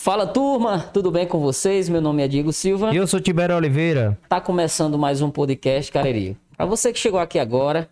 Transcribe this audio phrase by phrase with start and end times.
[0.00, 1.88] Fala turma, tudo bem com vocês?
[1.88, 2.94] Meu nome é Diego Silva.
[2.94, 4.16] E eu sou Tibério Oliveira.
[4.28, 6.36] Tá começando mais um podcast Cariri.
[6.56, 7.88] Para você que chegou aqui agora,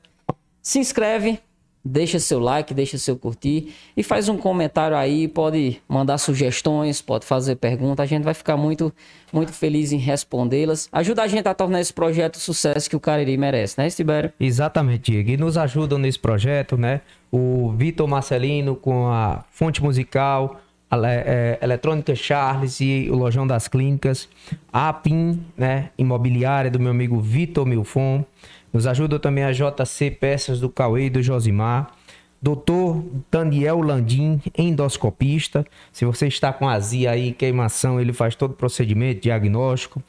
[0.62, 1.40] se inscreve,
[1.84, 7.26] deixa seu like, deixa seu curtir e faz um comentário aí, pode mandar sugestões, pode
[7.26, 8.92] fazer perguntas, a gente vai ficar muito
[9.32, 10.88] muito feliz em respondê-las.
[10.92, 14.32] Ajuda a gente a tornar esse projeto o sucesso que o Cariri merece, né, Tibério?
[14.38, 15.30] Exatamente, Diego.
[15.30, 17.00] E nos ajudam nesse projeto, né?
[17.32, 20.60] O Vitor Marcelino com a fonte musical,
[20.90, 24.28] é, Eletrônica Charles e o Lojão das Clínicas,
[24.72, 28.24] a PIN, né, imobiliária do meu amigo Vitor Milfon,
[28.72, 31.92] nos ajuda também a JC Peças do Cauê e do Josimar,
[32.40, 35.66] Doutor Daniel Landim, endoscopista.
[35.90, 40.02] Se você está com azia aí, queimação, ele faz todo o procedimento, diagnóstico.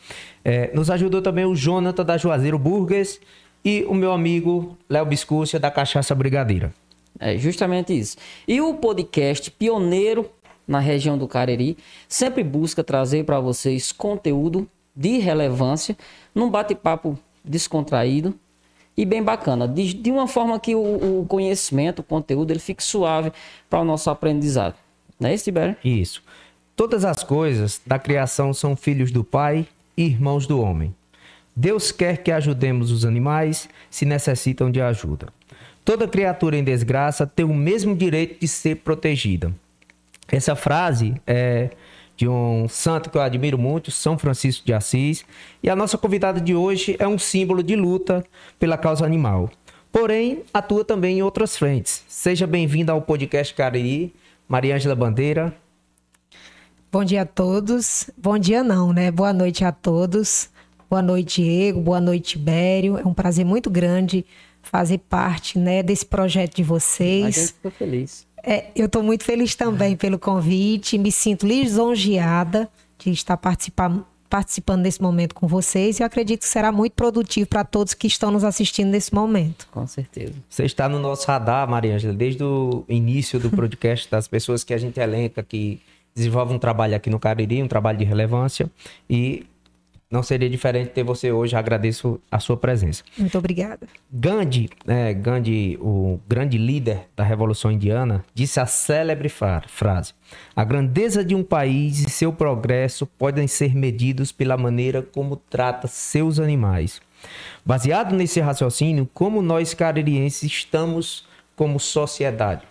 [0.44, 3.20] É, nos ajudou também o Jonathan da Juazeiro Burgers
[3.64, 6.73] e o meu amigo Léo Biscúcia da Cachaça Brigadeira.
[7.20, 8.17] É justamente isso.
[8.48, 10.30] E o podcast pioneiro
[10.67, 15.95] na região do Cariri, sempre busca trazer para vocês conteúdo de relevância,
[16.33, 18.38] num bate-papo descontraído
[18.97, 22.83] e bem bacana, de, de uma forma que o, o, conhecimento, o conteúdo, ele fique
[22.83, 23.31] suave
[23.69, 24.75] para o nosso aprendizado.
[25.19, 25.75] Não é isso, Tibério?
[25.86, 26.23] Isso.
[26.75, 30.94] Todas as coisas da criação são filhos do Pai e irmãos do homem.
[31.55, 35.27] Deus quer que ajudemos os animais se necessitam de ajuda.
[35.86, 39.53] Toda criatura em desgraça tem o mesmo direito de ser protegida.
[40.28, 41.70] Essa frase é
[42.16, 45.23] de um santo que eu admiro muito, São Francisco de Assis,
[45.61, 48.25] e a nossa convidada de hoje é um símbolo de luta
[48.59, 49.50] pela causa animal.
[49.92, 52.03] Porém, atua também em outras frentes.
[52.08, 54.14] Seja bem-vinda ao podcast Cariri,
[54.48, 55.55] Maria Ângela Bandeira.
[56.92, 58.09] Bom dia a todos.
[58.17, 59.11] Bom dia não, né?
[59.11, 60.50] Boa noite a todos.
[60.89, 61.81] Boa noite, Diego.
[61.81, 62.98] Boa noite, Tibério.
[62.98, 64.25] É um prazer muito grande
[64.61, 67.25] fazer parte né, desse projeto de vocês.
[67.25, 68.27] A gente ficou feliz.
[68.50, 74.84] É, eu estou muito feliz também pelo convite, me sinto lisonjeada de estar participando, participando
[74.84, 78.31] desse momento com vocês e eu acredito que será muito produtivo para todos que estão
[78.31, 79.67] nos assistindo nesse momento.
[79.70, 80.32] Com certeza.
[80.48, 84.73] Você está no nosso radar, Maria Ângela, desde o início do podcast, das pessoas que
[84.73, 85.82] a gente elenca, que
[86.16, 88.71] desenvolvem um trabalho aqui no Cariri, um trabalho de relevância
[89.10, 89.45] e
[90.10, 91.56] não seria diferente ter você hoje.
[91.56, 93.04] Agradeço a sua presença.
[93.18, 93.88] Muito obrigada.
[94.12, 100.14] Gandhi, é, Gandhi, o grande líder da Revolução Indiana, disse a célebre frase:
[100.56, 105.88] A grandeza de um país e seu progresso podem ser medidos pela maneira como trata
[105.88, 107.02] seus animais.
[107.66, 112.62] Baseado nesse raciocínio, como nós caririenses estamos como sociedade?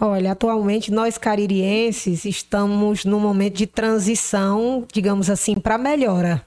[0.00, 6.44] Olha, atualmente nós caririenses estamos num momento de transição, digamos assim, para melhora.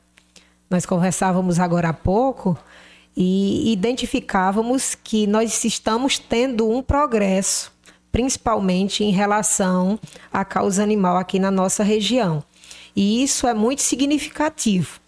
[0.69, 2.57] Nós conversávamos agora há pouco
[3.15, 7.71] e identificávamos que nós estamos tendo um progresso,
[8.11, 9.97] principalmente em relação
[10.31, 12.43] à causa animal aqui na nossa região.
[12.93, 14.99] E isso é muito significativo.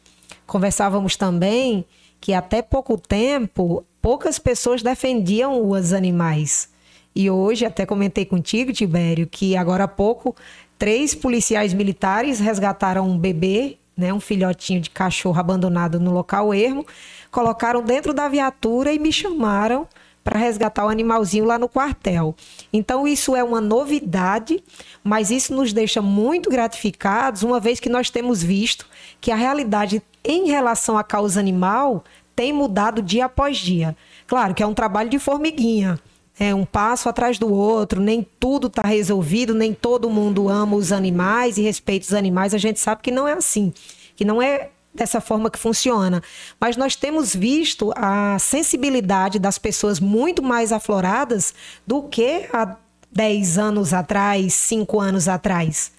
[0.48, 1.84] Conversávamos também
[2.22, 6.70] que até pouco tempo poucas pessoas defendiam os animais.
[7.16, 10.36] E hoje, até comentei contigo, Tibério, que agora há pouco,
[10.78, 16.86] três policiais militares resgataram um bebê, né, um filhotinho de cachorro abandonado no local ermo,
[17.30, 19.88] colocaram dentro da viatura e me chamaram
[20.24, 22.36] para resgatar o animalzinho lá no quartel.
[22.72, 24.64] Então, isso é uma novidade,
[25.04, 28.86] mas isso nos deixa muito gratificados, uma vez que nós temos visto
[29.20, 32.04] que a realidade em relação à causa animal
[32.36, 33.96] tem mudado dia após dia.
[34.28, 36.00] Claro que é um trabalho de formiguinha
[36.40, 40.94] é um passo atrás do outro, nem tudo está resolvido, nem todo mundo ama os
[40.94, 42.54] animais e respeita os animais.
[42.54, 43.74] A gente sabe que não é assim,
[44.16, 46.24] que não é dessa forma que funciona.
[46.60, 51.54] Mas nós temos visto a sensibilidade das pessoas muito mais afloradas
[51.86, 52.78] do que há
[53.12, 55.92] 10 anos atrás, 5 anos atrás.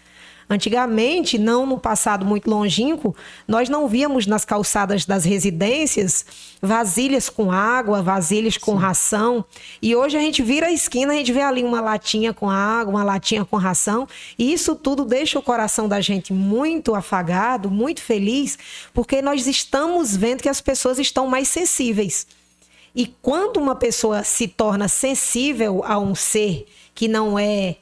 [0.52, 3.14] Antigamente, não no passado muito longínquo,
[3.46, 6.26] nós não víamos nas calçadas das residências
[6.60, 8.78] vasilhas com água, vasilhas com Sim.
[8.78, 9.44] ração.
[9.80, 12.94] E hoje a gente vira a esquina, a gente vê ali uma latinha com água,
[12.94, 14.08] uma latinha com ração.
[14.36, 18.58] E isso tudo deixa o coração da gente muito afagado, muito feliz,
[18.92, 22.26] porque nós estamos vendo que as pessoas estão mais sensíveis.
[22.92, 27.76] E quando uma pessoa se torna sensível a um ser que não é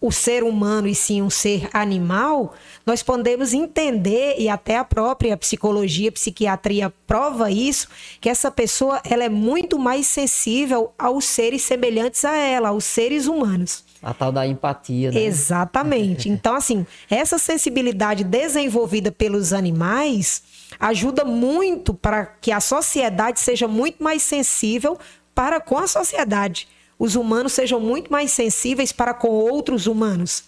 [0.00, 2.54] o ser humano e sim um ser animal,
[2.86, 7.86] nós podemos entender e até a própria psicologia, a psiquiatria prova isso,
[8.18, 13.26] que essa pessoa ela é muito mais sensível aos seres semelhantes a ela, aos seres
[13.26, 13.84] humanos.
[14.02, 15.20] A tal da empatia, né?
[15.20, 16.30] Exatamente.
[16.40, 20.42] Então, assim, essa sensibilidade desenvolvida pelos animais
[20.78, 24.96] ajuda muito para que a sociedade seja muito mais sensível
[25.34, 26.68] para com a sociedade
[27.00, 30.44] os humanos sejam muito mais sensíveis para com outros humanos.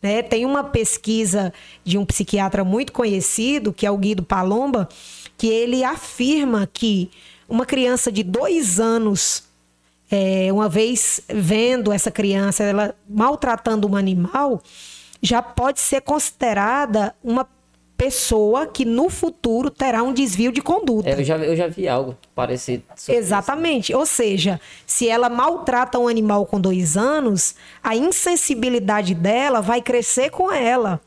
[0.00, 0.22] Né?
[0.22, 4.88] Tem uma pesquisa de um psiquiatra muito conhecido, que é o Guido Palomba,
[5.36, 7.10] que ele afirma que
[7.48, 9.42] uma criança de dois anos,
[10.08, 14.62] é, uma vez vendo essa criança, ela maltratando um animal,
[15.20, 17.48] já pode ser considerada uma
[17.96, 21.08] pessoa que no futuro terá um desvio de conduta.
[21.08, 22.82] É, eu, já, eu já vi algo parecido.
[23.08, 23.92] Exatamente.
[23.92, 23.98] Isso.
[23.98, 30.30] Ou seja, se ela maltrata um animal com dois anos, a insensibilidade dela vai crescer
[30.30, 31.00] com ela.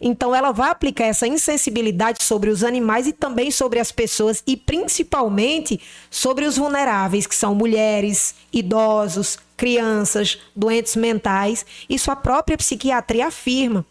[0.00, 4.56] Então, ela vai aplicar essa insensibilidade sobre os animais e também sobre as pessoas, e
[4.56, 5.78] principalmente
[6.10, 11.66] sobre os vulneráveis, que são mulheres, idosos, crianças, doentes mentais.
[11.88, 13.84] Isso a própria psiquiatria afirma.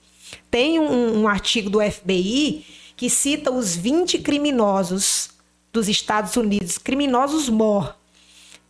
[0.49, 2.65] Tem um, um artigo do FBI
[2.95, 5.29] que cita os 20 criminosos
[5.71, 7.95] dos Estados Unidos, criminosos mor,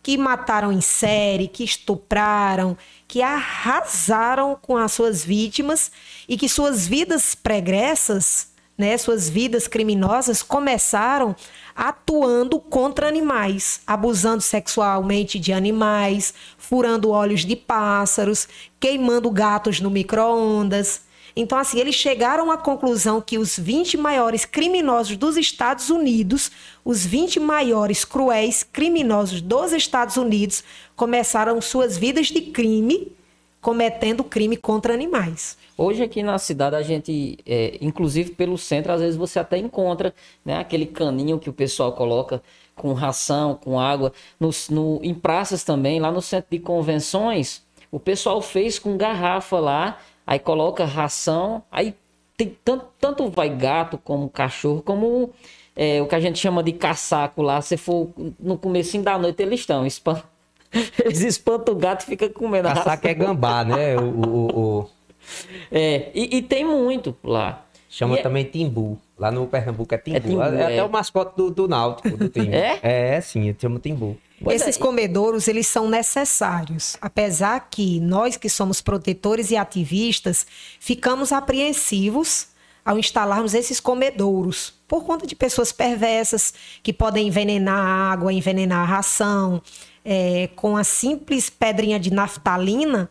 [0.02, 2.76] que mataram em série, que estupraram,
[3.08, 5.90] que arrasaram com as suas vítimas
[6.28, 11.36] e que suas vidas pregressas, né, suas vidas criminosas começaram
[11.74, 18.48] atuando contra animais, abusando sexualmente de animais, furando olhos de pássaros,
[18.78, 21.02] queimando gatos no micro-ondas.
[21.34, 26.50] Então, assim, eles chegaram à conclusão que os 20 maiores criminosos dos Estados Unidos,
[26.84, 30.64] os 20 maiores cruéis criminosos dos Estados Unidos,
[30.96, 33.12] começaram suas vidas de crime
[33.60, 35.56] cometendo crime contra animais.
[35.76, 40.14] Hoje aqui na cidade a gente, é, inclusive pelo centro, às vezes você até encontra
[40.44, 42.42] né, aquele caninho que o pessoal coloca
[42.74, 44.12] com ração, com água.
[44.38, 49.98] No, em praças também, lá no centro de convenções, o pessoal fez com garrafa lá
[50.30, 51.92] aí coloca ração, aí
[52.36, 55.30] tem tanto, tanto vai gato como cachorro, como
[55.74, 57.60] é, o que a gente chama de caçaco lá.
[57.60, 59.84] Se for no começo da noite, eles estão.
[59.84, 60.22] Espant...
[61.04, 63.96] Eles espantam o gato e fica comendo a Caçaco é gambá, né?
[63.96, 64.90] O, o, o...
[65.70, 67.64] É, e, e, tem muito lá.
[67.88, 68.48] Chama e é também é...
[68.48, 68.98] timbu.
[69.18, 70.16] Lá no Pernambuco é timbu.
[70.16, 72.54] É, timbu, é, é até o mascote do, do Náutico, do timbu.
[72.54, 72.78] É?
[72.82, 74.16] É, sim, chama timbu.
[74.42, 74.78] Pois Esses é.
[74.78, 80.46] comedouros, eles são necessários, apesar que nós que somos protetores e ativistas,
[80.78, 82.48] ficamos apreensivos
[82.82, 88.80] ao instalarmos esses comedouros, por conta de pessoas perversas que podem envenenar a água, envenenar
[88.80, 89.60] a ração,
[90.02, 93.10] é, com a simples pedrinha de naftalina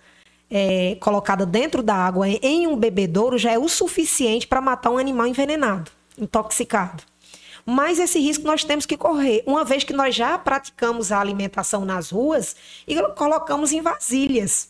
[0.49, 4.97] é, colocada dentro da água em um bebedouro já é o suficiente para matar um
[4.97, 7.03] animal envenenado, intoxicado.
[7.71, 11.85] Mas esse risco nós temos que correr, uma vez que nós já praticamos a alimentação
[11.85, 12.55] nas ruas
[12.87, 14.69] e colocamos em vasilhas.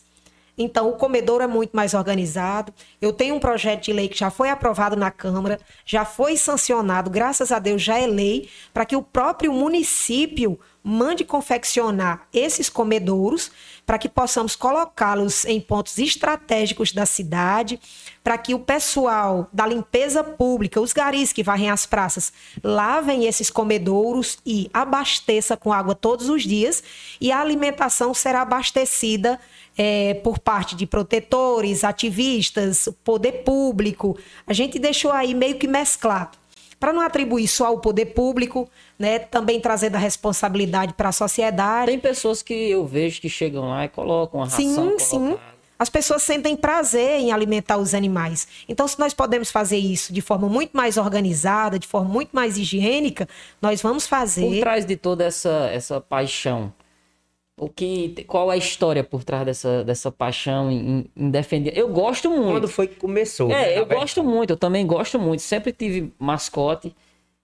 [0.57, 2.73] Então, o comedor é muito mais organizado.
[3.01, 7.09] Eu tenho um projeto de lei que já foi aprovado na Câmara, já foi sancionado,
[7.09, 13.49] graças a Deus já é lei, para que o próprio município mande confeccionar esses comedouros
[13.89, 17.79] para que possamos colocá-los em pontos estratégicos da cidade,
[18.23, 22.31] para que o pessoal da limpeza pública, os garis que varrem as praças,
[22.63, 26.83] lavem esses comedouros e abasteça com água todos os dias
[27.19, 29.39] e a alimentação será abastecida
[29.75, 34.15] é, por parte de protetores, ativistas, poder público.
[34.45, 36.38] A gente deixou aí meio que mesclado
[36.79, 41.91] para não atribuir só ao poder público, né, também trazendo a responsabilidade para a sociedade.
[41.91, 44.97] Tem pessoas que eu vejo que chegam lá e colocam a ração.
[44.97, 45.37] Sim, sim.
[45.77, 48.47] As pessoas sentem prazer em alimentar os animais.
[48.67, 52.57] Então, se nós podemos fazer isso de forma muito mais organizada, de forma muito mais
[52.57, 53.29] higiênica,
[53.61, 54.45] nós vamos fazer.
[54.45, 56.73] Por trás de toda essa, essa paixão
[57.59, 61.77] o que, qual a história por trás dessa, dessa paixão em, em defender?
[61.77, 62.51] Eu gosto muito.
[62.51, 63.51] Quando foi que começou?
[63.51, 65.41] É, né, eu gosto muito, eu também gosto muito.
[65.41, 66.95] Sempre tive mascote.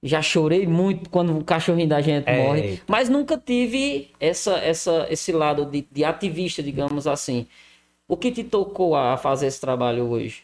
[0.02, 2.44] Já chorei muito quando o cachorrinho da gente é.
[2.44, 7.48] morre, mas nunca tive essa, essa, esse lado de, de ativista, digamos assim.
[8.08, 10.44] O que te tocou a fazer esse trabalho hoje?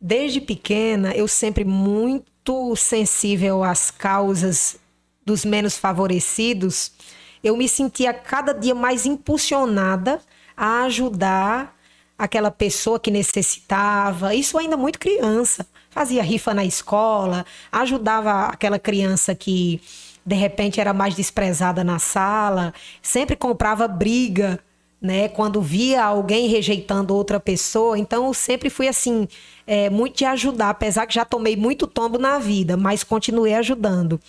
[0.00, 4.78] Desde pequena, eu sempre muito sensível às causas
[5.24, 6.92] dos menos favorecidos
[7.42, 10.20] eu me sentia cada dia mais impulsionada
[10.56, 11.76] a ajudar
[12.18, 14.34] aquela pessoa que necessitava.
[14.34, 15.66] Isso ainda muito criança.
[15.90, 19.80] Fazia rifa na escola, ajudava aquela criança que
[20.26, 24.60] de repente era mais desprezada na sala, sempre comprava briga,
[25.00, 25.28] né?
[25.28, 27.98] Quando via alguém rejeitando outra pessoa.
[27.98, 29.26] Então eu sempre fui assim,
[29.66, 34.20] é, muito de ajudar, apesar que já tomei muito tombo na vida, mas continuei ajudando.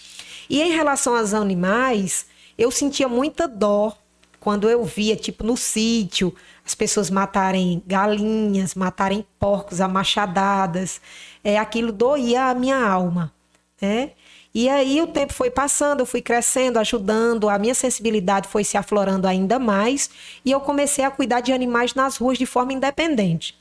[0.50, 2.26] E em relação aos animais,
[2.60, 3.96] eu sentia muita dó
[4.40, 6.36] quando eu via, tipo, no sítio,
[6.66, 11.02] as pessoas matarem galinhas, matarem porcos a machadadas.
[11.44, 13.34] É, aquilo doía a minha alma,
[13.82, 14.12] né?
[14.54, 18.76] E aí o tempo foi passando, eu fui crescendo, ajudando, a minha sensibilidade foi se
[18.78, 20.10] aflorando ainda mais
[20.44, 23.56] e eu comecei a cuidar de animais nas ruas de forma independente.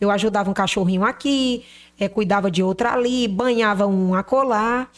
[0.00, 1.64] Eu ajudava um cachorrinho aqui,
[2.00, 4.88] é, cuidava de outro ali, banhava um acolá.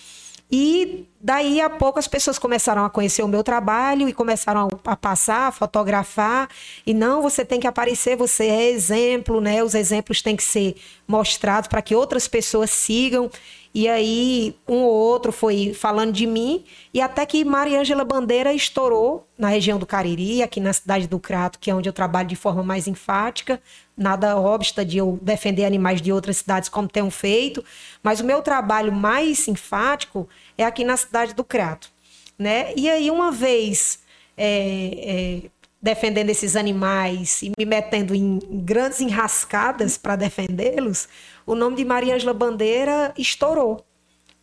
[0.50, 4.96] E daí a pouco as pessoas começaram a conhecer o meu trabalho e começaram a
[4.96, 6.48] passar, a fotografar.
[6.86, 9.62] E não, você tem que aparecer, você é exemplo, né?
[9.64, 10.76] Os exemplos têm que ser
[11.08, 13.30] mostrados para que outras pessoas sigam.
[13.74, 18.54] E aí, um ou outro foi falando de mim, e até que Maria Ângela Bandeira
[18.54, 22.28] estourou na região do Cariri, aqui na cidade do Crato, que é onde eu trabalho
[22.28, 23.60] de forma mais enfática.
[23.96, 27.64] Nada obsta de eu defender animais de outras cidades como tenho feito,
[28.02, 31.92] mas o meu trabalho mais enfático é aqui na cidade do Crato.
[32.36, 32.72] Né?
[32.76, 34.00] E aí, uma vez
[34.36, 41.08] é, é, defendendo esses animais e me metendo em grandes enrascadas para defendê-los,
[41.46, 43.84] o nome de Maria Ângela Bandeira estourou,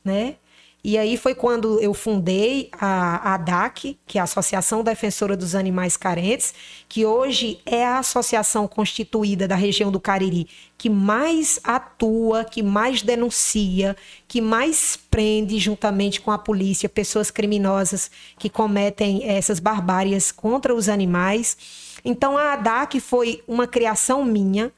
[0.06, 0.36] né?
[0.84, 5.96] E aí foi quando eu fundei a, ADAC, que é a Associação Defensora dos Animais
[5.96, 6.56] Carentes,
[6.90, 10.48] que hoje é a associação constituída da região do Cariri
[10.82, 13.96] que mais atua, que mais denuncia,
[14.28, 18.10] que mais prende juntamente com a polícia pessoas criminosas
[18.40, 21.56] que cometem essas barbárias contra os animais.
[22.04, 24.74] Então a ADAC foi uma criação minha,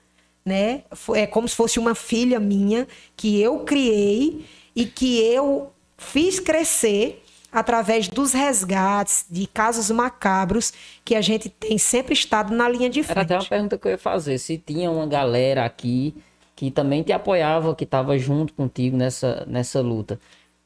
[0.46, 0.84] né?
[1.16, 4.46] É como se fosse uma filha minha que eu criei
[4.76, 5.72] e que eu
[6.04, 10.74] fiz crescer através dos resgates de casos macabros
[11.06, 13.18] que a gente tem sempre estado na linha de frente.
[13.18, 16.16] Era até uma pergunta que eu ia fazer, se tinha uma galera aqui
[16.56, 20.20] que também te apoiava, que estava junto contigo nessa, nessa luta.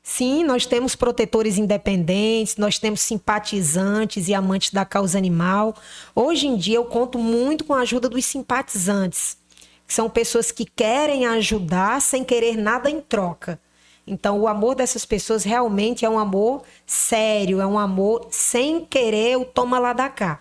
[0.03, 5.75] Sim, nós temos protetores independentes, nós temos simpatizantes e amantes da causa animal.
[6.15, 9.37] Hoje em dia eu conto muito com a ajuda dos simpatizantes,
[9.85, 13.59] que são pessoas que querem ajudar sem querer nada em troca.
[14.07, 19.37] Então, o amor dessas pessoas realmente é um amor sério, é um amor sem querer
[19.37, 20.39] o toma lá da cá.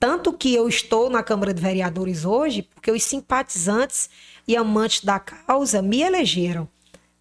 [0.00, 4.08] Tanto que eu estou na Câmara de Vereadores hoje, porque os simpatizantes
[4.48, 6.66] e amantes da causa me elegeram.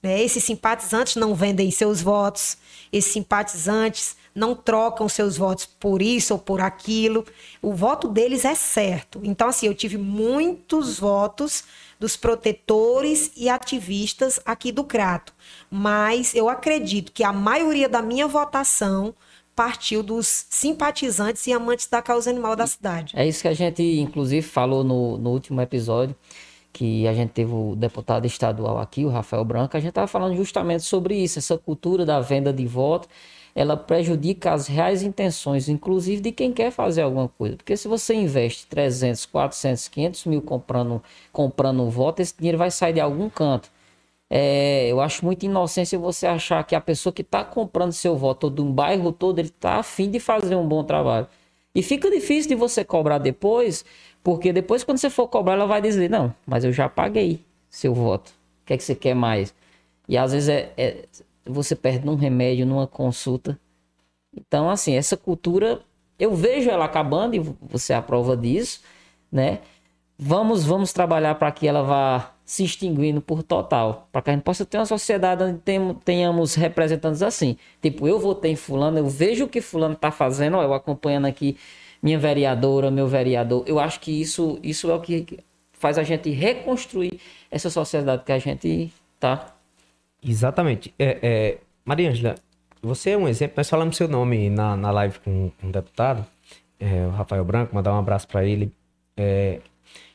[0.01, 0.22] Né?
[0.22, 2.58] Esses simpatizantes não vendem seus votos,
[2.91, 7.25] esses simpatizantes não trocam seus votos por isso ou por aquilo.
[7.62, 9.20] O voto deles é certo.
[9.24, 11.63] Então, assim, eu tive muitos votos
[12.00, 15.34] dos protetores e ativistas aqui do Crato.
[15.69, 19.13] Mas eu acredito que a maioria da minha votação
[19.55, 23.13] partiu dos simpatizantes e amantes da causa animal da cidade.
[23.15, 26.15] É isso que a gente, inclusive, falou no, no último episódio,
[26.74, 30.36] que a gente teve o deputado estadual aqui, o Rafael Branco, a gente estava falando
[30.36, 33.07] justamente sobre isso, essa cultura da venda de voto
[33.55, 37.55] ela prejudica as reais intenções, inclusive de quem quer fazer alguma coisa.
[37.55, 42.69] Porque se você investe 300, 400, 500 mil comprando, comprando um voto, esse dinheiro vai
[42.69, 43.72] sair de algum canto.
[44.38, 48.50] É, eu acho muita inocência você achar que a pessoa que está comprando seu voto
[48.50, 51.25] de um bairro todo, ele está afim de fazer um bom trabalho.
[51.74, 53.86] E fica difícil de você cobrar depois,
[54.22, 57.39] porque depois quando você for cobrar, ela vai dizer, não, mas eu já paguei
[57.70, 58.27] seu voto.
[58.63, 59.56] O que é que você quer mais?
[60.06, 61.06] E às vezes é, é
[61.46, 63.58] você perde num remédio, numa consulta.
[64.36, 65.80] Então, assim, essa cultura,
[66.20, 68.82] eu vejo ela acabando, e você é a prova disso,
[69.32, 69.60] né?
[70.20, 74.08] Vamos, vamos trabalhar para que ela vá se extinguindo por total.
[74.12, 75.60] Para que a gente possa ter uma sociedade onde
[76.04, 77.58] tenhamos representantes assim.
[77.82, 81.25] Tipo, eu votei em fulano, eu vejo o que fulano está fazendo, ó, eu acompanhando
[81.25, 81.58] aqui
[82.02, 83.64] minha vereadora, meu vereador.
[83.66, 85.40] Eu acho que isso, isso é o que
[85.74, 89.56] faz a gente reconstruir essa sociedade que a gente está
[90.28, 90.94] Exatamente.
[90.98, 92.36] É, é, Maria Ângela,
[92.82, 93.56] você é um exemplo.
[93.58, 96.25] Nós falamos seu nome na, na live com, com o deputado,
[96.80, 98.72] é, o Rafael Branco, mandar um abraço para ele.
[99.16, 99.60] É,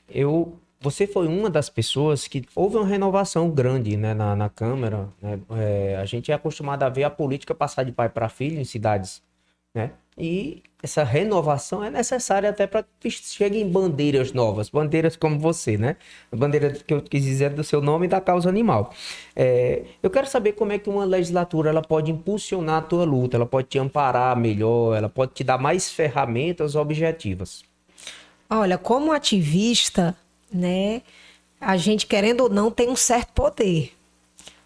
[0.08, 5.08] eu, você foi uma das pessoas que houve uma renovação grande né, na, na Câmara.
[5.20, 5.38] Né?
[5.50, 8.64] É, a gente é acostumado a ver a política passar de pai para filho em
[8.64, 9.22] cidades.
[9.74, 9.92] Né?
[10.16, 15.96] E essa renovação é necessária até para que cheguem bandeiras novas, bandeiras como você, né?
[16.32, 18.92] A bandeira que eu quis dizer do seu nome e da causa animal.
[19.36, 23.36] É, eu quero saber como é que uma legislatura ela pode impulsionar a tua luta,
[23.36, 27.62] ela pode te amparar melhor, ela pode te dar mais ferramentas objetivas.
[28.48, 30.16] Olha, como ativista,
[30.52, 31.02] né,
[31.60, 33.92] a gente querendo ou não tem um certo poder.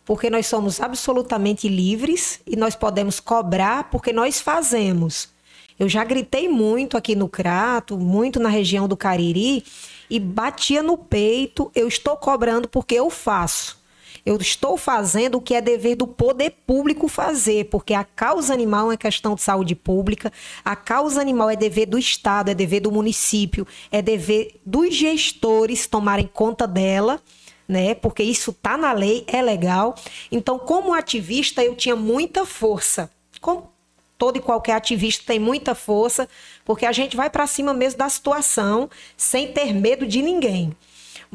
[0.05, 5.33] Porque nós somos absolutamente livres e nós podemos cobrar porque nós fazemos.
[5.79, 9.65] Eu já gritei muito aqui no Crato, muito na região do Cariri,
[10.09, 13.83] e batia no peito, eu estou cobrando porque eu faço.
[14.25, 18.91] Eu estou fazendo o que é dever do poder público fazer, porque a causa animal
[18.91, 20.33] é questão de saúde pública,
[20.65, 25.87] a causa animal é dever do Estado, é dever do município, é dever dos gestores
[25.87, 27.21] tomarem conta dela,
[27.69, 27.95] né?
[27.95, 29.95] Porque isso está na lei, é legal.
[30.33, 33.11] Então, como ativista, eu tinha muita força.
[33.43, 33.71] Como
[34.17, 36.27] todo e qualquer ativista tem muita força,
[36.65, 38.89] porque a gente vai para cima mesmo da situação,
[39.19, 40.75] sem ter medo de ninguém.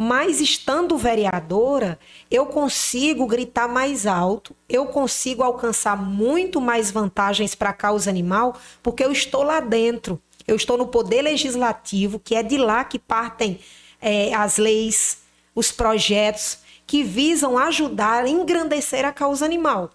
[0.02, 2.00] Mas estando vereadora,
[2.32, 8.58] eu consigo gritar mais alto, eu consigo alcançar muito mais vantagens para a causa animal,
[8.82, 10.18] porque eu estou lá dentro.
[10.48, 13.60] Eu estou no poder legislativo, que é de lá que partem
[14.02, 15.18] é, as leis,
[15.54, 19.92] os projetos que visam ajudar a engrandecer a causa animal.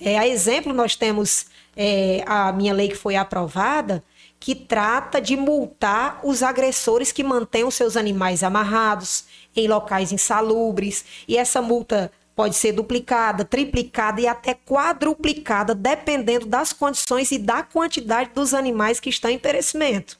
[0.00, 4.02] É, a exemplo, nós temos é, a minha lei que foi aprovada,
[4.40, 9.27] que trata de multar os agressores que mantêm os seus animais amarrados
[9.60, 11.04] em locais insalubres.
[11.26, 17.64] E essa multa pode ser duplicada, triplicada e até quadruplicada, dependendo das condições e da
[17.64, 20.16] quantidade dos animais que estão em perecimento.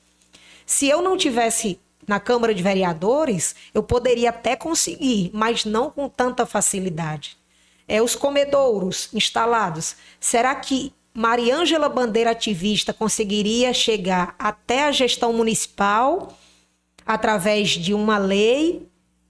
[0.66, 1.78] Se eu não tivesse
[2.08, 7.36] na Câmara de Vereadores, eu poderia até conseguir, mas não com tanta facilidade.
[7.86, 9.94] É, os comedouros instalados.
[10.18, 16.36] Será que Mariângela Bandeira ativista conseguiria chegar até a gestão municipal
[17.06, 18.87] através de uma lei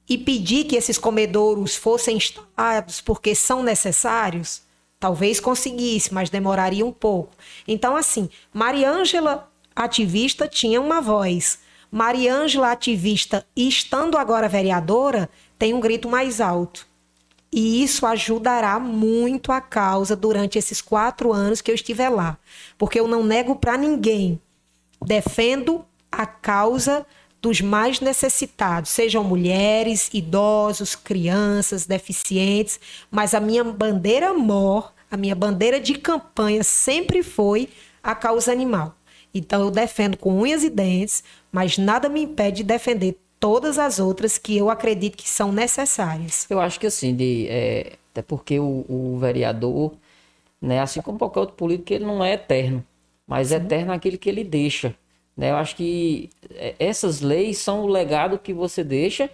[0.08, 4.62] e pedir que esses comedouros fossem instalados porque são necessários?
[4.98, 7.32] Talvez conseguisse, mas demoraria um pouco.
[7.66, 11.60] Então, assim, Mariângela ativista tinha uma voz.
[11.90, 16.86] Mariângela ativista, estando agora vereadora, tem um grito mais alto.
[17.50, 22.36] E isso ajudará muito a causa durante esses quatro anos que eu estiver lá.
[22.76, 24.40] Porque eu não nego para ninguém.
[25.02, 27.06] Defendo a causa
[27.40, 32.80] dos mais necessitados, sejam mulheres, idosos, crianças, deficientes,
[33.10, 37.68] mas a minha bandeira mor, a minha bandeira de campanha sempre foi
[38.02, 38.94] a causa animal.
[39.32, 43.98] Então eu defendo com unhas e dentes, mas nada me impede de defender todas as
[43.98, 46.46] outras que eu acredito que são necessárias.
[46.50, 49.92] Eu acho que assim, de, é, até porque o, o, vereador,
[50.60, 52.84] né, assim como qualquer outro político, ele não é eterno,
[53.26, 54.94] mas é eterno aquele que ele deixa.
[55.38, 55.52] Né?
[55.52, 59.30] Eu acho que é, essas leis são o legado que você deixa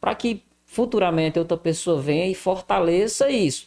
[0.00, 3.66] para que futuramente outra pessoa venha e fortaleça isso.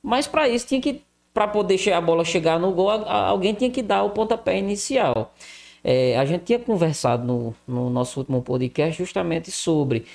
[0.00, 3.82] Mas para isso tinha que, para poder a bola chegar no gol, alguém tinha que
[3.82, 5.34] dar o pontapé inicial.
[5.82, 10.06] É, a gente tinha conversado no, no nosso último podcast justamente sobre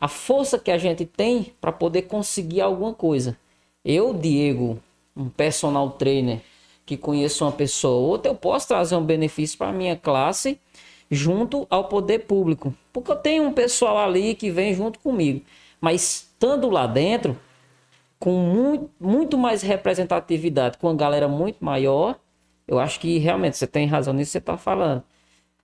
[0.00, 3.36] a força que a gente tem para poder conseguir alguma coisa.
[3.84, 4.80] Eu, Diego,
[5.14, 6.40] um personal trainer
[6.96, 10.58] que conheço uma pessoa ou outra, eu posso trazer um benefício para a minha classe
[11.10, 12.74] junto ao poder público.
[12.92, 15.42] Porque eu tenho um pessoal ali que vem junto comigo.
[15.80, 17.38] Mas estando lá dentro,
[18.18, 22.18] com muito, muito mais representatividade, com uma galera muito maior,
[22.66, 25.02] eu acho que realmente você tem razão nisso que você está falando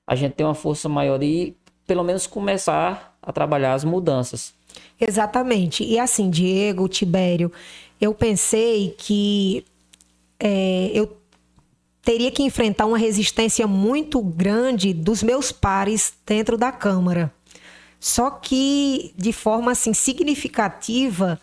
[0.09, 1.55] a gente tem uma força maior e
[1.87, 4.55] pelo menos começar a trabalhar as mudanças.
[4.99, 5.85] Exatamente.
[5.85, 7.53] E assim, Diego, Tibério,
[8.01, 9.67] eu pensei que
[10.41, 11.18] é, eu
[12.09, 17.31] teria que enfrentar uma resistência muito grande dos meus pares dentro da Câmara.
[18.01, 21.39] Só que de forma assim significativa,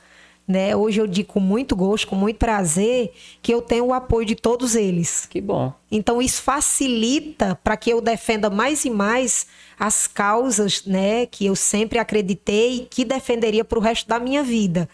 [0.47, 0.75] né?
[0.75, 4.34] Hoje eu digo com muito gosto, com muito prazer, que eu tenho o apoio de
[4.34, 5.28] todos eles.
[5.28, 5.71] Que bom.
[5.91, 9.45] Então isso facilita para que eu defenda mais e mais
[9.80, 14.89] as causas, né, que eu sempre acreditei que defenderia para o resto da minha vida.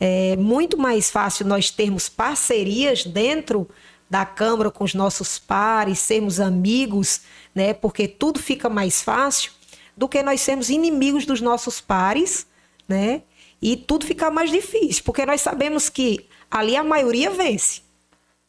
[0.00, 3.68] É muito mais fácil nós termos parcerias dentro
[4.12, 7.22] da Câmara com os nossos pares, sermos amigos,
[7.54, 9.52] né, porque tudo fica mais fácil
[9.96, 12.46] do que nós sermos inimigos dos nossos pares,
[12.86, 13.22] né?
[13.62, 17.80] e tudo fica mais difícil, porque nós sabemos que ali a maioria vence,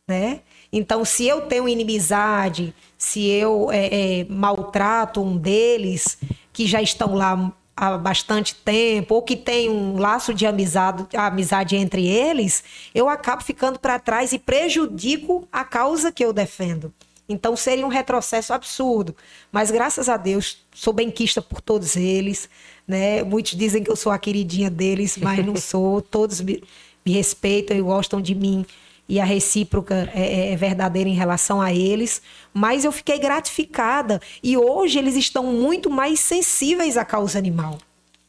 [0.07, 0.41] né?
[0.71, 6.17] Então, se eu tenho inimizade, se eu é, é, maltrato um deles
[6.51, 11.75] que já estão lá há bastante tempo, ou que tem um laço de amizade, amizade
[11.75, 16.93] entre eles, eu acabo ficando para trás e prejudico a causa que eu defendo.
[17.27, 19.15] Então seria um retrocesso absurdo.
[19.51, 22.49] Mas graças a Deus, sou benquista por todos eles.
[22.87, 23.23] Né?
[23.23, 26.01] Muitos dizem que eu sou a queridinha deles, mas não sou.
[26.01, 26.61] Todos me,
[27.05, 28.65] me respeitam e gostam de mim.
[29.07, 32.21] E a recíproca é, é, é, verdadeira em relação a eles.
[32.53, 34.21] Mas eu fiquei gratificada.
[34.41, 37.77] E hoje eles estão muito mais sensíveis à causa animal.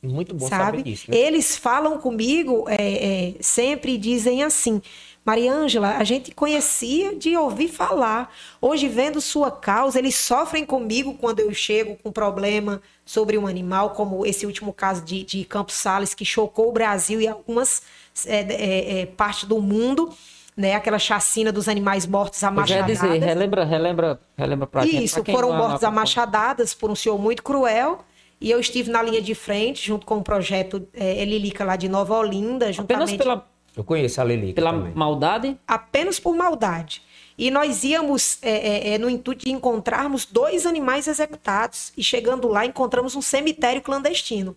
[0.02, 0.78] Muito bom sabe?
[0.78, 1.10] saber disso.
[1.10, 1.16] Né?
[1.16, 4.82] Eles falam comigo é, é, sempre e dizem assim:
[5.24, 8.32] Mariângela, a gente conhecia de ouvir falar.
[8.60, 13.90] Hoje, vendo sua causa, eles sofrem comigo quando eu chego com problema sobre um animal,
[13.90, 17.82] como esse último caso de, de Campos Sales, que chocou o Brasil e algumas
[18.26, 20.14] é, é, é, partes do mundo.
[20.56, 23.00] Né, aquela chacina dos animais mortos a machadadas.
[23.00, 27.18] dizer, relembra, relembra, relembra pra Isso, gente, pra foram mortos a machadadas por um senhor
[27.18, 28.04] muito cruel.
[28.40, 31.88] E eu estive na linha de frente, junto com o projeto é, Elilica lá de
[31.88, 32.72] Nova Olinda.
[32.72, 33.14] Juntamente...
[33.14, 34.92] Apenas pela eu conheço a Lelica Pela também.
[34.94, 35.58] maldade?
[35.66, 37.02] Apenas por maldade.
[37.36, 41.92] E nós íamos é, é, é, no intuito de encontrarmos dois animais executados.
[41.96, 44.56] E chegando lá, encontramos um cemitério clandestino.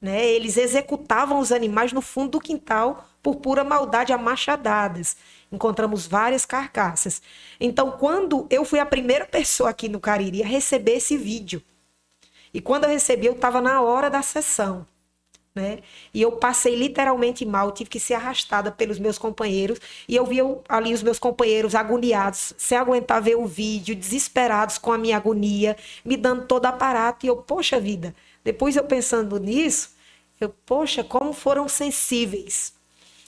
[0.00, 0.26] Né?
[0.26, 5.16] Eles executavam os animais no fundo do quintal por pura maldade a machadadas.
[5.52, 7.20] Encontramos várias carcaças.
[7.58, 11.62] Então, quando eu fui a primeira pessoa aqui no Cariri a receber esse vídeo,
[12.52, 14.86] e quando eu recebi, eu estava na hora da sessão.
[15.54, 15.80] Né?
[16.14, 19.80] E eu passei literalmente mal, tive que ser arrastada pelos meus companheiros.
[20.08, 24.92] E eu via ali os meus companheiros agoniados, sem aguentar ver o vídeo, desesperados com
[24.92, 27.26] a minha agonia, me dando todo aparato.
[27.26, 29.90] E eu, poxa vida, depois eu pensando nisso,
[30.40, 32.79] eu, poxa, como foram sensíveis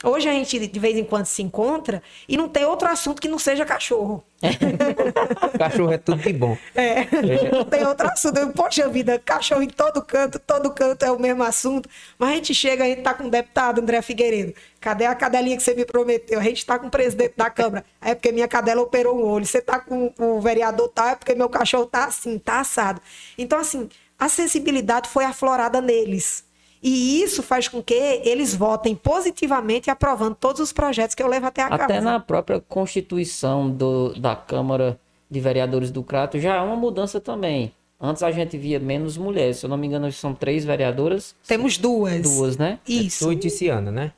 [0.02, 3.28] Hoje a gente de vez em quando se encontra e não tem outro assunto que
[3.28, 4.24] não seja cachorro.
[5.58, 6.58] cachorro é tudo de bom.
[6.74, 7.08] É, é.
[7.52, 8.36] não tem outro assunto.
[8.38, 11.88] Eu, Poxa vida, cachorro em todo canto, todo canto é o mesmo assunto.
[12.18, 14.54] Mas a gente chega, a gente tá com o deputado André Figueiredo.
[14.80, 16.40] Cadê a cadelinha que você me prometeu?
[16.40, 17.84] A gente tá com o presidente da Câmara.
[18.00, 19.46] É porque minha cadela operou um olho.
[19.46, 23.00] Você tá com o vereador tal, é porque meu cachorro tá assim, tá assado.
[23.38, 23.88] Então, assim,
[24.18, 26.44] a sensibilidade foi aflorada neles.
[26.82, 31.46] E isso faz com que eles votem positivamente aprovando todos os projetos que eu levo
[31.46, 34.98] até a Até na própria constituição do, da Câmara
[35.30, 37.72] de Vereadores do Crato já há uma mudança também.
[38.00, 39.58] Antes a gente via menos mulheres.
[39.58, 41.36] Se eu não me engano, são três vereadoras.
[41.46, 42.22] Temos duas.
[42.22, 42.80] Duas, né?
[42.86, 43.24] Isso.
[43.24, 44.12] É tu e Ticiana, né?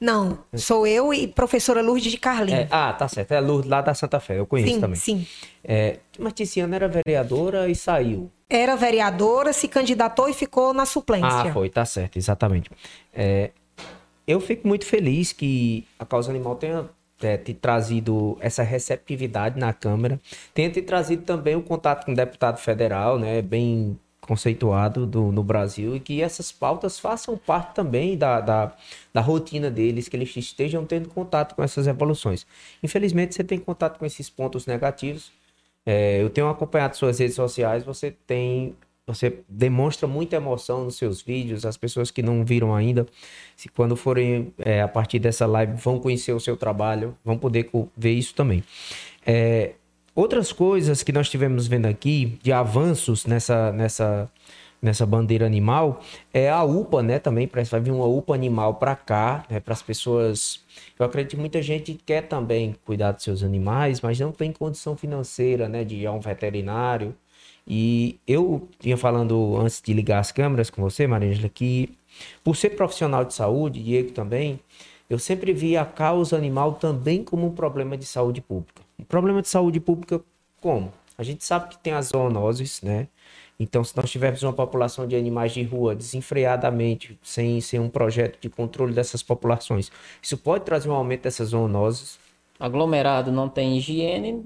[0.00, 2.60] Não, sou eu e professora Lourdes de Carlinhos.
[2.60, 3.32] É, ah, tá certo.
[3.32, 4.96] É Lourdes lá da Santa Fé, eu conheço sim, também.
[4.96, 5.26] Sim,
[5.64, 11.28] é, Mas Ticiana era vereadora e saiu era vereadora, se candidatou e ficou na suplência.
[11.28, 12.70] Ah, foi, tá certo, exatamente.
[13.12, 13.50] É,
[14.26, 16.88] eu fico muito feliz que a causa animal tenha
[17.20, 20.20] é, te trazido essa receptividade na Câmara,
[20.54, 25.42] tenha te trazido também o contato com o deputado federal, né, bem conceituado do, no
[25.42, 28.72] Brasil, e que essas pautas façam parte também da, da,
[29.12, 32.46] da rotina deles, que eles estejam tendo contato com essas evoluções.
[32.82, 35.32] Infelizmente, você tem contato com esses pontos negativos,
[35.86, 38.76] é, eu tenho acompanhado suas redes sociais, você tem.
[39.06, 41.64] Você demonstra muita emoção nos seus vídeos.
[41.64, 43.06] As pessoas que não viram ainda,
[43.56, 47.70] se quando forem é, a partir dessa live, vão conhecer o seu trabalho, vão poder
[47.96, 48.62] ver isso também.
[49.24, 49.72] É,
[50.18, 54.28] outras coisas que nós tivemos vendo aqui, de avanços nessa, nessa
[54.80, 56.00] nessa bandeira animal
[56.32, 57.18] é a UPA, né?
[57.18, 59.60] Também parece vai vir uma UPA animal para cá, né?
[59.60, 60.60] Para as pessoas.
[60.98, 64.96] Eu acredito que muita gente quer também cuidar dos seus animais, mas não tem condição
[64.96, 65.84] financeira, né?
[65.84, 67.14] De ir a um veterinário.
[67.66, 71.90] E eu vinha falando antes de ligar as câmeras com você, Maríngela, que
[72.42, 74.60] por ser profissional de saúde, Diego também,
[75.10, 78.87] eu sempre vi a causa animal também como um problema de saúde pública.
[79.06, 80.20] Problema de saúde pública
[80.60, 80.92] como?
[81.16, 83.08] A gente sabe que tem as zoonoses, né?
[83.60, 88.38] Então, se nós tivermos uma população de animais de rua desenfreadamente, sem, sem um projeto
[88.40, 89.90] de controle dessas populações,
[90.22, 92.18] isso pode trazer um aumento dessas zoonoses.
[92.58, 94.44] Aglomerado não tem higiene.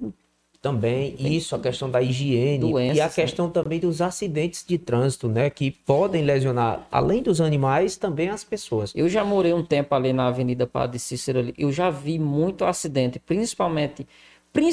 [0.63, 3.53] Também, tem isso, a questão da higiene doenças, e a questão né?
[3.53, 5.51] também dos acidentes de trânsito, né?
[5.51, 8.93] Que podem lesionar, além dos animais, também as pessoas.
[8.95, 12.65] Eu já morei um tempo ali na Avenida Padre Cícero, ali, eu já vi muito
[12.65, 14.07] acidente, principalmente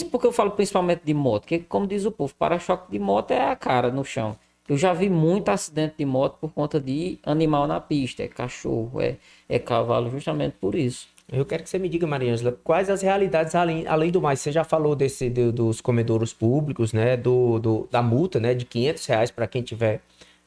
[0.04, 3.50] porque eu falo principalmente de moto, que como diz o povo, para-choque de moto é
[3.50, 4.36] a cara no chão.
[4.68, 9.02] Eu já vi muito acidente de moto por conta de animal na pista, é cachorro,
[9.02, 11.08] é, é cavalo, justamente por isso.
[11.32, 14.52] Eu quero que você me diga, Mariângela, quais as realidades, além, além do mais, você
[14.52, 19.06] já falou desse de, dos comedouros públicos, né, do, do, da multa, né, de 500
[19.06, 20.02] reais para quem tiver,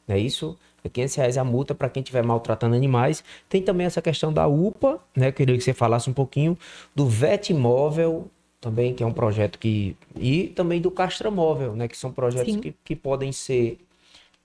[0.07, 0.57] é isso?
[0.83, 3.23] É 500 reais a multa para quem estiver maltratando animais.
[3.49, 6.57] Tem também essa questão da UPA, né, queria que você falasse um pouquinho,
[6.95, 8.29] do VET imóvel,
[8.63, 9.97] também, que é um projeto que.
[10.15, 11.87] E também do Castramóvel, né?
[11.87, 13.77] Que são projetos que, que podem ser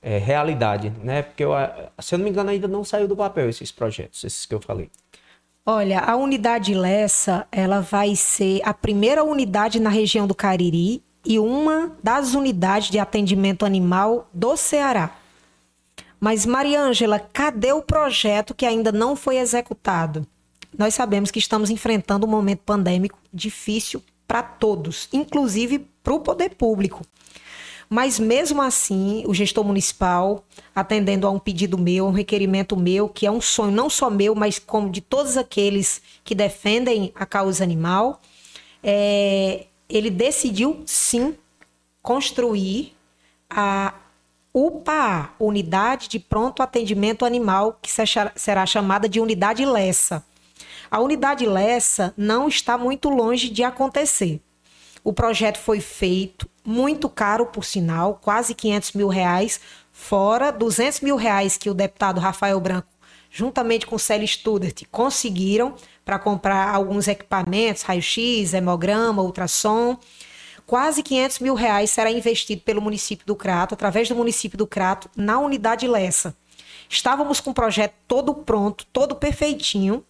[0.02, 1.22] é, realidade, né?
[1.22, 1.52] Porque, eu,
[2.00, 4.60] se eu não me engano, ainda não saiu do papel esses projetos, esses que eu
[4.60, 4.90] falei.
[5.64, 11.38] Olha, a unidade Lessa, ela vai ser a primeira unidade na região do Cariri e
[11.38, 15.14] uma das unidades de atendimento animal do Ceará.
[16.18, 20.26] Mas, Mariângela, cadê o projeto que ainda não foi executado?
[20.76, 26.50] Nós sabemos que estamos enfrentando um momento pandêmico difícil para todos, inclusive para o poder
[26.50, 27.02] público.
[27.88, 33.26] Mas mesmo assim, o gestor municipal, atendendo a um pedido meu, um requerimento meu, que
[33.26, 37.64] é um sonho não só meu, mas como de todos aqueles que defendem a causa
[37.64, 38.20] animal,
[38.82, 41.34] é, ele decidiu sim
[42.02, 42.94] construir
[43.48, 43.94] a
[44.52, 47.90] UPA, Unidade de Pronto Atendimento Animal, que
[48.36, 50.24] será chamada de Unidade Lessa.
[50.90, 54.40] A unidade Lessa não está muito longe de acontecer.
[55.04, 59.60] O projeto foi feito, muito caro por sinal, quase 500 mil reais,
[59.92, 62.88] fora 200 mil reais que o deputado Rafael Branco,
[63.30, 65.74] juntamente com Célio Studert, conseguiram
[66.04, 69.98] para comprar alguns equipamentos, raio-x, hemograma, ultrassom.
[70.66, 75.10] Quase 500 mil reais será investido pelo município do Crato, através do município do Crato,
[75.16, 76.34] na unidade Lessa.
[76.88, 80.04] Estávamos com o projeto todo pronto, todo perfeitinho,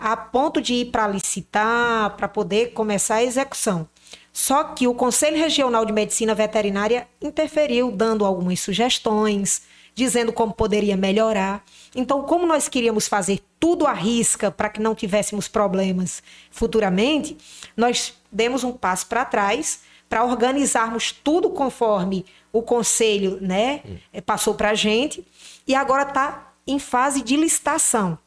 [0.00, 3.86] a ponto de ir para licitar, para poder começar a execução.
[4.32, 9.62] Só que o Conselho Regional de Medicina Veterinária interferiu, dando algumas sugestões,
[9.94, 11.62] dizendo como poderia melhorar.
[11.94, 17.36] Então, como nós queríamos fazer tudo à risca para que não tivéssemos problemas futuramente,
[17.76, 23.82] nós demos um passo para trás para organizarmos tudo conforme o conselho né,
[24.26, 25.24] passou para a gente
[25.68, 28.18] e agora está em fase de licitação.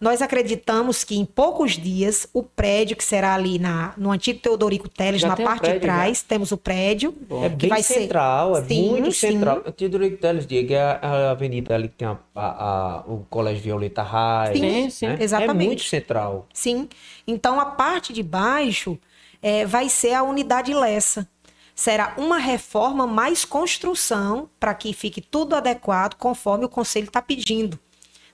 [0.00, 4.88] Nós acreditamos que em poucos dias o prédio que será ali na, no antigo Teodorico
[4.88, 7.12] Teles, Já na o parte prédio, de trás, temos o prédio.
[7.42, 9.32] É que bem vai ser- central, é Sim, muito sim.
[9.32, 9.62] central.
[9.76, 13.26] Tinha Direito Teles, Diego, é a, a avenida ali que tem a, a- a- o
[13.28, 14.56] Colégio Violeta Raiz.
[14.58, 15.16] Sim, sim, né?
[15.18, 15.64] exatamente.
[15.64, 16.46] É muito central.
[16.52, 16.88] Sim.
[17.26, 18.96] Então a parte de baixo
[19.42, 21.28] eh, vai ser a unidade Lessa.
[21.74, 27.78] Será uma reforma mais construção para que fique tudo adequado conforme o conselho está pedindo.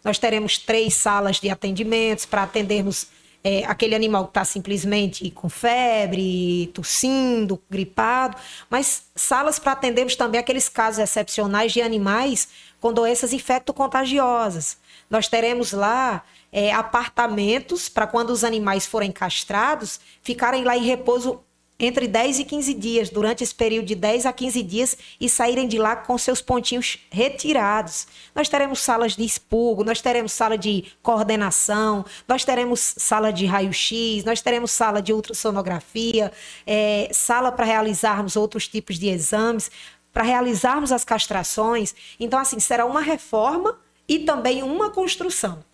[0.04, 3.06] Nós teremos três salas de atendimentos para atendermos
[3.42, 8.36] eh, aquele animal que está simplesmente com febre, tossindo, gripado,
[8.70, 12.48] mas salas para atendermos também aqueles casos excepcionais de animais
[12.80, 14.76] com doenças infecto-contagiosas.
[15.10, 21.40] Nós teremos lá é, apartamentos para quando os animais forem castrados, ficarem lá em repouso
[21.78, 25.66] entre 10 e 15 dias, durante esse período de 10 a 15 dias, e saírem
[25.66, 28.06] de lá com seus pontinhos retirados.
[28.34, 34.24] Nós teremos salas de expurgo, nós teremos sala de coordenação, nós teremos sala de raio-x,
[34.24, 36.32] nós teremos sala de ultrassonografia,
[36.66, 39.70] é, sala para realizarmos outros tipos de exames,
[40.12, 41.94] para realizarmos as castrações.
[42.20, 43.76] Então, assim, será uma reforma
[44.08, 45.64] e também uma construção.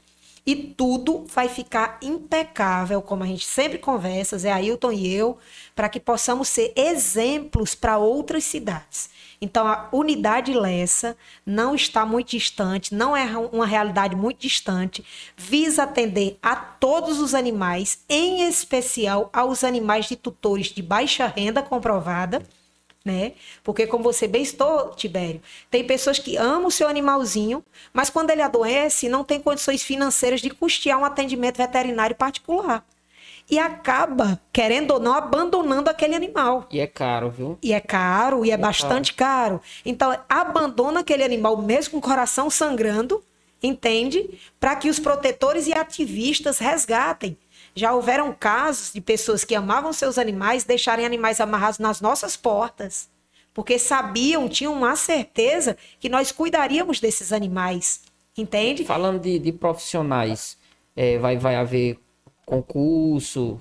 [0.46, 5.38] E tudo vai ficar impecável, como a gente sempre conversa, Zé Ailton e eu,
[5.74, 9.10] para que possamos ser exemplos para outras cidades.
[9.40, 15.04] Então, a unidade Lessa não está muito distante, não é uma realidade muito distante,
[15.36, 21.62] visa atender a todos os animais, em especial aos animais de tutores de baixa renda
[21.62, 22.42] comprovada
[23.04, 23.32] né?
[23.64, 28.30] Porque como você bem estou, Tibério, tem pessoas que amam o seu animalzinho, mas quando
[28.30, 32.84] ele adoece, não tem condições financeiras de custear um atendimento veterinário particular.
[33.50, 36.68] E acaba, querendo ou não, abandonando aquele animal.
[36.70, 37.58] E é caro, viu?
[37.60, 39.60] E é caro, e é, bastante caro.
[39.84, 43.24] Então, abandona aquele animal mesmo com o coração sangrando,
[43.60, 44.38] entende?
[44.60, 47.36] Para que os protetores e ativistas resgatem.
[47.74, 53.08] Já houveram casos de pessoas que amavam seus animais deixarem animais amarrados nas nossas portas,
[53.54, 58.02] porque sabiam, tinham a certeza que nós cuidaríamos desses animais,
[58.36, 58.84] entende?
[58.84, 60.56] Falando de, de profissionais,
[60.96, 61.98] é, vai, vai haver
[62.44, 63.60] concurso,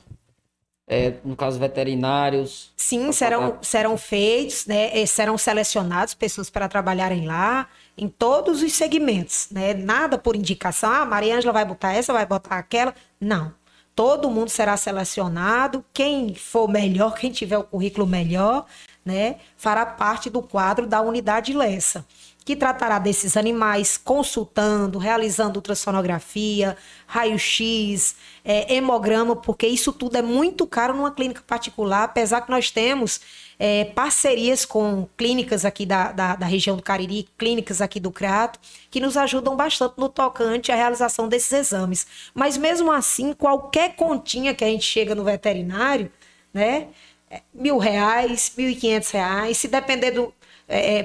[0.88, 2.74] é, no caso veterinários.
[2.76, 4.90] Sim, serão, tratar- serão feitos, né?
[5.00, 9.74] eh, Serão selecionados pessoas para trabalharem lá em todos os segmentos, né?
[9.76, 12.96] Nada por indicação, ah, Maria Ângela vai botar essa, vai botar aquela.
[13.22, 13.54] Não.
[14.00, 15.84] Todo mundo será selecionado.
[15.94, 18.66] Quem for melhor, quem tiver o currículo melhor,
[19.04, 19.40] né?
[19.58, 22.06] Fará parte do quadro da unidade Lessa,
[22.46, 30.66] que tratará desses animais consultando, realizando ultrassonografia, raio-x, é, hemograma, porque isso tudo é muito
[30.66, 33.20] caro numa clínica particular, apesar que nós temos
[33.60, 38.60] é, parcerias com clínicas aqui da, da, da região do Cariri, clínicas aqui do Crato,
[38.90, 42.08] que nos ajudam bastante no tocante à realização desses exames.
[42.34, 46.12] Mas mesmo assim, qualquer continha que a gente chega no veterinário,
[46.54, 46.88] né?
[47.30, 50.34] é, Mil reais, mil e quinhentos reais, se depender do,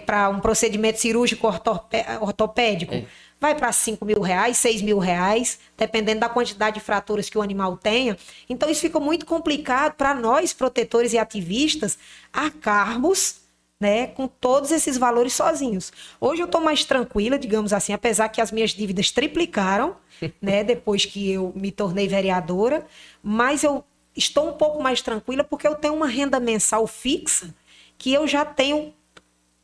[0.06, 3.04] para um procedimento cirúrgico ortopé- ortopédico, É.
[3.44, 7.42] vai para 5 mil reais, 6 mil reais, dependendo da quantidade de fraturas que o
[7.42, 8.16] animal tenha.
[8.48, 11.98] Então, isso fica muito complicado para nós, protetores e ativistas,
[12.32, 13.42] arcarmos
[13.78, 15.92] né, com todos esses valores sozinhos.
[16.18, 19.94] Hoje eu estou mais tranquila, digamos assim, apesar que as minhas dívidas triplicaram,
[20.40, 22.86] né, depois que eu me tornei vereadora,
[23.22, 23.84] mas eu
[24.16, 27.54] estou um pouco mais tranquila porque eu tenho uma renda mensal fixa
[27.98, 28.94] que eu já tenho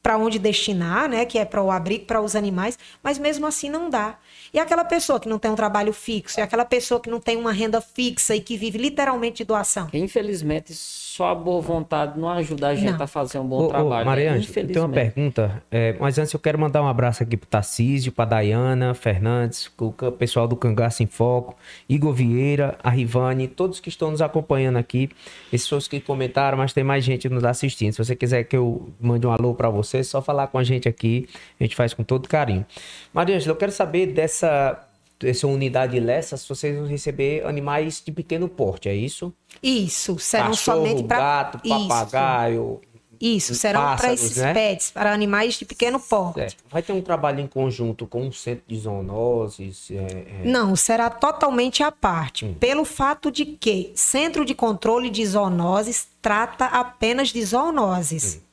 [0.03, 3.69] para onde destinar, né, que é para o abrigo, para os animais, mas mesmo assim
[3.69, 4.19] não dá.
[4.53, 7.37] E aquela pessoa que não tem um trabalho fixo, e aquela pessoa que não tem
[7.37, 9.89] uma renda fixa e que vive literalmente de doação.
[9.93, 10.73] Infelizmente,
[11.11, 13.03] só a boa vontade não ajuda a gente Não.
[13.03, 14.07] a fazer um bom Ô, ô, trabalho.
[14.07, 14.39] Maria né?
[14.39, 17.49] Ângela, eu tenho uma pergunta, é, mas antes eu quero mandar um abraço aqui pro
[17.49, 21.57] Tarcísio, pra Dayana Fernandes, o pessoal do Cangaço em Foco,
[21.89, 25.11] Igor Vieira, a Rivane, todos que estão nos acompanhando aqui,
[25.53, 27.93] esses pessoas que comentaram, mas tem mais gente nos assistindo.
[27.93, 30.63] Se você quiser que eu mande um alô pra você, é só falar com a
[30.63, 32.65] gente aqui, a gente faz com todo carinho.
[33.13, 34.81] Maria Ângela, eu quero saber dessa,
[35.21, 39.33] dessa unidade Lessa, se vocês vão receber animais de pequeno porte, é isso?
[39.63, 42.81] Isso, serão Cachorro, somente para gato, papagaio,
[43.21, 44.55] Isso, serão para esses né?
[44.55, 46.37] pets, para animais de pequeno porte.
[46.41, 46.65] Certo.
[46.71, 49.91] Vai ter um trabalho em conjunto com o centro de zoonoses.
[49.91, 52.55] é, é, Não, será totalmente à parte, Hum.
[52.59, 58.37] pelo fato de que Centro de Controle de Zoonoses trata apenas de zoonoses.
[58.37, 58.47] Hum.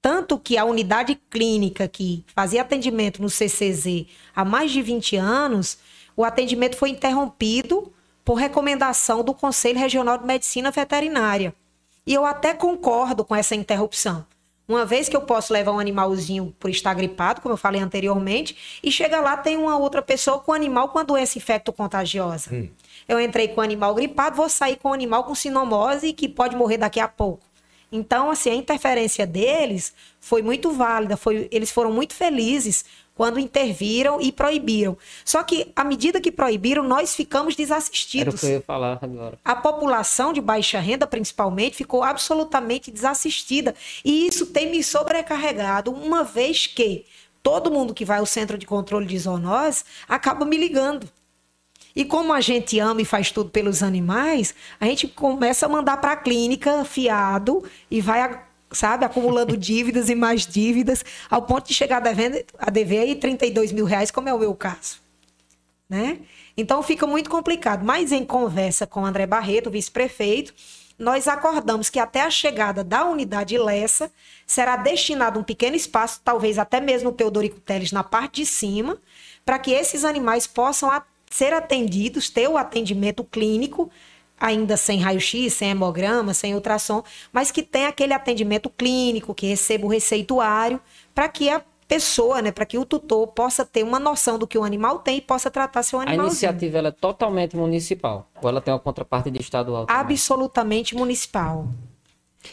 [0.00, 5.76] Tanto que a unidade clínica que fazia atendimento no CCZ há mais de 20 anos,
[6.16, 7.92] o atendimento foi interrompido
[8.24, 11.54] por recomendação do Conselho Regional de Medicina Veterinária.
[12.06, 14.24] E eu até concordo com essa interrupção.
[14.68, 18.80] Uma vez que eu posso levar um animalzinho por estar gripado, como eu falei anteriormente,
[18.82, 22.50] e chega lá tem uma outra pessoa com animal com a doença infecto-contagiosa.
[23.06, 26.56] Eu entrei com o animal gripado, vou sair com o animal com sinomose que pode
[26.56, 27.46] morrer daqui a pouco.
[27.92, 32.84] Então, assim, a interferência deles foi muito válida, foi, eles foram muito felizes
[33.16, 34.96] quando interviram e proibiram.
[35.24, 38.40] Só que, à medida que proibiram, nós ficamos Era o desassistidos.
[38.40, 39.38] que eu ia falar agora.
[39.42, 43.74] A população de baixa renda, principalmente, ficou absolutamente desassistida.
[44.04, 47.06] E isso tem me sobrecarregado, uma vez que
[47.42, 51.08] todo mundo que vai ao centro de controle de zoonose acaba me ligando.
[51.94, 55.96] E como a gente ama e faz tudo pelos animais, a gente começa a mandar
[55.96, 58.38] para a clínica fiado e vai,
[58.76, 63.16] sabe, acumulando dívidas e mais dívidas, ao ponto de chegar a, devendo, a dever aí
[63.16, 65.06] 32 mil reais, como é o meu caso
[65.88, 66.18] né?
[66.56, 67.84] Então fica muito complicado.
[67.84, 70.54] Mas em conversa com o André Barreto, vice-prefeito,
[70.98, 74.10] nós acordamos que até a chegada da unidade Lessa
[74.46, 78.98] será destinado um pequeno espaço, talvez até mesmo o Teodorico Teles na parte de cima,
[79.44, 80.90] para que esses animais possam
[81.30, 83.90] ser atendidos, ter o atendimento clínico,
[84.38, 89.86] ainda sem raio-x, sem hemograma, sem ultrassom, mas que tenha aquele atendimento clínico, que receba
[89.86, 90.80] o receituário,
[91.14, 94.58] para que a pessoa, né, para que o tutor possa ter uma noção do que
[94.58, 96.26] o animal tem e possa tratar seu A animal.
[96.26, 98.28] iniciativa ela é totalmente municipal.
[98.42, 100.00] Ou ela tem uma contraparte de estadual também?
[100.02, 101.66] absolutamente municipal.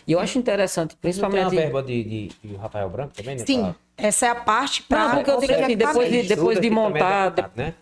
[0.08, 1.56] E eu acho interessante, Não tem a principalmente...
[1.56, 3.44] verba de, de, de Rafael Branco também, né?
[3.46, 6.56] Sim, Pra- essa é a parte Não, para porque eu digo assim, depois de- depois
[6.60, 7.74] de que é montar- deputado, né?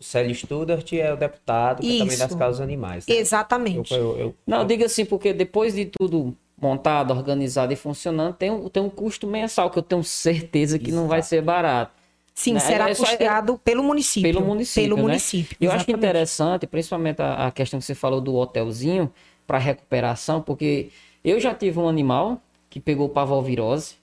[0.00, 3.06] O Célio Studart é o deputado que é também das causas animais.
[3.06, 3.14] né?
[3.16, 3.92] Exatamente.
[3.92, 8.50] Eu, eu, eu- Não, diga assim, porque depois de tudo montado, organizado e funcionando, tem
[8.50, 11.28] um, tem um custo mensal que eu tenho certeza que não vai Exato.
[11.28, 11.92] ser barato.
[12.34, 12.60] Sim, Né?
[12.60, 14.32] será É só- é- custeado pelo município.
[14.32, 14.82] Pelo município.
[14.88, 15.02] Pelo né?
[15.02, 15.56] município.
[15.60, 19.12] Eu acho interessante, principalmente a, a questão que você falou do hotelzinho
[19.46, 20.88] para recuperação, porque
[21.22, 23.96] eu já tive um animal que pegou parvovirose,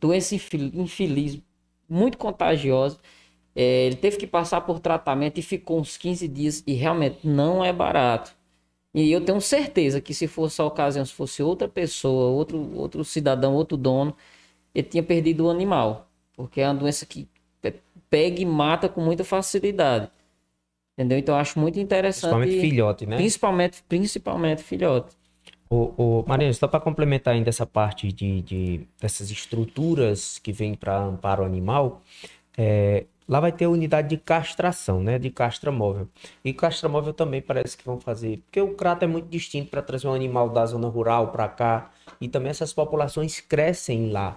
[0.00, 1.38] doença infel- infeliz,
[1.88, 2.98] muito contagiosa.
[3.58, 7.64] É, ele teve que passar por tratamento e ficou uns 15 dias e realmente não
[7.64, 8.32] é barato.
[8.94, 13.04] E eu tenho certeza que se fosse a ocasião, se fosse outra pessoa, outro, outro
[13.04, 14.16] cidadão, outro dono,
[14.74, 16.08] ele tinha perdido o animal.
[16.36, 17.28] Porque é uma doença que
[17.60, 20.10] pe- pega e mata com muita facilidade.
[20.96, 21.18] Entendeu?
[21.18, 22.30] Então eu acho muito interessante.
[22.30, 23.16] principalmente filhote, né?
[23.16, 25.16] Principalmente, principalmente filhote.
[25.70, 30.74] O, o, Mariana, só para complementar ainda essa parte de, de- dessas estruturas que vêm
[30.74, 32.02] para amparo animal,
[32.56, 35.18] é, lá vai ter unidade de castração, né?
[35.18, 36.08] De castra móvel.
[36.44, 39.82] E castra móvel também parece que vão fazer, porque o crato é muito distinto para
[39.82, 44.34] trazer um animal da zona rural para cá, e também essas populações crescem lá.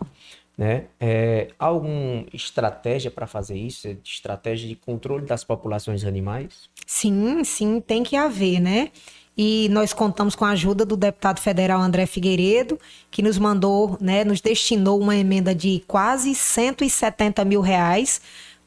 [0.58, 0.86] Né?
[0.99, 3.88] É, alguma estratégia para fazer isso?
[3.88, 6.69] É Estratégia de controle das populações animais?
[6.86, 8.91] Sim, sim, tem que haver, né?
[9.36, 12.77] E nós contamos com a ajuda do deputado federal André Figueiredo,
[13.10, 18.21] que nos mandou, né, nos destinou uma emenda de quase 170 mil reais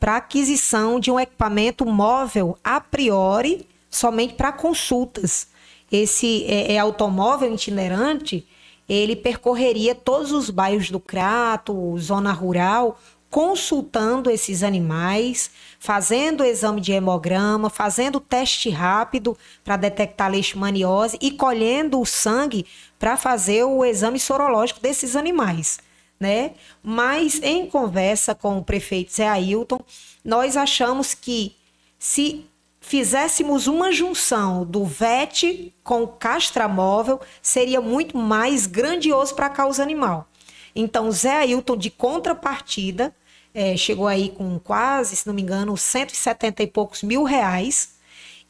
[0.05, 5.47] para aquisição de um equipamento móvel a priori somente para consultas.
[5.90, 8.47] Esse é, é automóvel itinerante,
[8.87, 16.83] ele percorreria todos os bairros do Crato, zona rural, consultando esses animais, fazendo o exame
[16.83, 22.67] de hemograma, fazendo teste rápido para detectar leishmaniose e colhendo o sangue
[22.99, 25.79] para fazer o exame sorológico desses animais,
[26.18, 26.53] né?
[26.83, 29.81] Mas em conversa com o prefeito Zé Ailton,
[30.24, 31.57] nós achamos que
[31.98, 32.46] se
[32.81, 39.83] fizéssemos uma junção do VET com o castramóvel, seria muito mais grandioso para a causa
[39.83, 40.29] animal.
[40.77, 43.15] Então, Zé Ailton, de contrapartida,
[43.54, 47.94] eh, chegou aí com quase, se não me engano, 170 e poucos mil reais.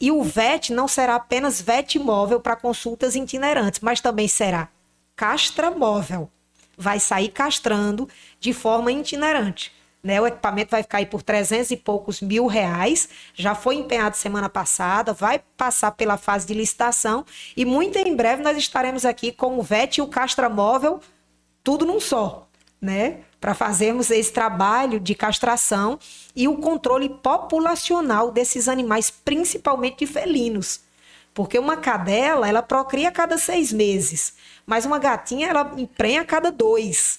[0.00, 4.68] E o VET não será apenas VET móvel para consultas itinerantes, mas também será
[5.14, 6.28] castramóvel.
[6.76, 8.08] Vai sair castrando
[8.38, 9.72] de forma itinerante.
[10.04, 10.20] Né?
[10.20, 13.08] O equipamento vai ficar aí por 300 e poucos mil reais.
[13.34, 17.24] Já foi empenhado semana passada, vai passar pela fase de licitação
[17.56, 21.00] e muito em breve nós estaremos aqui com o VET e o castramóvel
[21.64, 22.46] tudo num só,
[22.78, 23.20] né?
[23.40, 25.98] Para fazermos esse trabalho de castração
[26.36, 30.83] e o controle populacional desses animais, principalmente de felinos.
[31.34, 36.24] Porque uma cadela, ela procria a cada seis meses, mas uma gatinha, ela emprenha a
[36.24, 37.18] cada dois.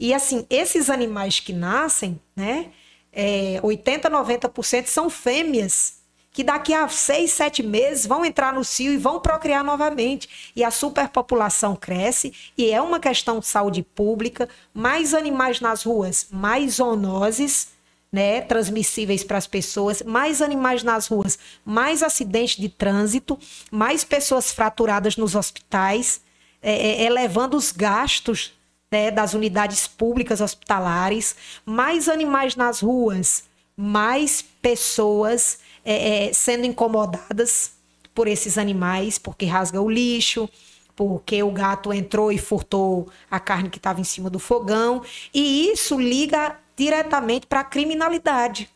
[0.00, 2.70] E assim, esses animais que nascem, né,
[3.12, 5.96] é, 80, 90% são fêmeas
[6.36, 10.52] que daqui a seis, sete meses vão entrar no cio e vão procriar novamente.
[10.54, 14.46] E a superpopulação cresce e é uma questão de saúde pública.
[14.74, 17.68] Mais animais nas ruas, mais zoonoses,
[18.12, 23.38] né, transmissíveis para as pessoas, mais animais nas ruas, mais acidentes de trânsito,
[23.70, 26.20] mais pessoas fraturadas nos hospitais,
[26.62, 28.54] é, é, elevando os gastos
[28.90, 33.44] né, das unidades públicas hospitalares, mais animais nas ruas,
[33.76, 37.72] mais pessoas é, é, sendo incomodadas
[38.14, 40.48] por esses animais, porque rasga o lixo,
[40.94, 45.02] porque o gato entrou e furtou a carne que estava em cima do fogão.
[45.34, 48.70] E isso liga diretamente para a criminalidade.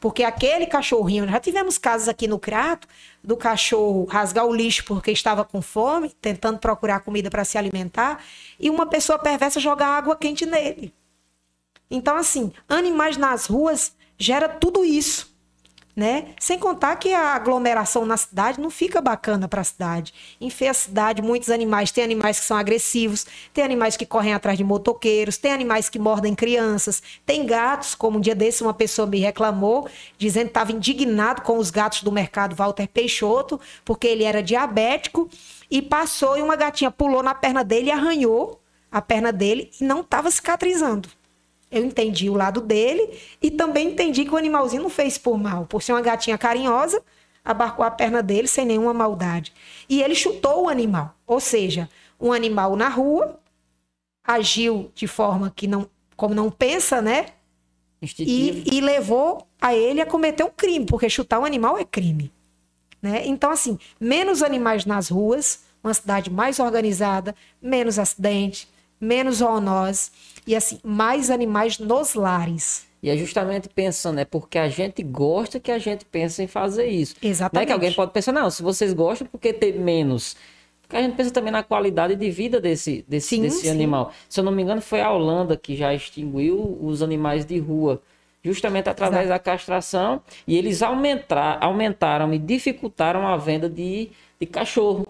[0.00, 2.86] Porque aquele cachorrinho, já tivemos casos aqui no Crato
[3.22, 8.22] do cachorro rasgar o lixo porque estava com fome, tentando procurar comida para se alimentar,
[8.60, 10.94] e uma pessoa perversa jogar água quente nele.
[11.90, 15.37] Então, assim, animais nas ruas gera tudo isso
[15.98, 16.26] né?
[16.38, 20.14] Sem contar que a aglomeração na cidade não fica bacana para a cidade.
[20.40, 24.56] Enfia a cidade, muitos animais, tem animais que são agressivos, tem animais que correm atrás
[24.56, 29.08] de motoqueiros, tem animais que mordem crianças, tem gatos, como um dia desse uma pessoa
[29.08, 34.22] me reclamou, dizendo que estava indignado com os gatos do mercado Walter Peixoto, porque ele
[34.22, 35.28] era diabético
[35.68, 39.84] e passou e uma gatinha pulou na perna dele e arranhou a perna dele e
[39.84, 41.17] não estava cicatrizando.
[41.70, 45.66] Eu entendi o lado dele e também entendi que o animalzinho não fez por mal.
[45.66, 47.02] Por ser uma gatinha carinhosa,
[47.44, 49.52] abarcou a perna dele sem nenhuma maldade.
[49.88, 51.14] E ele chutou o animal.
[51.26, 51.88] Ou seja,
[52.18, 53.38] um animal na rua
[54.24, 57.26] agiu de forma que não, como não pensa, né?
[58.00, 62.32] E, e, levou a ele a cometer um crime, porque chutar um animal é crime.
[63.02, 63.26] Né?
[63.26, 68.68] Então, assim, menos animais nas ruas, uma cidade mais organizada, menos acidente,
[69.00, 70.10] menos zoonose
[70.48, 72.88] e assim, mais animais nos lares.
[73.02, 76.86] E é justamente pensando, é porque a gente gosta que a gente pensa em fazer
[76.86, 77.14] isso.
[77.22, 77.54] Exatamente.
[77.54, 80.36] Não é que alguém pode pensar, não, se vocês gostam, porque ter menos?
[80.80, 83.70] Porque a gente pensa também na qualidade de vida desse, desse, sim, desse sim.
[83.70, 84.10] animal.
[84.26, 88.00] Se eu não me engano, foi a Holanda que já extinguiu os animais de rua,
[88.42, 89.38] justamente através Exato.
[89.38, 94.08] da castração, e eles aumentaram, aumentaram e dificultaram a venda de,
[94.40, 95.06] de cachorro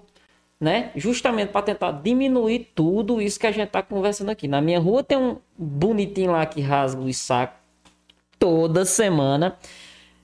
[0.60, 0.90] né?
[0.96, 4.48] Justamente para tentar diminuir tudo isso que a gente está conversando aqui.
[4.48, 7.58] Na minha rua tem um bonitinho lá que rasga os sacos
[8.38, 9.56] toda semana.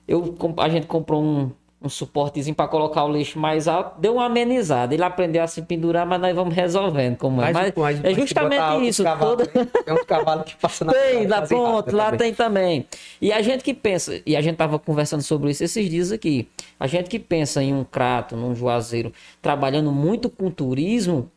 [0.07, 4.25] Eu, a gente comprou um, um suportezinho para colocar o lixo mais alto, deu uma
[4.25, 4.93] amenizada.
[4.93, 7.53] Ele aprendeu a se pendurar, mas nós vamos resolvendo como é.
[7.53, 9.03] Mas, mas é justamente isso.
[9.03, 9.45] Cavalo, toda...
[9.47, 12.19] Tem uns cavalos que passam na Tem, da ponta, lá também.
[12.19, 12.87] tem também.
[13.21, 16.47] E a gente que pensa, e a gente tava conversando sobre isso esses dias aqui.
[16.79, 21.31] A gente que pensa em um crato, num juazeiro, trabalhando muito com turismo,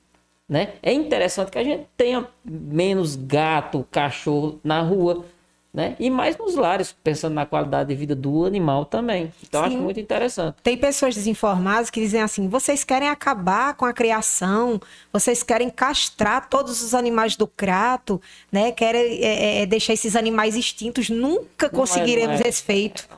[0.49, 0.75] né?
[0.83, 5.25] É interessante que a gente tenha menos gato, cachorro na rua
[5.73, 5.95] né?
[6.01, 9.33] E mais nos lares, pensando na qualidade de vida do animal também.
[9.47, 9.69] Então, Sim.
[9.69, 10.57] acho muito interessante.
[10.63, 14.81] Tem pessoas desinformadas que dizem assim: vocês querem acabar com a criação,
[15.13, 18.21] vocês querem castrar todos os animais do crato,
[18.51, 18.73] né?
[18.73, 21.11] Querem é, é, deixar esses animais extintos.
[21.11, 22.49] Nunca não conseguiremos é, é.
[22.49, 23.09] esse feito.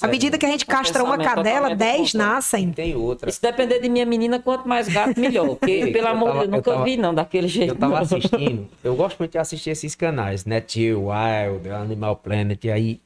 [0.00, 2.72] À medida que a gente castra uma cadela, 10 nascem.
[2.72, 3.30] Tem outra.
[3.30, 5.56] se depender de minha menina, quanto mais gato, melhor.
[5.56, 7.74] Porque, pelo amor de Deus, nunca tava, vi não daquele jeito.
[7.74, 12.70] Eu tava assistindo, eu gosto muito de assistir esses canais, Netgeo, Wild, Animal Planet, e
[12.70, 13.00] aí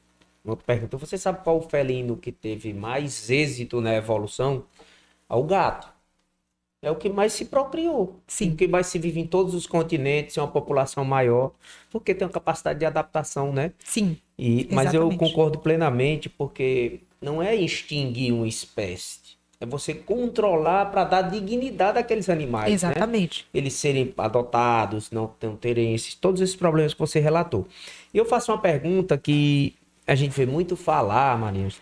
[0.44, 4.64] uma pergunta, você sabe qual o felino que teve mais êxito na evolução?
[5.30, 5.88] É o gato.
[6.82, 8.20] É o que mais se procriou.
[8.26, 8.50] Sim.
[8.50, 11.52] O que mais se vive em todos os continentes, é uma população maior,
[11.90, 13.72] porque tem uma capacidade de adaptação, né?
[13.84, 14.18] Sim.
[14.44, 19.20] E, mas eu concordo plenamente, porque não é extinguir uma espécie.
[19.60, 22.66] É você controlar para dar dignidade àqueles animais.
[22.66, 22.74] Né?
[22.74, 23.42] Exatamente.
[23.54, 23.60] Né?
[23.60, 27.68] Eles serem adotados, não, não terem esses, todos esses problemas que você relatou.
[28.12, 31.80] E eu faço uma pergunta que a gente vê muito falar, Marinhos.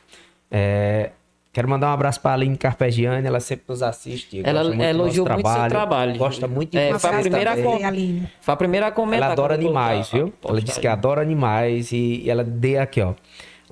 [0.51, 1.13] É,
[1.53, 4.41] Quero mandar um abraço para a Aline Carpegiani, ela sempre nos assiste.
[4.45, 6.17] Ela elogiou muito o seu trabalho.
[6.17, 7.79] Gosta muito de é, foi, a primeira com...
[8.41, 9.25] foi a primeira a comentar.
[9.25, 10.33] Ela adora animais, viu?
[10.45, 13.15] Ela disse que adora animais e, e ela dê aqui, ó.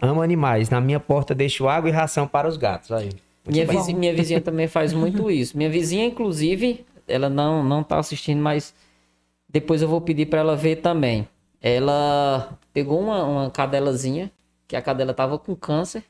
[0.02, 0.70] Ama animais.
[0.70, 2.90] Na minha porta deixo água e ração para os gatos.
[2.90, 3.10] Aí.
[3.46, 5.56] Minha vizinha, minha vizinha também faz muito isso.
[5.56, 8.74] Minha vizinha, inclusive, ela não, não tá assistindo, mas
[9.48, 11.28] depois eu vou pedir para ela ver também.
[11.62, 14.30] Ela pegou uma, uma cadelazinha,
[14.66, 16.02] que a cadela tava com câncer.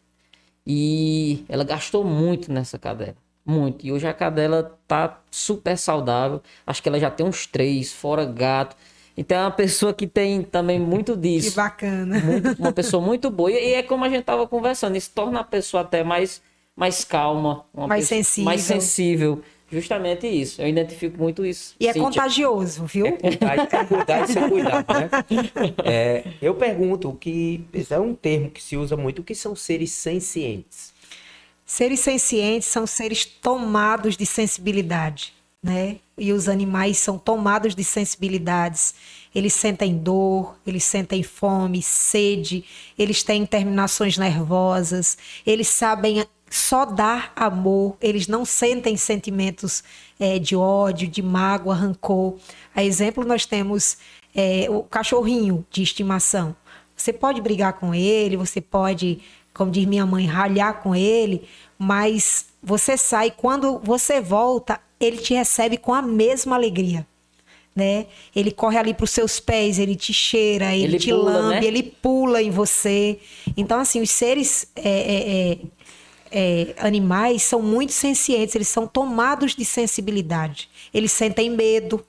[0.71, 3.17] E ela gastou muito nessa cadela.
[3.45, 3.87] Muito.
[3.87, 6.43] E hoje a cadela tá super saudável.
[6.67, 8.77] Acho que ela já tem uns três, fora gato.
[9.17, 11.51] Então é uma pessoa que tem também muito disso.
[11.51, 12.19] Que bacana.
[12.21, 13.51] Muito, uma pessoa muito boa.
[13.51, 16.43] E é como a gente tava conversando, isso torna a pessoa até mais
[16.77, 18.45] mais calma, uma Mais pessoa sensível.
[18.45, 19.43] mais sensível.
[19.71, 20.63] Justamente isso.
[20.63, 21.75] Eu identifico muito isso.
[21.79, 22.09] E é Cíntia.
[22.09, 23.07] contagioso, viu?
[23.07, 25.11] É cuidar, é cuidar e ser cuidado, né?
[25.85, 29.55] É, eu pergunto que esse é um termo que se usa muito, o que são
[29.55, 30.93] seres sencientes?
[31.67, 35.97] Seres sencientes são seres tomados de sensibilidade, né?
[36.17, 38.95] E os animais são tomados de sensibilidades.
[39.35, 42.65] Eles sentem dor, eles sentem fome, sede,
[42.99, 49.83] eles têm terminações nervosas, eles sabem só dar amor, eles não sentem sentimentos
[50.19, 52.37] eh, de ódio, de mágoa, rancor.
[52.75, 53.99] A exemplo, nós temos
[54.35, 56.55] eh, o cachorrinho de estimação.
[56.97, 59.21] Você pode brigar com ele, você pode,
[59.55, 61.43] como diz minha mãe, ralhar com ele,
[61.79, 67.07] mas você sai, quando você volta, ele te recebe com a mesma alegria.
[67.75, 68.07] Né?
[68.35, 71.61] Ele corre ali para os seus pés, ele te cheira, ele, Ele te pula, lambe,
[71.61, 71.65] né?
[71.65, 73.21] ele pula em você.
[73.57, 75.59] Então, assim, os seres é,
[76.31, 80.69] é, animais são muito sencientes, eles são tomados de sensibilidade.
[80.93, 82.05] Eles sentem medo,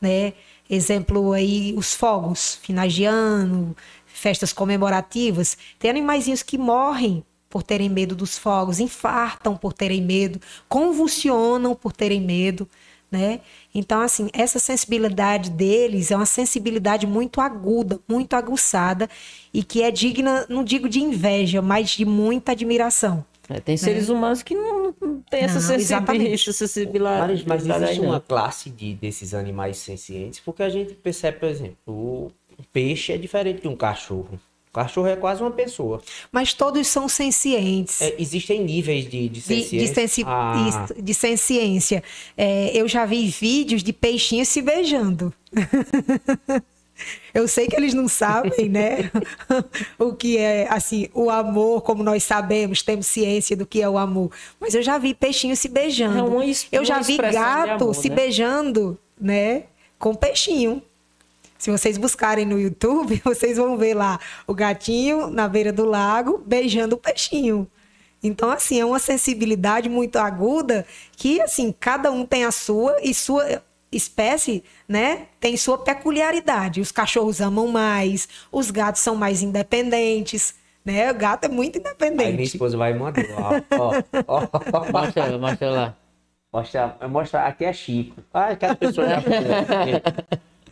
[0.00, 0.32] né?
[0.70, 3.74] Exemplo aí, os fogos, finais de ano,
[4.06, 5.56] festas comemorativas.
[5.78, 11.92] Tem animaizinhos que morrem por terem medo dos fogos, infartam por terem medo, convulsionam por
[11.92, 12.68] terem medo,
[13.10, 13.40] né?
[13.74, 19.08] Então, assim, essa sensibilidade deles é uma sensibilidade muito aguda, muito aguçada
[19.52, 23.24] e que é digna, não digo de inveja, mas de muita admiração.
[23.48, 25.82] É, tem seres humanos que não, não tem essa sensibilidade.
[25.82, 26.34] exatamente.
[26.34, 31.38] Essa sensibilidade Mas, mas existe uma classe de, desses animais sencientes, porque a gente percebe,
[31.38, 32.30] por exemplo, o
[32.72, 34.38] peixe é diferente de um cachorro.
[34.68, 36.02] O cachorro é quase uma pessoa.
[36.30, 38.02] Mas todos são sencientes.
[38.02, 39.78] É, existem níveis de, de de, senciência.
[39.78, 42.02] de, sensi Ah, de senciência.
[42.36, 45.32] É, eu já vi vídeos de peixinhos se beijando.
[47.32, 49.10] Eu sei que eles não sabem, né?
[49.98, 53.98] o que é, assim, o amor, como nós sabemos, temos ciência do que é o
[53.98, 54.30] amor.
[54.58, 56.18] Mas eu já vi peixinhos se beijando.
[56.18, 58.14] É uma eu já vi gato amor, se né?
[58.14, 59.64] beijando, né?
[59.98, 60.82] Com peixinho.
[61.58, 66.42] Se vocês buscarem no YouTube, vocês vão ver lá o gatinho na beira do lago
[66.46, 67.68] beijando o peixinho.
[68.22, 73.14] Então, assim, é uma sensibilidade muito aguda que, assim, cada um tem a sua e
[73.14, 76.80] sua espécie, né, tem sua peculiaridade.
[76.80, 81.10] Os cachorros amam mais, os gatos são mais independentes, né?
[81.10, 82.42] O gato é muito Aí minha independente.
[82.44, 83.24] esposa vai e mandou.
[83.36, 84.92] Ó, ó, ó.
[84.92, 85.96] Mostra, ela, mostra lá.
[86.52, 88.22] Mostra, mostra, aqui é Chico.
[88.32, 89.22] Ah, aquela pessoa já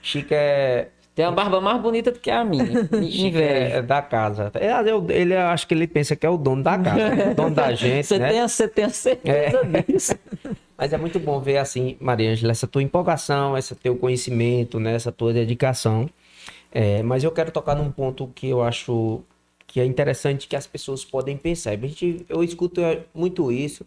[0.03, 2.67] Chico é, Tem uma barba mais bonita do que a minha.
[2.67, 3.77] Chico Inveja.
[3.77, 4.51] é da casa.
[4.55, 7.31] É, eu- Ele eu acho que ele pensa que é o dono da casa, né?
[7.33, 8.29] o dono da gente, Você né?
[8.31, 10.15] tem, você tem a certeza disso.
[10.77, 14.95] Mas é muito bom ver assim, Maria Ângela, essa tua empolgação, esse teu conhecimento, né?
[14.95, 16.09] essa tua dedicação.
[16.71, 19.23] É, mas eu quero tocar num ponto que eu acho
[19.67, 21.71] que é interessante que as pessoas podem pensar.
[21.71, 23.87] A gente, eu escuto é, muito isso.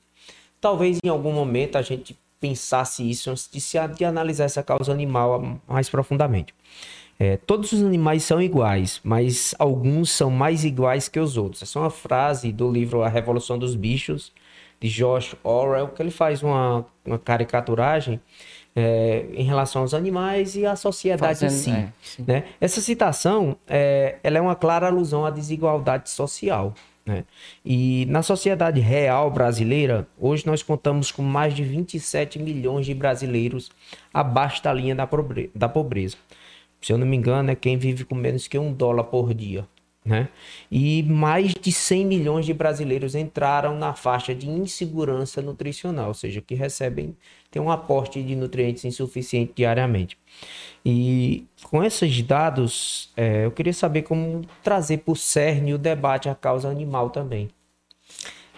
[0.59, 4.91] Talvez em algum momento a gente pensasse isso antes de, se, de analisar essa causa
[4.91, 6.53] animal mais profundamente.
[7.19, 11.61] É, todos os animais são iguais, mas alguns são mais iguais que os outros.
[11.61, 14.31] Essa é uma frase do livro A Revolução dos Bichos,
[14.79, 18.19] de George Orwell, que ele faz uma, uma caricaturagem
[18.75, 21.71] é, em relação aos animais e à sociedade em Fazendo- si.
[21.71, 22.23] é, sim.
[22.27, 22.43] né?
[22.61, 26.73] Essa citação é, ela é uma clara alusão à desigualdade social.
[27.05, 27.25] Né?
[27.65, 33.71] E na sociedade real brasileira, hoje nós contamos com mais de 27 milhões de brasileiros
[34.13, 36.15] abaixo da linha da pobreza.
[36.81, 39.67] Se eu não me engano, é quem vive com menos que um dólar por dia.
[40.05, 40.29] Né?
[40.71, 46.41] E mais de 100 milhões de brasileiros entraram na faixa de insegurança nutricional, ou seja,
[46.41, 47.15] que recebem,
[47.51, 50.17] tem um aporte de nutrientes insuficiente diariamente.
[50.85, 56.29] E com esses dados, é, eu queria saber como trazer para o cerne o debate
[56.29, 57.49] à causa animal também.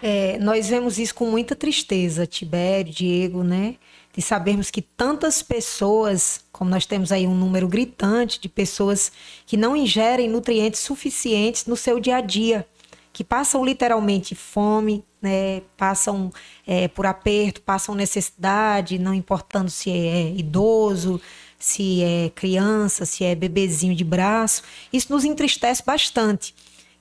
[0.02, 3.76] É, nós vemos isso com muita tristeza, Tibério, Diego, né?
[4.12, 9.10] De sabermos que tantas pessoas, como nós temos aí um número gritante de pessoas
[9.46, 12.66] que não ingerem nutrientes suficientes no seu dia a dia,
[13.12, 15.62] que passam literalmente fome, né?
[15.76, 16.30] Passam
[16.66, 21.20] é, por aperto, passam necessidade, não importando se é idoso,
[21.58, 24.62] se é criança, se é bebezinho de braço.
[24.92, 26.54] Isso nos entristece bastante.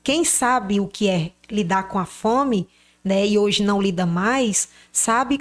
[0.03, 2.67] Quem sabe o que é lidar com a fome,
[3.03, 5.39] né, e hoje não lida mais, sabe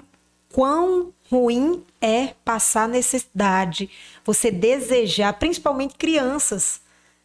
[0.50, 3.88] quão ruim é passar necessidade,
[4.24, 6.80] você desejar, principalmente crianças,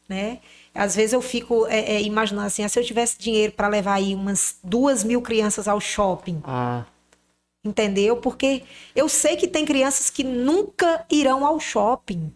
[0.08, 0.40] né?
[0.74, 3.94] Às vezes eu fico é, é, imaginando assim, ah, se eu tivesse dinheiro para levar
[3.94, 6.86] aí umas duas mil crianças ao shopping, Ah,
[7.64, 8.18] entendeu?
[8.18, 8.64] Porque
[8.96, 12.32] eu sei que tem crianças que nunca irão ao shopping,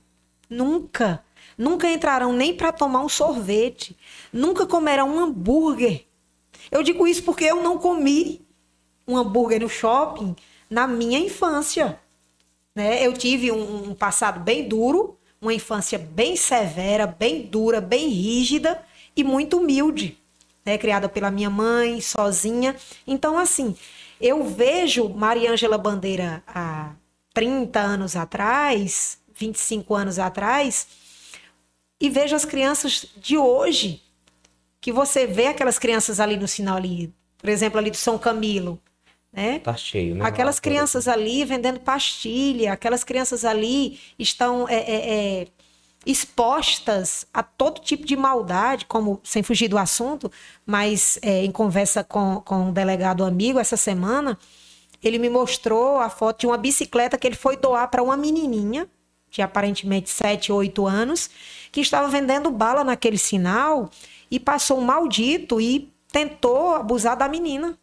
[0.49, 1.23] nunca,
[1.57, 3.95] nunca entrarão nem para tomar um sorvete,
[4.33, 6.05] nunca comerão um hambúrguer.
[6.71, 8.41] Eu digo isso porque eu não comi,
[9.07, 10.35] um hambúrguer no shopping
[10.69, 11.99] na minha infância.
[12.75, 13.05] Né?
[13.05, 18.83] Eu tive um, um passado bem duro, uma infância bem severa, bem dura, bem rígida
[19.15, 20.17] e muito humilde.
[20.65, 20.77] Né?
[20.77, 22.75] Criada pela minha mãe, sozinha.
[23.07, 23.75] Então, assim,
[24.19, 26.91] eu vejo Maria Ângela Bandeira há
[27.33, 30.87] 30 anos atrás, 25 anos atrás,
[31.99, 34.01] e vejo as crianças de hoje,
[34.81, 38.79] que você vê aquelas crianças ali no sinal ali, por exemplo, ali do São Camilo,
[39.31, 39.59] né?
[39.59, 40.25] Tá cheio, né?
[40.25, 45.47] Aquelas crianças ali vendendo pastilha, aquelas crianças ali estão é, é, é,
[46.05, 50.31] expostas a todo tipo de maldade, como sem fugir do assunto,
[50.65, 54.37] mas é, em conversa com, com um delegado amigo essa semana,
[55.03, 58.87] ele me mostrou a foto de uma bicicleta que ele foi doar para uma menininha
[59.29, 61.29] de aparentemente 7, 8 anos,
[61.71, 63.89] que estava vendendo bala naquele sinal
[64.31, 67.77] e passou um maldito e tentou abusar da menina.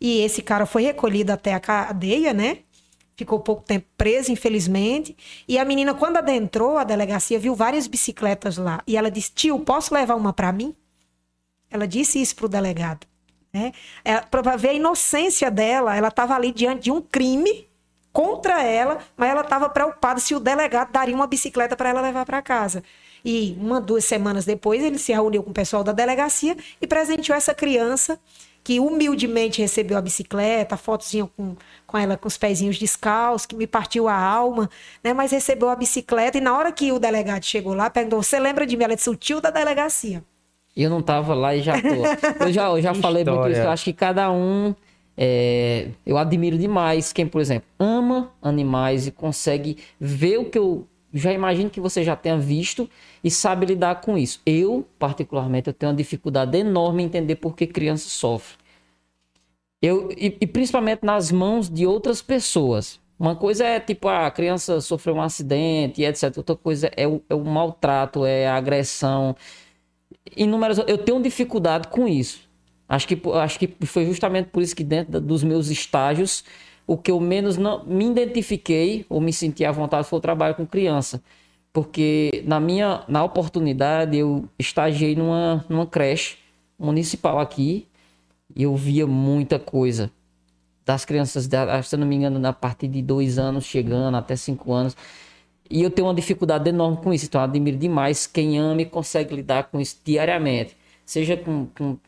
[0.00, 2.58] E esse cara foi recolhido até a cadeia, né?
[3.16, 5.16] Ficou pouco tempo preso, infelizmente.
[5.48, 8.80] E a menina, quando adentrou a delegacia, viu várias bicicletas lá.
[8.86, 10.74] E ela disse: Tio, posso levar uma para mim?
[11.68, 13.06] Ela disse isso para o delegado.
[13.52, 13.72] Né?
[14.04, 17.66] É, para ver a inocência dela, ela estava ali diante de um crime
[18.12, 22.24] contra ela, mas ela estava preocupada se o delegado daria uma bicicleta para ela levar
[22.24, 22.82] para casa.
[23.24, 27.36] E uma, duas semanas depois, ele se reuniu com o pessoal da delegacia e presenteou
[27.36, 28.18] essa criança
[28.68, 31.56] que humildemente recebeu a bicicleta, a fotozinha com,
[31.86, 34.68] com ela com os pezinhos descalços, que me partiu a alma,
[35.02, 35.14] né?
[35.14, 38.66] Mas recebeu a bicicleta e na hora que o delegado chegou lá, perguntou: Você lembra
[38.66, 38.84] de mim?
[38.84, 40.22] Ela disse: O tio da delegacia.
[40.76, 42.44] Eu não tava lá e já tô.
[42.44, 43.60] Eu já, eu já falei muito isso.
[43.62, 44.74] Eu acho que cada um.
[45.16, 50.86] É, eu admiro demais quem, por exemplo, ama animais e consegue ver o que eu
[51.14, 52.86] já imagino que você já tenha visto
[53.22, 54.40] e sabe lidar com isso.
[54.44, 58.56] Eu, particularmente, eu tenho uma dificuldade enorme em entender por que criança sofre.
[59.80, 63.00] Eu, e, e, principalmente nas mãos de outras pessoas.
[63.18, 66.36] Uma coisa é tipo a criança sofreu um acidente etc.
[66.36, 69.36] Outra coisa é o, é o maltrato, é a agressão.
[70.36, 72.48] Inúmeras, eu tenho dificuldade com isso.
[72.88, 76.44] Acho que, acho que foi justamente por isso que dentro dos meus estágios
[76.88, 80.54] o que eu menos não, me identifiquei ou me senti à vontade foi o trabalho
[80.54, 81.22] com criança.
[81.72, 86.38] Porque na minha na oportunidade eu estagiei numa, numa creche
[86.78, 87.86] municipal aqui
[88.54, 90.10] e eu via muita coisa
[90.84, 91.44] das crianças,
[91.84, 94.96] se eu não me engano, na partir de dois anos chegando até cinco anos.
[95.70, 97.26] E eu tenho uma dificuldade enorme com isso.
[97.26, 100.74] Então, admiro demais quem ama e consegue lidar com isso diariamente.
[101.04, 101.98] Seja com, com,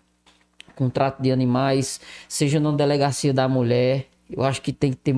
[0.75, 4.07] com trato de animais, seja na delegacia da mulher.
[4.31, 5.15] Eu acho que tem que ter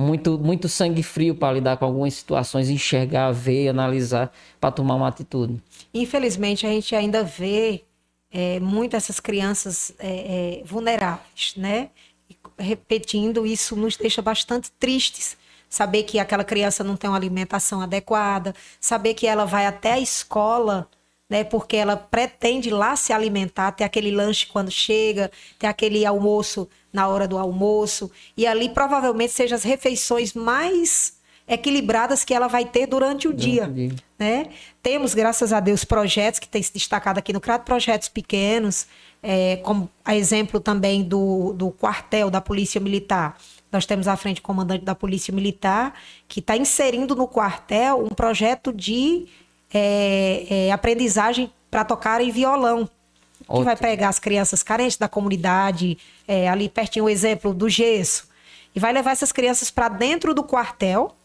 [0.00, 5.08] muito, muito sangue frio para lidar com algumas situações, enxergar, ver, analisar, para tomar uma
[5.08, 5.62] atitude.
[5.92, 7.84] Infelizmente, a gente ainda vê
[8.30, 11.90] é, muito essas crianças é, é, vulneráveis, né?
[12.28, 15.36] E, repetindo, isso nos deixa bastante tristes.
[15.68, 20.00] Saber que aquela criança não tem uma alimentação adequada, saber que ela vai até a
[20.00, 20.88] escola
[21.30, 21.44] né?
[21.44, 27.06] Porque ela pretende lá se alimentar, ter aquele lanche quando chega, ter aquele almoço na
[27.06, 32.86] hora do almoço, e ali provavelmente sejam as refeições mais equilibradas que ela vai ter
[32.86, 34.46] durante o dia, dia, né?
[34.82, 38.86] Temos, graças a Deus, projetos que têm se destacado aqui no CRAT, projetos pequenos,
[39.22, 43.36] é, como a exemplo também do, do quartel da Polícia Militar.
[43.70, 45.94] Nós temos à frente o comandante da Polícia Militar,
[46.28, 49.26] que está inserindo no quartel um projeto de
[49.72, 52.88] é, é, aprendizagem para tocar em violão.
[53.48, 53.58] Ótimo.
[53.58, 58.28] Que vai pegar as crianças carentes da comunidade, é, ali pertinho o exemplo do gesso,
[58.74, 61.16] e vai levar essas crianças para dentro do quartel,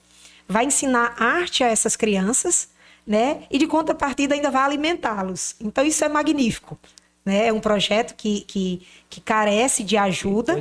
[0.48, 2.70] vai ensinar arte a essas crianças,
[3.06, 3.44] né?
[3.52, 5.56] E de contrapartida ainda vai alimentá-los.
[5.60, 6.78] Então isso é magnífico.
[7.26, 7.48] Né?
[7.48, 10.60] É um projeto que, que, que carece de ajuda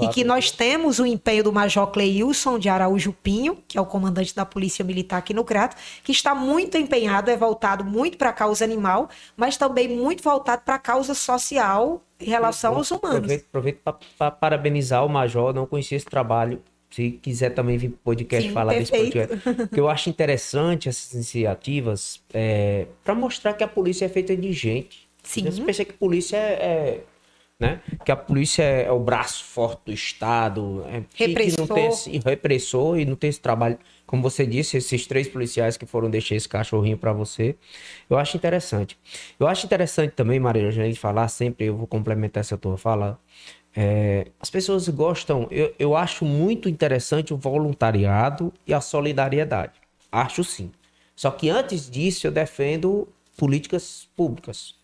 [0.00, 3.84] e que nós temos o empenho do Major Cleilson de Araújo Pinho, que é o
[3.84, 8.30] comandante da Polícia Militar aqui no Crato, que está muito empenhado, é voltado muito para
[8.30, 13.18] a causa animal, mas também muito voltado para a causa social em relação aos humanos.
[13.18, 13.80] Aproveito, aproveito
[14.16, 16.62] para parabenizar o Major, não conhecia esse trabalho.
[16.88, 19.18] Se quiser também vir para o podcast Sim, falar perfeito.
[19.18, 19.66] desse podcast.
[19.66, 24.52] Porque eu acho interessante essas iniciativas é, para mostrar que a polícia é feita de
[24.52, 25.44] gente Sim.
[25.44, 27.04] Você pensa que a polícia é, é,
[27.58, 27.80] né?
[28.04, 31.54] Que a polícia é, é, o braço forte do Estado, é, repressor.
[31.54, 35.26] Que não tem esse, repressor e não tem esse trabalho, como você disse, esses três
[35.26, 37.56] policiais que foram deixar esse cachorrinho para você.
[38.08, 38.96] Eu acho interessante.
[39.40, 43.18] Eu acho interessante também, Maria, a gente falar sempre, eu vou complementar essa tua fala.
[43.74, 49.72] É, as pessoas gostam, eu, eu acho muito interessante o voluntariado e a solidariedade.
[50.12, 50.70] Acho sim.
[51.16, 54.76] Só que antes disso eu defendo políticas públicas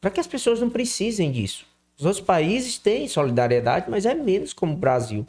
[0.00, 1.66] para que as pessoas não precisem disso.
[1.98, 5.26] Os outros países têm solidariedade, mas é menos como o Brasil.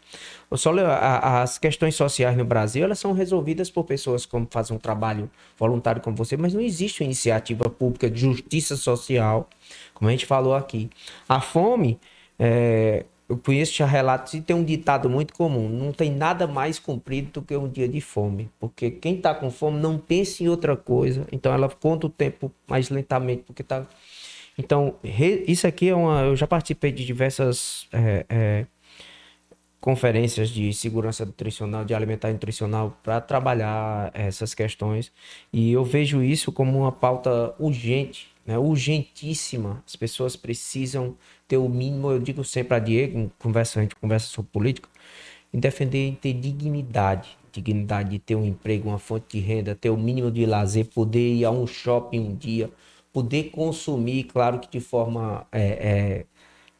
[0.52, 6.00] As questões sociais no Brasil elas são resolvidas por pessoas que fazem um trabalho voluntário
[6.00, 9.50] como você, mas não existe uma iniciativa pública de justiça social,
[9.96, 10.92] como a gente falou aqui.
[11.28, 12.00] A fome,
[12.38, 16.78] é, eu conheço já relatos e tem um ditado muito comum: não tem nada mais
[16.78, 20.48] cumprido do que um dia de fome, porque quem está com fome não pensa em
[20.48, 23.88] outra coisa, então ela conta o tempo mais lentamente, porque está
[24.60, 24.96] então,
[25.48, 26.24] isso aqui é uma.
[26.24, 28.66] Eu já participei de diversas é, é,
[29.80, 35.14] conferências de segurança nutricional, de alimentar nutricional, para trabalhar essas questões.
[35.54, 38.58] E eu vejo isso como uma pauta urgente, né?
[38.58, 39.82] urgentíssima.
[39.88, 41.16] As pessoas precisam
[41.48, 44.90] ter o mínimo, eu digo sempre a Diego, conversa, a gente conversa sobre política,
[45.54, 47.30] em defender ter dignidade.
[47.54, 51.36] Dignidade de ter um emprego, uma fonte de renda, ter o mínimo de lazer, poder
[51.36, 52.70] ir a um shopping um dia
[53.12, 56.26] poder consumir, claro que de forma é, é,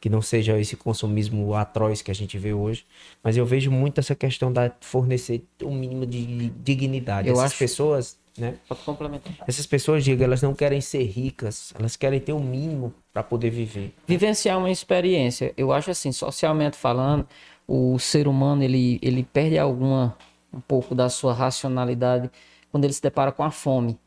[0.00, 2.86] que não seja esse consumismo atroz que a gente vê hoje,
[3.22, 7.28] mas eu vejo muito essa questão da fornecer um mínimo de dignidade.
[7.28, 7.58] Eu Essas acho...
[7.58, 8.54] pessoas, né?
[8.66, 9.34] Pode complementar.
[9.46, 13.22] Essas pessoas, digo, elas não querem ser ricas, elas querem ter o um mínimo para
[13.22, 13.92] poder viver.
[14.06, 15.52] Vivenciar uma experiência.
[15.56, 17.26] Eu acho assim, socialmente falando,
[17.68, 20.16] o ser humano ele, ele perde alguma
[20.52, 22.30] um pouco da sua racionalidade
[22.70, 23.98] quando ele se depara com a fome.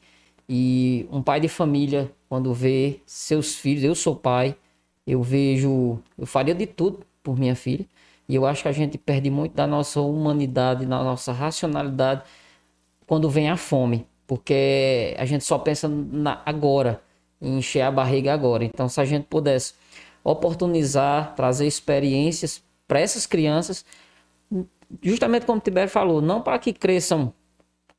[0.48, 4.56] E um pai de família, quando vê seus filhos, eu sou pai,
[5.06, 7.86] eu vejo, eu faria de tudo por minha filha.
[8.28, 12.24] E eu acho que a gente perde muito da nossa humanidade, da nossa racionalidade
[13.06, 17.02] quando vem a fome, porque a gente só pensa na agora,
[17.42, 18.64] em encher a barriga agora.
[18.64, 19.74] Então, se a gente pudesse
[20.24, 23.86] oportunizar, trazer experiências para essas crianças,
[25.02, 27.34] justamente como o Tibério falou, não para que cresçam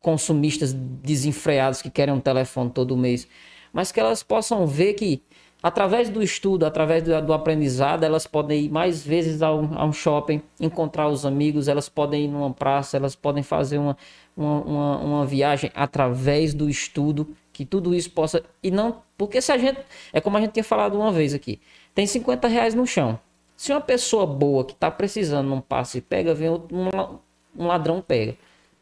[0.05, 3.27] consumistas desenfreados que querem um telefone todo mês,
[3.73, 5.23] mas que elas possam ver que
[5.63, 9.87] através do estudo, através do, do aprendizado, elas podem ir mais vezes a um, a
[9.87, 13.97] um, shopping, encontrar os amigos, elas podem ir numa praça, elas podem fazer uma,
[14.37, 18.43] uma, uma, uma viagem através do estudo, que tudo isso possa.
[18.63, 19.03] E não.
[19.17, 19.81] Porque se a gente.
[20.13, 21.59] É como a gente tinha falado uma vez aqui:
[21.95, 23.19] tem 50 reais no chão.
[23.57, 26.91] Se uma pessoa boa que está precisando não passa e pega, vem outro, um,
[27.57, 28.37] um ladrão pega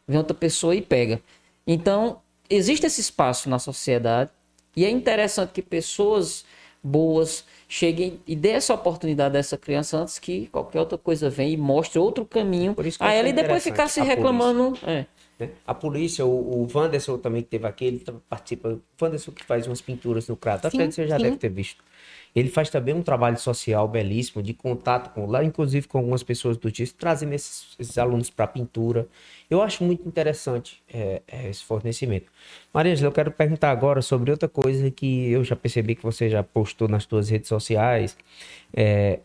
[0.07, 1.21] vem outra pessoa e pega.
[1.65, 4.29] Então, existe esse espaço na sociedade
[4.75, 6.45] e é interessante que pessoas
[6.83, 11.57] boas cheguem e dê essa oportunidade dessa criança antes que qualquer outra coisa venha e
[11.57, 14.77] mostre outro caminho a ela e depois ficar se reclamando.
[14.83, 15.05] É.
[15.39, 15.49] Né?
[15.65, 18.69] A polícia, o, o Wanderson também que teve aqui, ele participa.
[18.69, 21.23] O Wanderson que faz umas pinturas no Crato, até você já sim.
[21.23, 21.83] deve ter visto.
[22.35, 26.57] Ele faz também um trabalho social belíssimo, de contato com lá, inclusive com algumas pessoas
[26.57, 29.07] do TIS, trazendo esses, esses alunos para pintura.
[29.49, 32.31] Eu acho muito interessante é, é, esse fornecimento.
[32.73, 36.41] Maria eu quero perguntar agora sobre outra coisa que eu já percebi que você já
[36.41, 38.17] postou nas suas redes sociais.
[38.73, 39.19] É,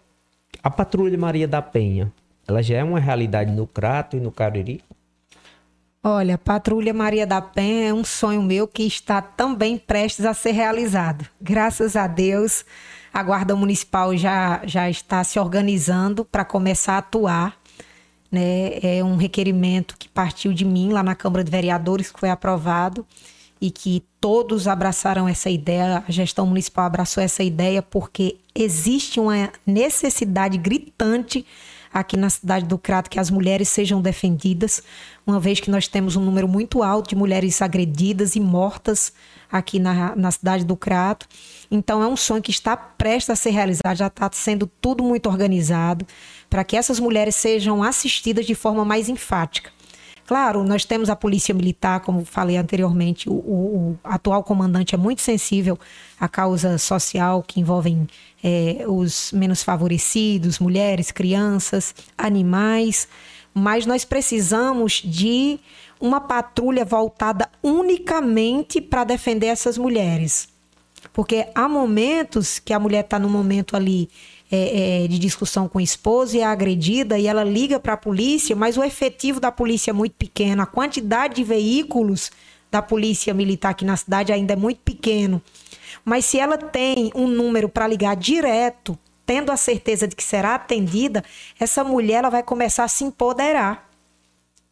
[0.63, 2.13] a Patrulha Maria da Penha,
[2.47, 4.83] ela já é uma realidade no Crato e no Cariri?
[6.03, 10.53] Olha, Patrulha Maria da Penha é um sonho meu que está também prestes a ser
[10.53, 11.27] realizado.
[11.41, 12.65] Graças a Deus,
[13.13, 17.57] a Guarda Municipal já, já está se organizando para começar a atuar.
[18.31, 18.79] Né?
[18.83, 23.07] É um requerimento que partiu de mim lá na Câmara de Vereadores, que foi aprovado
[23.61, 29.51] e que todos abraçaram essa ideia, a gestão municipal abraçou essa ideia, porque existe uma
[29.67, 31.45] necessidade gritante
[31.93, 34.83] aqui na cidade do Crato que as mulheres sejam defendidas,
[35.27, 39.13] uma vez que nós temos um número muito alto de mulheres agredidas e mortas
[39.51, 41.27] aqui na, na cidade do Crato.
[41.71, 45.29] Então, é um sonho que está prestes a ser realizado, já está sendo tudo muito
[45.29, 46.07] organizado,
[46.49, 49.71] para que essas mulheres sejam assistidas de forma mais enfática.
[50.29, 53.37] Claro, nós temos a polícia militar, como falei anteriormente, o, o,
[53.93, 55.79] o atual comandante é muito sensível
[56.21, 58.07] à causa social que envolvem
[58.45, 63.09] é, os menos favorecidos, mulheres, crianças, animais,
[63.55, 65.59] mas nós precisamos de
[65.99, 70.47] uma patrulha voltada unicamente para defender essas mulheres.
[71.11, 74.11] Porque há momentos que a mulher está no momento ali
[74.51, 77.97] é, é, de discussão com o esposo e é agredida e ela liga para a
[77.97, 82.31] polícia, mas o efetivo da polícia é muito pequeno, a quantidade de veículos
[82.71, 85.43] da polícia militar aqui na cidade ainda é muito pequeno.
[86.05, 90.55] Mas se ela tem um número para ligar direto, tendo a certeza de que será
[90.55, 91.23] atendida,
[91.59, 93.89] essa mulher ela vai começar a se empoderar.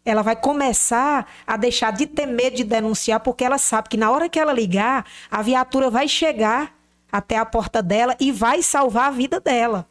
[0.05, 4.11] Ela vai começar a deixar de ter medo de denunciar, porque ela sabe que na
[4.11, 6.76] hora que ela ligar, a viatura vai chegar
[7.11, 9.87] até a porta dela e vai salvar a vida dela.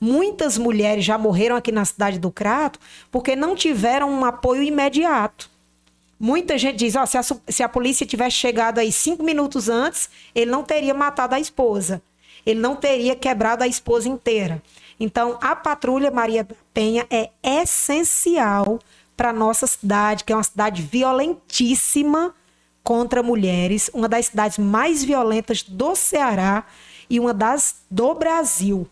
[0.00, 2.78] Muitas mulheres já morreram aqui na cidade do Crato
[3.10, 5.50] porque não tiveram um apoio imediato.
[6.18, 10.10] Muita gente diz: oh, se, a, se a polícia tivesse chegado aí cinco minutos antes,
[10.34, 12.02] ele não teria matado a esposa.
[12.44, 14.62] ele não teria quebrado a esposa inteira.
[14.98, 18.78] Então, a patrulha Maria Penha é essencial
[19.16, 22.34] para nossa cidade, que é uma cidade violentíssima
[22.82, 26.64] contra mulheres, uma das cidades mais violentas do Ceará
[27.08, 28.86] e uma das do Brasil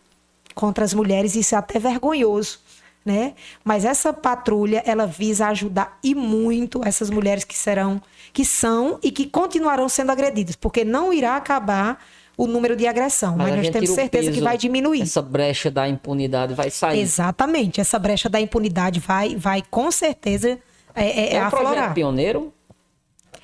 [0.53, 1.35] contra as mulheres.
[1.35, 2.59] Isso é até vergonhoso
[3.05, 3.33] né?
[3.63, 8.01] Mas essa patrulha, ela visa ajudar e muito essas mulheres que serão,
[8.33, 12.03] que são e que continuarão sendo agredidas, porque não irá acabar
[12.37, 15.01] o número de agressão, mas, mas nós temos certeza que vai diminuir.
[15.01, 17.01] Essa brecha da impunidade vai sair.
[17.01, 20.57] Exatamente, essa brecha da impunidade vai, vai com certeza
[20.95, 21.73] é, é, é um aflorar.
[21.73, 22.53] projeto pioneiro?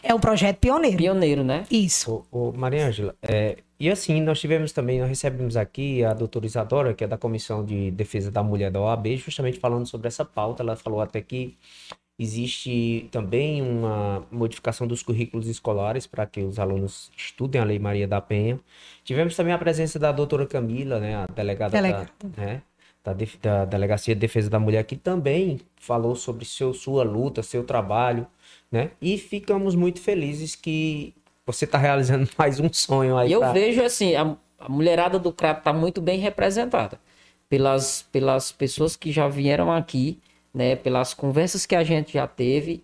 [0.07, 0.97] É um projeto pioneiro.
[0.97, 1.65] Pioneiro, né?
[1.69, 2.23] Isso.
[2.31, 6.45] Ô, ô Maria Ângela, é, e assim, nós tivemos também, nós recebemos aqui a doutora
[6.45, 10.23] Isadora, que é da Comissão de Defesa da Mulher da OAB, justamente falando sobre essa
[10.23, 10.61] pauta.
[10.61, 11.57] Ela falou até que
[12.19, 18.07] existe também uma modificação dos currículos escolares para que os alunos estudem a Lei Maria
[18.07, 18.59] da Penha.
[19.03, 22.09] Tivemos também a presença da doutora Camila, né, a delegada, delegada.
[22.23, 22.61] Da, né,
[23.03, 27.63] da, da, Delegacia de Defesa da Mulher, que também falou sobre seu, sua luta, seu
[27.63, 28.25] trabalho,
[28.75, 28.91] né?
[29.01, 31.13] E ficamos muito felizes que
[31.45, 33.29] você está realizando mais um sonho aí.
[33.29, 33.53] E eu pra...
[33.53, 36.99] vejo assim, a, a mulherada do Crato está muito bem representada
[37.47, 40.19] pelas, pelas pessoas que já vieram aqui,
[40.53, 40.75] né?
[40.75, 42.83] Pelas conversas que a gente já teve.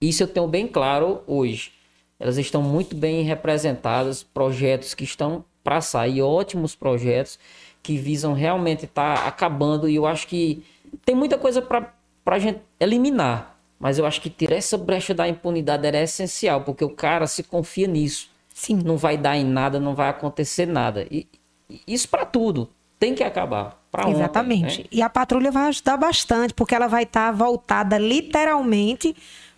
[0.00, 1.72] Isso eu tenho bem claro hoje.
[2.18, 7.38] Elas estão muito bem representadas, projetos que estão para sair, ótimos projetos
[7.80, 9.88] que visam realmente estar tá acabando.
[9.88, 10.64] E eu acho que
[11.04, 11.92] tem muita coisa para
[12.26, 13.57] a gente eliminar.
[13.78, 17.42] Mas eu acho que tirar essa brecha da impunidade era essencial, porque o cara se
[17.42, 18.28] confia nisso.
[18.52, 18.80] Sim.
[18.84, 21.06] Não vai dar em nada, não vai acontecer nada.
[21.10, 21.26] E,
[21.86, 22.68] isso para tudo
[22.98, 23.78] tem que acabar.
[24.08, 24.64] Exatamente.
[24.64, 24.88] Ontem, né?
[24.90, 29.14] E a patrulha vai ajudar bastante, porque ela vai estar tá voltada literalmente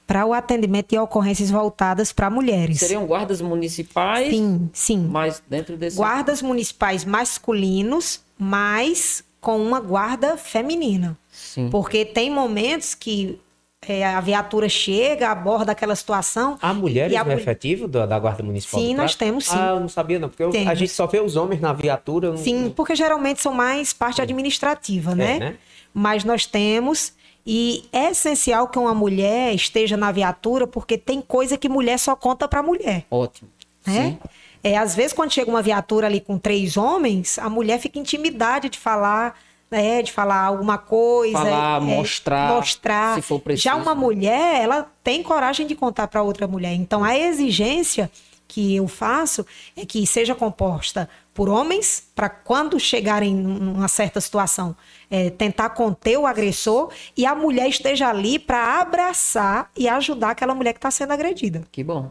[0.07, 2.81] para o atendimento de ocorrências voltadas para mulheres.
[2.81, 4.29] Seriam guardas municipais?
[4.29, 5.09] Sim, sim.
[5.09, 5.97] Mas dentro desse.
[5.97, 11.17] Guardas municipais masculinos, mas com uma guarda feminina.
[11.31, 11.71] Sim.
[11.71, 13.41] Porque tem momentos que
[13.89, 16.59] é, a viatura chega, aborda aquela situação.
[16.61, 17.25] Há mulheres a...
[17.25, 18.81] no efetivo da, da Guarda Municipal?
[18.81, 19.57] Sim, nós temos sim.
[19.57, 22.31] Ah, eu não sabia não, porque eu, a gente só vê os homens na viatura.
[22.31, 22.37] Não...
[22.37, 25.37] Sim, porque geralmente são mais parte administrativa, né?
[25.37, 25.57] É, né?
[25.95, 27.15] Mas nós temos
[27.47, 32.15] e é essencial que uma mulher esteja na viatura, porque tem coisa que mulher só
[32.15, 33.07] conta para mulher.
[33.11, 33.49] Ótimo.
[33.87, 34.11] Né?
[34.11, 34.19] Sim.
[34.63, 38.69] É, às vezes, quando chega uma viatura ali com três homens, a mulher fica intimidade
[38.69, 39.35] de falar
[39.71, 43.15] né, de falar alguma coisa, falar, é, mostrar, mostrar.
[43.15, 43.65] Se for preciso.
[43.65, 46.73] Já uma mulher, ela tem coragem de contar para outra mulher.
[46.75, 48.11] Então a exigência
[48.49, 49.47] que eu faço
[49.77, 54.75] é que seja composta por homens para quando chegarem numa certa situação
[55.09, 60.55] é, tentar conter o agressor e a mulher esteja ali para abraçar e ajudar aquela
[60.55, 61.63] mulher que está sendo agredida.
[61.71, 62.11] Que bom.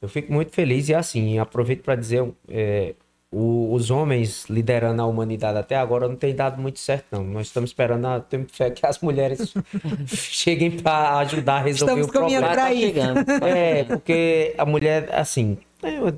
[0.00, 2.94] Eu fico muito feliz e assim aproveito para dizer é,
[3.38, 7.22] o, os homens liderando a humanidade até agora não tem dado muito certo, não.
[7.22, 9.52] Nós estamos esperando, a, temos fé que as mulheres
[10.08, 12.54] cheguem para ajudar a resolver estamos o problema.
[12.56, 15.58] Tá é, porque a mulher, assim,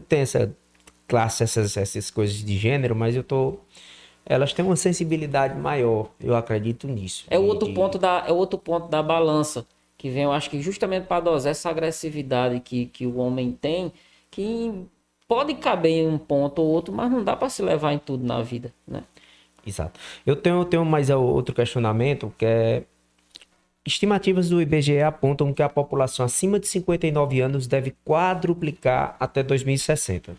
[0.09, 0.55] tem essa
[1.09, 3.59] classe, essas, essas coisas de gênero, mas eu tô
[4.25, 7.25] elas têm uma sensibilidade maior, eu acredito nisso.
[7.31, 7.75] É o outro de...
[7.75, 9.67] ponto da é outro ponto da balança
[9.97, 13.91] que vem, eu acho que justamente para dosar essa agressividade que, que o homem tem,
[14.31, 14.87] que
[15.29, 18.25] pode caber em um ponto ou outro, mas não dá para se levar em tudo
[18.25, 19.05] na vida, né?
[19.65, 20.01] Exato.
[20.25, 22.83] Eu tenho, tenho mais outro questionamento, que é...
[23.87, 30.37] Estimativas do IBGE apontam que a população acima de 59 anos deve quadruplicar até 2060.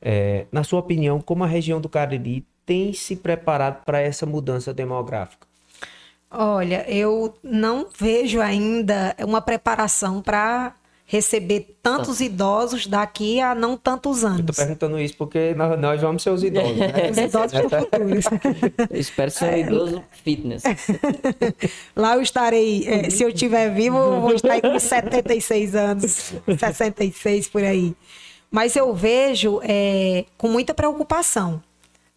[0.00, 4.72] É, na sua opinião, como a região do Cariri tem se preparado para essa mudança
[4.72, 5.46] demográfica?
[6.30, 10.74] Olha, eu não vejo ainda uma preparação para
[11.06, 14.44] receber tantos idosos daqui a não tantos anos.
[14.44, 17.10] Tô perguntando isso porque nós, nós vamos ser os idosos, né?
[17.10, 18.24] os idosos futuros.
[18.90, 20.64] Eu espero ser um idoso fitness.
[21.94, 27.48] Lá eu estarei, é, se eu estiver vivo, eu vou estar com 76 anos, 66
[27.48, 27.94] por aí.
[28.50, 31.62] Mas eu vejo é, com muita preocupação,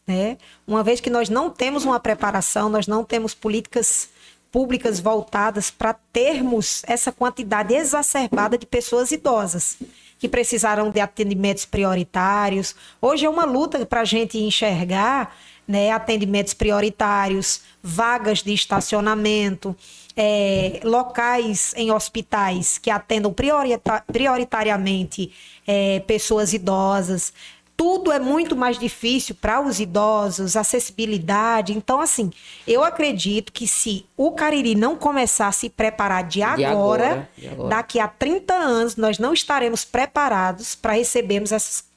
[0.07, 0.37] né?
[0.65, 4.09] Uma vez que nós não temos uma preparação, nós não temos políticas
[4.51, 9.77] públicas voltadas para termos essa quantidade exacerbada de pessoas idosas
[10.17, 12.75] que precisaram de atendimentos prioritários.
[13.01, 15.35] Hoje é uma luta para a gente enxergar
[15.67, 19.75] né, atendimentos prioritários, vagas de estacionamento,
[20.17, 25.31] é, locais em hospitais que atendam priorita prioritariamente
[25.65, 27.31] é, pessoas idosas
[27.79, 31.71] tudo é muito mais difícil para os idosos, acessibilidade.
[31.71, 32.29] Então, assim,
[32.67, 37.29] eu acredito que se o Cariri não começar a se preparar de agora, de agora,
[37.37, 37.69] de agora.
[37.69, 41.87] daqui a 30 anos, nós não estaremos preparados para recebermos essas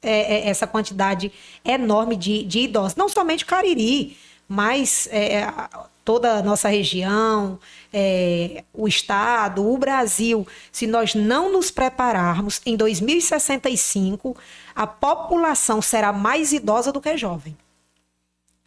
[0.00, 1.32] é, é, essa quantidade
[1.64, 2.94] enorme de, de idosos.
[2.94, 4.16] Não somente Cariri,
[4.46, 5.44] mas é,
[6.04, 7.58] toda a nossa região,
[7.92, 14.36] é, o Estado, o Brasil, se nós não nos prepararmos, em 2065,
[14.74, 17.56] a população será mais idosa do que jovem.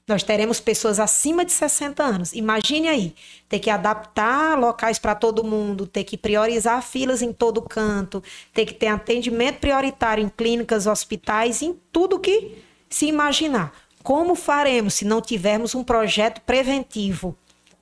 [0.08, 2.34] Nós teremos pessoas acima de 60 anos.
[2.34, 3.16] Imagine aí,
[3.50, 8.24] ter que adaptar locais para todo mundo, ter que priorizar filas em todo canto,
[8.54, 13.74] ter que ter atendimento prioritário em clínicas, hospitais, em tudo que se imaginar.
[14.04, 17.36] Como faremos se não tivermos um projeto preventivo,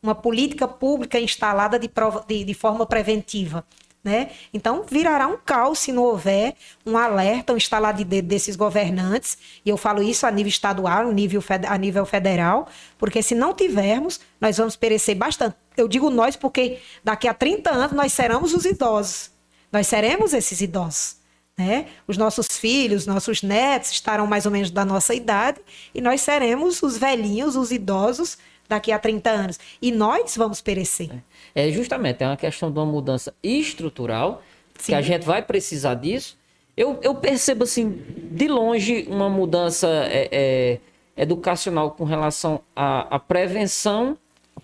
[0.03, 1.89] uma política pública instalada de,
[2.27, 3.65] de, de forma preventiva?
[4.03, 4.31] Né?
[4.53, 9.37] Então, virará um caos se não houver um alerta, um instalar de dedo desses governantes,
[9.65, 14.19] e eu falo isso a nível estadual, nível, a nível federal, porque se não tivermos,
[14.41, 15.55] nós vamos perecer bastante.
[15.77, 19.31] Eu digo nós porque daqui a 30 anos nós seremos os idosos,
[19.71, 21.23] nós seremos esses idosos.
[21.57, 21.85] Né?
[22.05, 25.61] Os nossos filhos, nossos netos estarão mais ou menos da nossa idade
[25.93, 28.37] e nós seremos os velhinhos, os idosos
[28.67, 29.59] daqui a 30 anos.
[29.81, 31.09] E nós vamos perecer.
[31.53, 34.41] É, justamente, é uma questão de uma mudança estrutural,
[34.77, 34.91] Sim.
[34.91, 36.37] que a gente vai precisar disso.
[36.75, 38.01] Eu, eu percebo, assim,
[38.31, 40.79] de longe, uma mudança é, é,
[41.15, 44.17] educacional com relação à, à prevenção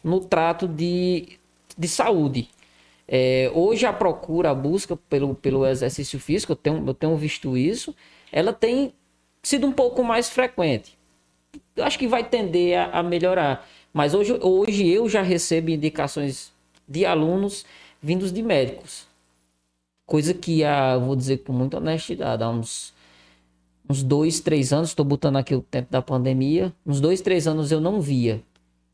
[0.03, 1.37] no trato de,
[1.77, 2.49] de saúde.
[3.07, 7.57] É, hoje a procura, a busca pelo, pelo exercício físico, eu tenho, eu tenho visto
[7.57, 7.95] isso,
[8.31, 8.93] ela tem
[9.41, 10.97] sido um pouco mais frequente.
[11.75, 13.67] Eu acho que vai tender a, a melhorar.
[13.93, 16.51] Mas hoje, hoje eu já recebo indicações
[16.87, 17.65] de alunos
[18.01, 19.07] vindos de médicos.
[20.05, 22.93] Coisa que, há, vou dizer com muita honestidade, há uns,
[23.89, 27.71] uns dois, três anos, estou botando aqui o tempo da pandemia, uns dois, três anos
[27.71, 28.41] eu não via.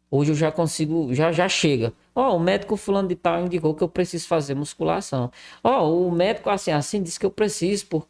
[0.09, 1.91] Hoje eu já consigo, já, já chega.
[2.13, 5.31] Ó, oh, o médico fulano de tal indicou que eu preciso fazer musculação.
[5.63, 8.07] Ó, oh, o médico assim, assim disse que eu preciso por,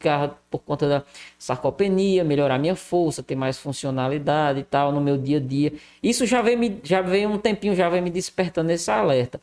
[0.49, 1.03] por conta da
[1.39, 5.73] sarcopenia, melhorar minha força, ter mais funcionalidade e tal no meu dia a dia.
[6.03, 9.41] Isso já vem, me, já vem um tempinho, já vem me despertando esse alerta.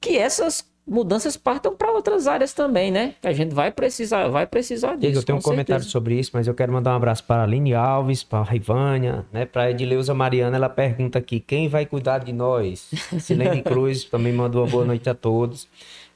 [0.00, 3.14] Que essas mudanças partam para outras áreas também, né?
[3.22, 5.20] Que a gente vai precisar, vai precisar disso.
[5.20, 5.42] eu tenho um certeza.
[5.42, 8.42] comentário sobre isso, mas eu quero mandar um abraço para a Aline Alves, para a
[8.42, 9.46] Rivânia, né?
[9.46, 12.90] Para a Edileuza Mariana, ela pergunta aqui, quem vai cuidar de nós?
[13.20, 15.68] Silene Cruz também mandou uma boa noite a todos.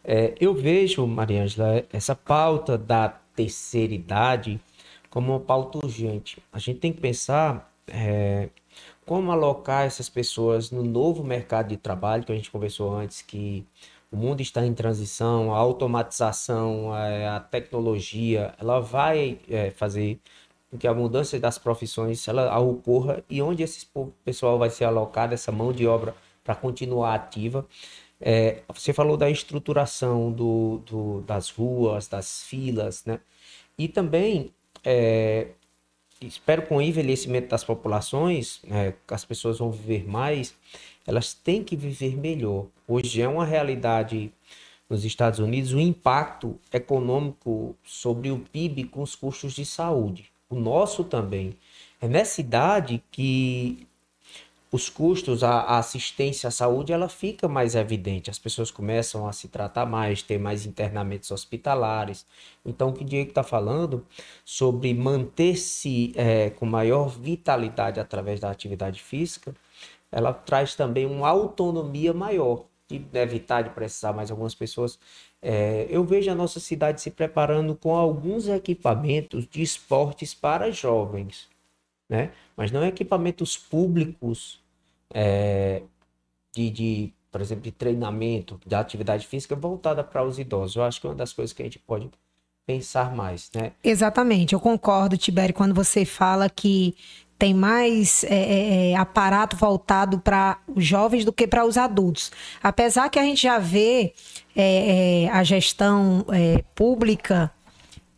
[0.04, 4.60] É, eu vejo, Mariângela, essa pauta da terceira idade
[5.08, 6.38] como uma pauta urgente.
[6.52, 8.48] A gente tem que pensar é,
[9.06, 13.64] como alocar essas pessoas no novo mercado de trabalho que a gente conversou antes, que
[14.14, 20.20] o mundo está em transição, a automatização, a, a tecnologia, ela vai é, fazer
[20.70, 23.84] com que a mudança das profissões ela ocorra e onde esse
[24.24, 27.66] pessoal vai ser alocado, essa mão de obra para continuar ativa.
[28.20, 33.18] É, você falou da estruturação do, do, das ruas, das filas, né?
[33.76, 34.54] E também
[34.84, 35.48] é,
[36.20, 40.54] espero com o envelhecimento das populações, é, as pessoas vão viver mais,
[41.06, 42.66] elas têm que viver melhor.
[42.86, 44.32] Hoje é uma realidade
[44.88, 50.30] nos Estados Unidos o impacto econômico sobre o PIB com os custos de saúde.
[50.48, 51.54] O nosso também.
[52.00, 53.86] É nessa idade que
[54.74, 58.28] os custos, a, assistência à saúde, ela fica mais evidente.
[58.28, 62.26] As pessoas começam a se tratar mais, ter mais internamentos hospitalares.
[62.66, 64.04] Então, o que o Diego está falando
[64.44, 69.54] sobre manter-se é, com maior vitalidade através da atividade física,
[70.14, 74.96] ela traz também uma autonomia maior, de evitar de precisar mais algumas pessoas.
[75.42, 81.48] É, eu vejo a nossa cidade se preparando com alguns equipamentos de esportes para jovens,
[82.08, 82.30] né?
[82.56, 84.62] mas não equipamentos públicos
[85.12, 85.82] é,
[86.54, 90.76] de, de, por exemplo, de treinamento, de atividade física voltada para os idosos.
[90.76, 92.08] Eu acho que é uma das coisas que a gente pode
[92.64, 93.72] pensar mais, né?
[93.82, 96.94] Exatamente, eu concordo, Tibério, quando você fala que
[97.38, 102.30] tem mais é, é, é, aparato voltado para os jovens do que para os adultos.
[102.62, 104.12] Apesar que a gente já vê
[104.56, 107.50] é, é a gestão é, pública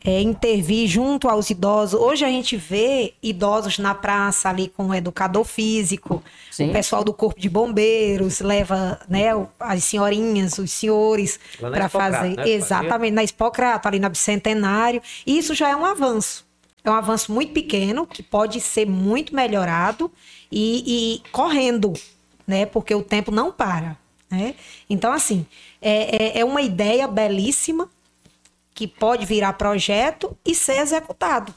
[0.08, 2.00] intervir junto aos idosos.
[2.00, 6.70] Hoje a gente vê idosos na praça ali com o educador físico, Sim.
[6.70, 12.36] o pessoal do corpo de bombeiros leva né, as senhorinhas, os senhores para fazer.
[12.36, 12.48] Né?
[12.48, 15.02] Exatamente, na Expocrato, ali na Bicentenário.
[15.26, 16.45] Isso já é um avanço.
[16.86, 20.08] É um avanço muito pequeno que pode ser muito melhorado
[20.50, 21.92] e, e correndo,
[22.46, 22.64] né?
[22.64, 23.98] Porque o tempo não para.
[24.30, 24.54] Né?
[24.88, 25.44] Então, assim,
[25.82, 27.90] é, é, é uma ideia belíssima
[28.72, 31.52] que pode virar projeto e ser executado.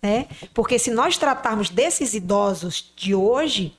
[0.00, 0.28] Né?
[0.54, 3.76] Porque se nós tratarmos desses idosos de hoje,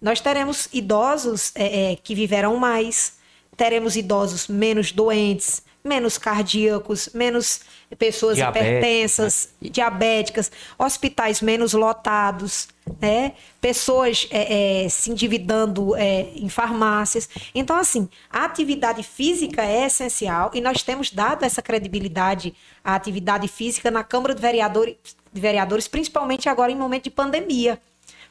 [0.00, 3.18] nós teremos idosos é, é, que viverão mais,
[3.56, 7.60] teremos idosos menos doentes, menos cardíacos, menos
[7.98, 12.68] pessoas Diabéticos, hipertensas, diabéticas, hospitais menos lotados,
[13.00, 13.32] né?
[13.60, 17.28] pessoas é, é, se endividando é, em farmácias.
[17.54, 22.54] Então, assim, a atividade física é essencial e nós temos dado essa credibilidade
[22.84, 24.96] à atividade física na Câmara de Vereadores,
[25.32, 27.80] de Vereadores principalmente agora em momento de pandemia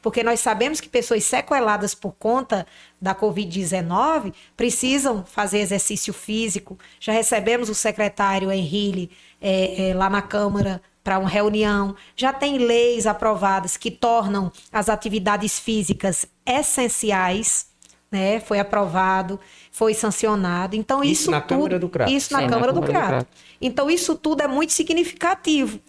[0.02, 2.66] porque nós sabemos que pessoas sequeladas por conta
[3.00, 6.78] da Covid-19 precisam fazer exercício físico.
[7.00, 11.96] Já recebemos o secretário Henrique é, é, lá na Câmara para uma reunião.
[12.16, 17.70] Já tem leis aprovadas que tornam as atividades físicas essenciais.
[18.12, 18.42] Né?
[18.42, 19.40] Foi aprovado,
[19.72, 20.76] foi sancionado.
[20.76, 22.12] Então isso, Isso na tudo, Câmara do Crato.
[22.12, 23.26] Isso na Sim, na Câmara do Câmara do Crato.
[23.26, 23.42] Crato.
[23.62, 25.80] Então isso tudo é muito significativo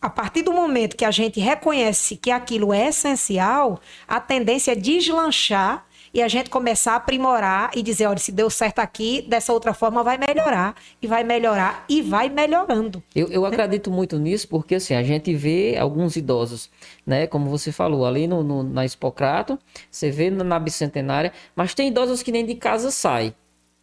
[0.00, 4.74] a partir do momento que a gente reconhece que aquilo é essencial, a tendência é
[4.74, 5.84] deslanchar
[6.14, 9.74] e a gente começar a aprimorar e dizer, olha, se deu certo aqui, dessa outra
[9.74, 13.02] forma vai melhorar, e vai melhorar, e vai melhorando.
[13.14, 16.70] Eu, eu acredito muito nisso porque assim, a gente vê alguns idosos,
[17.04, 17.26] né?
[17.26, 19.58] Como você falou, ali no, no- na Expocrato,
[19.90, 23.34] você vê na, na Bicentenária, mas tem idosos que nem de casa saem.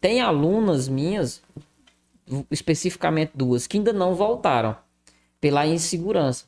[0.02, 1.44] Tem alunas minhas,
[2.50, 4.76] especificamente duas, que ainda não voltaram
[5.40, 6.46] pela insegurança.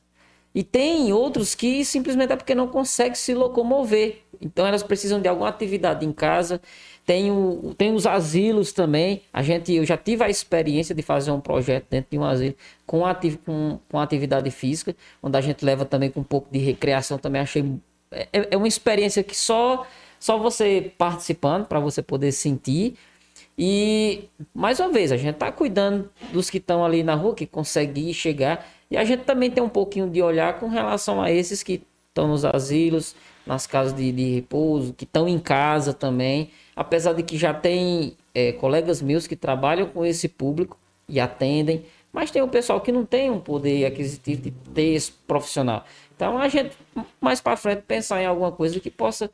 [0.57, 4.23] E tem outros que simplesmente é porque não conseguem se locomover.
[4.41, 6.59] Então elas precisam de alguma atividade em casa.
[7.05, 9.21] Tem, o, tem os asilos também.
[9.31, 12.55] A gente, eu já tive a experiência de fazer um projeto dentro de um asilo
[12.88, 16.57] com, ati com, com atividade física, onde a gente leva também com um pouco de
[16.57, 17.19] recreação.
[17.19, 17.63] Também achei.
[18.11, 19.85] É, é uma experiência que só,
[20.19, 22.95] só você participando para você poder sentir.
[23.55, 24.23] E,
[24.53, 28.11] mais uma vez, a gente tá cuidando dos que estão ali na rua, que conseguem
[28.11, 28.67] chegar.
[28.89, 32.27] E a gente também tem um pouquinho de olhar com relação a esses que estão
[32.27, 33.15] nos asilos,
[33.45, 36.49] nas casas de, de repouso, que estão em casa também.
[36.75, 40.77] Apesar de que já tem é, colegas meus que trabalham com esse público
[41.07, 41.85] e atendem.
[42.13, 45.85] Mas tem o pessoal que não tem um poder aquisitivo de ter esse profissional.
[46.15, 46.75] Então a gente,
[47.21, 49.29] mais para frente, pensar em alguma coisa que possa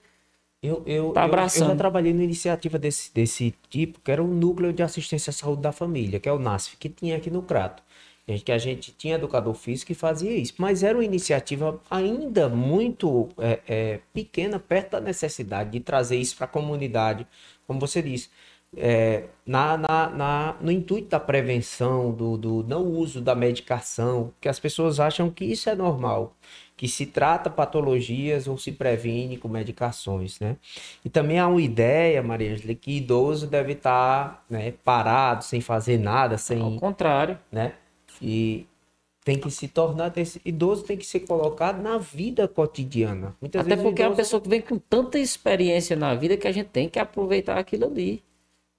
[0.62, 1.68] Eu, eu, Tá eu- eu, abraçando.
[1.70, 5.62] já trabalhei numa iniciativa desse, desse tipo, que era o Núcleo de Assistência à Saúde
[5.62, 7.84] da Família, que é o NASF, que tinha aqui no Crato.
[8.26, 13.28] Que a gente tinha educador físico que fazia isso, mas era uma iniciativa ainda muito
[13.38, 17.28] é, é, pequena, perto da necessidade de trazer isso para a comunidade,
[17.68, 18.30] como você disse,
[18.78, 24.48] é, na, na, na- no intuito da prevenção, do, do não uso da medicação, que
[24.50, 26.34] as pessoas acham que isso é normal,
[26.78, 30.56] que se trata patologias ou se previne com medicações, né?
[31.06, 35.98] E também há uma ideia, Maria Angela, que idoso deve estar né, parado, sem fazer
[36.00, 37.38] nada, Ao sem, contrário.
[37.52, 37.74] né?
[38.24, 38.66] E
[39.26, 43.36] tem que se tornar, esse idoso tem que ser colocado na vida cotidiana.
[43.42, 46.48] Muitas Até porque é uma idoso- pessoa que vem com tanta experiência na vida que
[46.48, 48.24] a gente tem que aproveitar aquilo ali.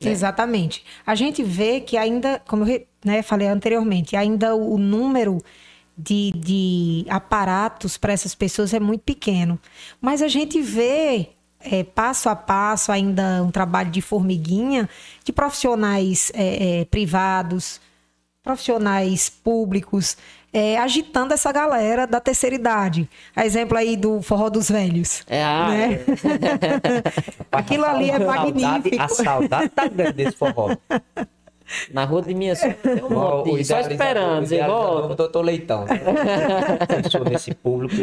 [0.01, 0.85] Exatamente.
[1.07, 5.43] A gente vê que ainda, como eu né, falei anteriormente, ainda o número
[5.97, 9.59] de, de aparatos para essas pessoas é muito pequeno.
[10.01, 11.31] Mas a gente vê
[11.61, 14.89] é, passo a passo ainda um trabalho de formiguinha
[15.25, 17.81] de profissionais é, é, privados,
[18.45, 20.17] profissionais públicos,
[20.53, 23.09] é, agitando essa galera da terceira idade.
[23.35, 25.25] A exemplo aí do Forró dos Velhos.
[25.27, 26.01] É a Né?
[27.51, 29.03] Aquilo ali é magnífico.
[29.03, 30.77] A saudade tá grande desse forró.
[31.93, 32.75] na rua de minha sogra.
[32.83, 35.15] tem um monte O de- Só esperando, o você volta.
[35.17, 35.87] Doutor Leitão.
[36.87, 37.95] Pensou nesse público.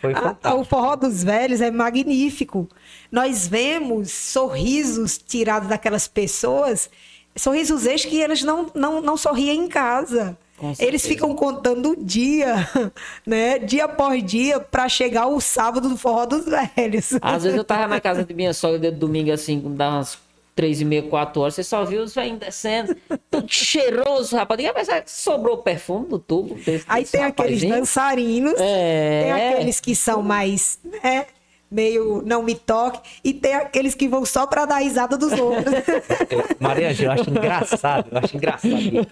[0.00, 0.60] Foi Ah, fantástico.
[0.60, 2.68] O forró dos velhos é magnífico.
[3.10, 6.90] Nós vemos sorrisos tirados daquelas pessoas,
[7.36, 10.36] sorrisos estes que eles não, não, não sorriem em casa.
[10.78, 12.66] Eles ficam contando o dia,
[13.26, 13.58] né?
[13.58, 17.10] Dia após dia, para chegar o sábado do forró dos velhos.
[17.20, 20.18] Às vezes eu tava na casa de minha sogra de domingo, assim, umas
[20.54, 22.96] três e meia, quatro horas, você só viu os velhinhos descendo,
[23.30, 24.58] tudo cheiroso, rapaz.
[24.58, 26.54] Diga, mas sobrou perfume do tubo.
[26.54, 27.74] Desse, Aí desse tem aqueles rapazinho.
[27.74, 29.22] dançarinos, É.
[29.24, 31.26] tem aqueles que são mais, né?
[31.70, 35.74] Meio não me toque, e tem aqueles que vão só para dar risada dos outros.
[36.60, 39.06] Maria Angela, eu acho engraçado, eu acho engraçado.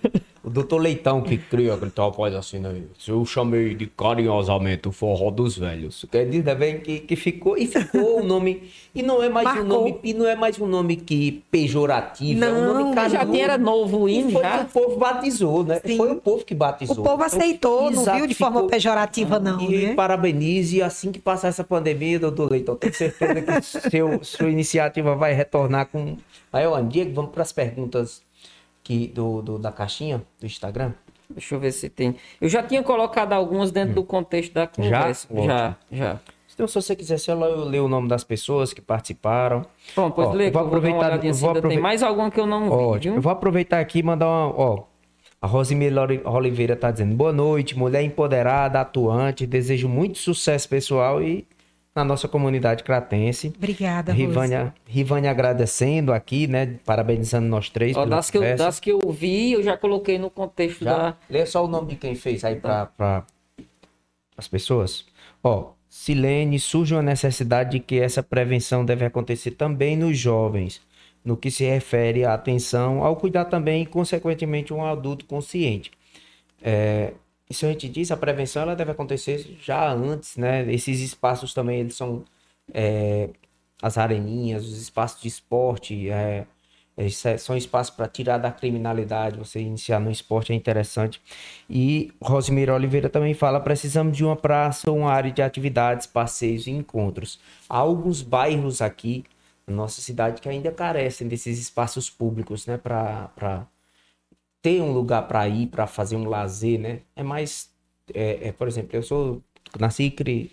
[0.45, 2.83] O doutor Leitão que cria aquele pode assim, né?
[3.09, 6.05] Eu chamei de carinhosamente o forró dos velhos.
[6.13, 9.51] Quer dizer também que, que ficou, e ficou um nome, e não é mais um
[9.51, 9.67] Marcou.
[9.67, 13.19] nome, e não é mais um nome que pejorativo, é um Não, nome já Já
[13.19, 13.33] carinhoso.
[13.33, 14.61] tinha, era novo o hino, foi já.
[14.63, 15.81] o povo batizou, né?
[15.85, 15.97] Sim.
[15.97, 17.01] Foi o povo que batizou.
[17.01, 19.95] O povo aceitou, não viu de forma ficou- pejorativa, não, E né?
[19.95, 25.33] parabenize, assim que passar essa pandemia, doutor Leitão, tenho certeza que seu, sua iniciativa vai
[25.33, 26.17] retornar com.
[26.53, 28.23] Aí, ó, Diego, vamos para as perguntas
[28.83, 30.93] que, do, do- da caixinha do Instagram.
[31.29, 32.15] Deixa eu ver se tem.
[32.41, 35.27] Eu já tinha colocado algumas dentro do contexto da conversa.
[35.31, 35.47] Ótimo.
[35.47, 36.21] Já, já.
[36.55, 39.67] Então, se você quiser, só eu ler o nome das pessoas que participaram.
[39.95, 42.39] Bom, pois Ó, lê, eu vou vou aproveitar- se vou ainda Tem mais alguma que
[42.41, 42.99] eu não vi, Ótimo.
[43.01, 43.15] viu?
[43.17, 44.55] Eu vou aproveitar aqui e mandar uma.
[44.57, 44.85] Ó,
[45.43, 49.47] a Rosemary Oliveira tá dizendo: boa noite, mulher empoderada, atuante.
[49.47, 51.45] Desejo muito sucesso pessoal e
[51.93, 53.53] na nossa comunidade cratense.
[53.57, 54.13] Obrigada.
[54.13, 56.77] Rivânia, Rivânia agradecendo aqui, né?
[56.85, 57.97] Parabenizando nós três.
[57.97, 60.97] Ó, das, que eu, das que eu vi, eu já coloquei no contexto Já?
[60.97, 61.17] da.
[61.29, 63.25] Lê só o nome de quem fez aí para
[64.37, 65.05] as pessoas.
[65.43, 70.83] Ó, Silene, surge uma necessidade de que essa prevenção deve acontecer também nos jovens,
[71.25, 75.93] no que se refere à atenção, ao cuidar também e, consequentemente, um adulto consciente.
[76.61, 77.15] É,
[77.49, 80.71] isso a gente diz, a prevenção ela deve acontecer já antes, né?
[80.73, 82.25] Esses espaços também, eles são
[82.73, 83.31] é,
[83.81, 86.45] as areninhas, os espaços de esporte, é,
[86.97, 91.21] esses é- são espaços para tirar da criminalidade, você iniciar no esporte é interessante.
[91.69, 96.71] E Rosemary Oliveira também fala: precisamos de uma praça, uma área de atividades, passeios e
[96.71, 97.41] encontros.
[97.69, 99.25] Há alguns bairros aqui
[99.67, 102.77] na nossa cidade que ainda carecem desses espaços públicos, né?
[102.79, 103.67] Para
[104.63, 107.01] ter um lugar para ir, para fazer um lazer, né?
[107.17, 107.71] É mais.
[108.15, 109.43] É, é, por exemplo, eu sou.
[109.79, 110.51] Nasci e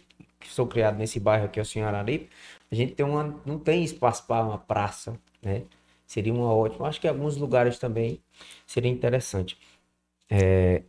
[0.47, 2.29] sou criado nesse bairro aqui, o Senhor Araripe.
[2.71, 5.63] A gente tem uma, não tem espaço para uma praça, né?
[6.11, 6.89] Seria uma ótima.
[6.89, 8.19] Acho que alguns lugares também
[8.67, 9.57] seria interessante.
[10.29, 10.81] É,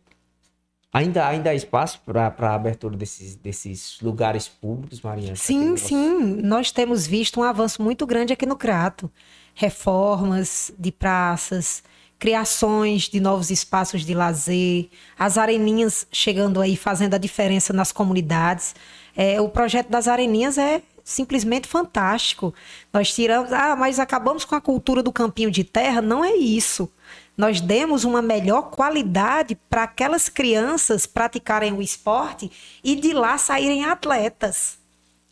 [0.91, 5.33] ainda, ainda há espaço para a abertura desses, desses lugares públicos, Marinha?
[5.37, 6.19] Sim, no nosso- sim.
[6.41, 9.09] Nós temos visto um avanço muito grande aqui no Crato.
[9.55, 11.83] Reformas de praças,
[12.19, 18.75] criações de novos espaços de lazer, as areninhas chegando aí fazendo a diferença nas comunidades.
[19.15, 22.53] É, o projeto das areninhas é simplesmente fantástico.
[22.91, 26.01] Nós tiramos, ah, mas acabamos com a cultura do campinho de terra.
[26.01, 26.89] Não é isso.
[27.35, 32.51] Nós demos uma melhor qualidade para aquelas crianças praticarem o esporte
[32.83, 34.83] e de lá saírem atletas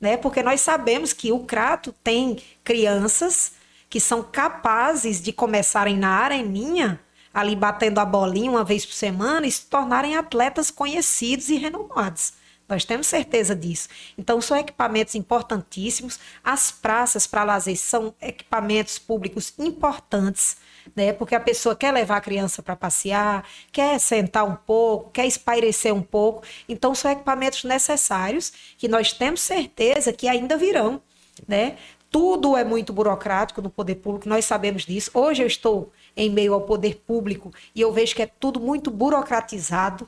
[0.01, 0.17] né?
[0.17, 3.53] Porque nós sabemos que o Crato tem crianças
[3.87, 6.99] que são capazes de começarem na areninha,
[7.31, 12.33] ali batendo a bolinha uma vez por semana e se tornarem atletas conhecidos e renomados.
[12.71, 13.89] Nós temos certeza disso.
[14.17, 16.17] Então, são equipamentos importantíssimos.
[16.41, 20.55] As praças para lazer são equipamentos públicos importantes,
[20.95, 21.11] né?
[21.11, 25.93] Porque a pessoa quer levar a criança para passear, quer sentar um pouco, quer espairecer
[25.93, 26.43] um pouco.
[26.69, 31.01] Então, são equipamentos necessários que nós temos certeza que ainda virão,
[31.45, 31.75] né?
[32.09, 35.11] Tudo é muito burocrático no poder público, nós sabemos disso.
[35.13, 38.89] Hoje eu estou em meio ao poder público e eu vejo que é tudo muito
[38.89, 40.07] burocratizado,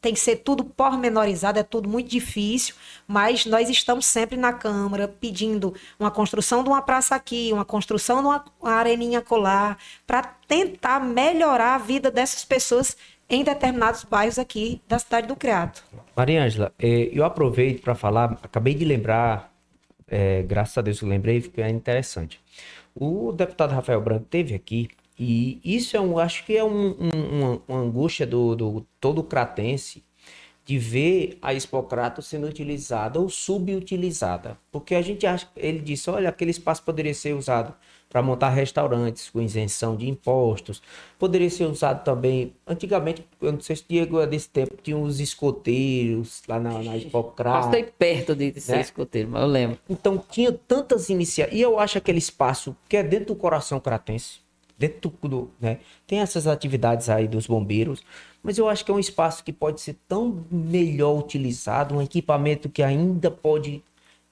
[0.00, 2.74] tem que ser tudo pormenorizado, é tudo muito difícil,
[3.06, 8.20] mas nós estamos sempre na Câmara pedindo uma construção de uma praça aqui, uma construção
[8.20, 12.96] de uma, areninha colar, para tentar melhorar a vida dessas pessoas
[13.28, 15.82] em determinados bairros aqui da cidade do Criado.
[16.16, 19.52] Maria Ângela, eh, eu aproveito para falar, acabei de lembrar,
[20.06, 22.40] eh, graças a Deus eu lembrei, porque é interessante.
[22.94, 24.88] O deputado Rafael Branco teve aqui,
[25.18, 30.02] e isso é um, acho que é um, um- uma, angústia do, do todo cratense
[30.64, 34.58] de ver a Expocrato sendo utilizada ou subutilizada.
[34.70, 37.74] Porque a gente acha, ele disse, olha, aquele espaço poderia ser usado
[38.08, 40.82] para montar restaurantes com isenção de impostos,
[41.18, 45.20] poderia ser usado também, antigamente, eu não sei se Diego é desse tempo, tinha os
[45.20, 47.66] escoteiros lá na, na Expocrato.
[47.66, 48.80] Passei perto de, de ser Né?
[48.80, 49.78] escoteiro, mas eu lembro.
[49.88, 51.58] Então tinha tantas iniciativas.
[51.58, 54.40] E eu acho aquele espaço que é dentro do coração cratense.
[54.78, 55.50] Dentro do.
[55.60, 55.78] Né?
[56.06, 58.02] Tem essas atividades aí dos bombeiros.
[58.42, 62.68] Mas eu acho que é um espaço que pode ser tão melhor utilizado, um equipamento
[62.68, 63.82] que ainda pode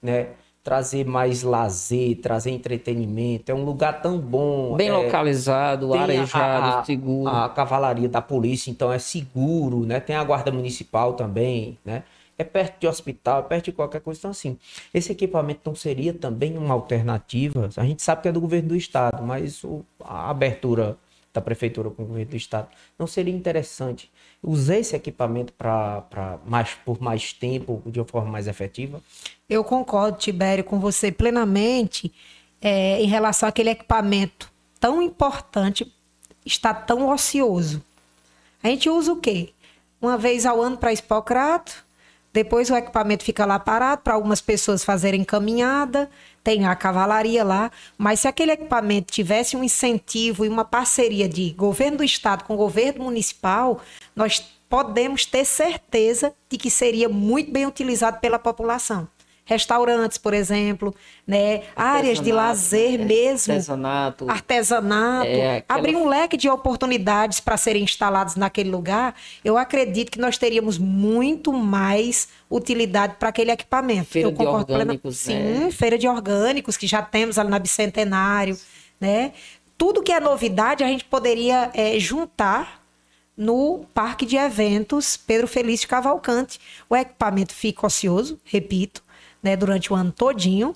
[0.01, 0.29] né,
[0.63, 3.51] trazer mais lazer, trazer entretenimento.
[3.51, 4.77] É um lugar tão bom.
[4.77, 7.29] Bem é, localizado, a- arejado, a- seguro.
[7.31, 9.99] A cavalaria da polícia, então é seguro, né?
[10.01, 12.05] Tem a guarda municipal também, né?
[12.39, 14.19] É perto de hospital, é perto de qualquer coisa.
[14.19, 14.59] Então, assim,
[14.93, 17.71] esse equipamento não seria também uma alternativa?
[17.77, 20.99] A gente sabe que é do governo do estado, mas o- a abertura
[21.33, 22.69] da prefeitura com o governo do estado
[22.99, 24.11] não seria interessante
[24.43, 29.03] usar esse equipamento para mais por mais tempo, de uma forma mais efetiva?
[29.49, 32.13] Eu concordo, Tibério, com você plenamente
[32.61, 34.51] é, em relação àquele equipamento
[34.81, 35.91] tão importante,
[36.45, 37.83] está tão ocioso.
[38.63, 39.51] A gente usa o quê?
[40.01, 41.86] Uma vez ao ano para Expocrato,
[42.37, 46.11] depois o equipamento fica lá parado para algumas pessoas fazerem caminhada,
[46.45, 51.53] tem a cavalaria lá, mas se aquele equipamento tivesse um incentivo e uma parceria de
[51.53, 53.81] governo do estado com governo municipal,
[54.15, 59.09] nós podemos ter certeza de que seria muito bem utilizado pela população.
[59.49, 60.93] Restaurantes, por exemplo,
[61.27, 61.63] né?
[61.77, 63.05] áreas de lazer né?
[63.07, 64.29] mesmo, Artesanato.
[64.29, 69.15] artesanato, É, aquela- abrir um leque de oportunidades para serem instalados naquele lugar,
[69.45, 74.07] eu acredito que nós teríamos muito mais utilidade para aquele equipamento.
[74.11, 75.71] Feira eu de concordo plena- orgânicos, Sim, né?
[75.71, 78.59] feira de orgânicos que já temos ali na Bicentenário,
[79.01, 79.33] né?
[79.79, 82.83] Tudo que é novidade a gente poderia eh, juntar
[83.37, 86.59] no Parque de Eventos Pedro Felício Cavalcante.
[86.89, 89.03] O equipamento fica ocioso, repito,
[89.47, 90.75] né, durante o ano todinho,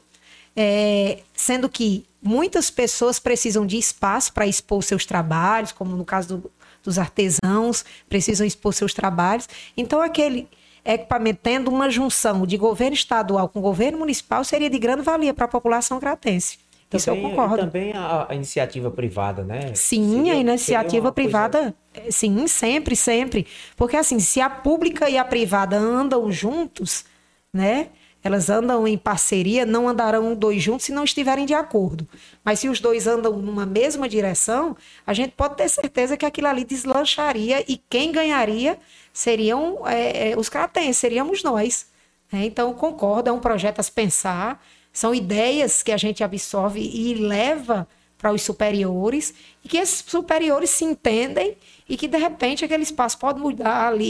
[0.56, 6.36] é, sendo que muitas pessoas precisam de espaço para expor seus trabalhos, como no caso
[6.38, 6.50] do-
[6.82, 9.48] dos artesãos, precisam expor seus trabalhos.
[9.76, 10.48] Então, aquele
[10.84, 15.44] equipamento tendo uma junção de governo estadual com governo municipal seria de grande valia para
[15.44, 16.58] a população cratense.
[16.92, 17.56] Isso eu Também- concordo.
[17.56, 19.72] E também a, a iniciativa privada, né?
[19.74, 23.46] Sim, Seria- a iniciativa uma coisa- privada, eh, sim, sempre, sempre.
[23.76, 27.04] Porque assim, se a pública e a privada andam juntos,
[27.52, 27.88] né?
[28.22, 32.06] Elas andam em parceria, não andarão dois juntos se não estiverem de acordo.
[32.44, 34.76] Mas se os dois andam numa mesma direção,
[35.06, 38.78] a gente pode ter certeza que aquilo ali deslancharia e quem ganharia
[39.12, 41.86] seriam eh, eh, os cratenses, seríamos nós.
[42.30, 42.44] né?
[42.44, 47.14] Então, concordo, é um projeto a se pensar, são ideias que a gente absorve e
[47.14, 47.88] leva
[48.18, 49.32] para os superiores
[49.64, 51.56] e que esses superiores se entendem
[51.90, 54.04] e que de repente aquele espaço pode mudar ali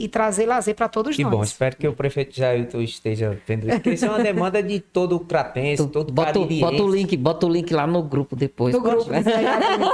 [0.00, 1.30] e, e trazer lazer para todos Que nós.
[1.32, 4.80] bom, espero que o prefeito Jailton esteja vendo isso, porque isso é uma demanda de
[4.80, 6.60] todo o cratense, todo Bota, o- caririense.
[6.72, 8.74] bota o link, bota o link lá no grupo depois.
[8.74, 9.22] No grupo, Né?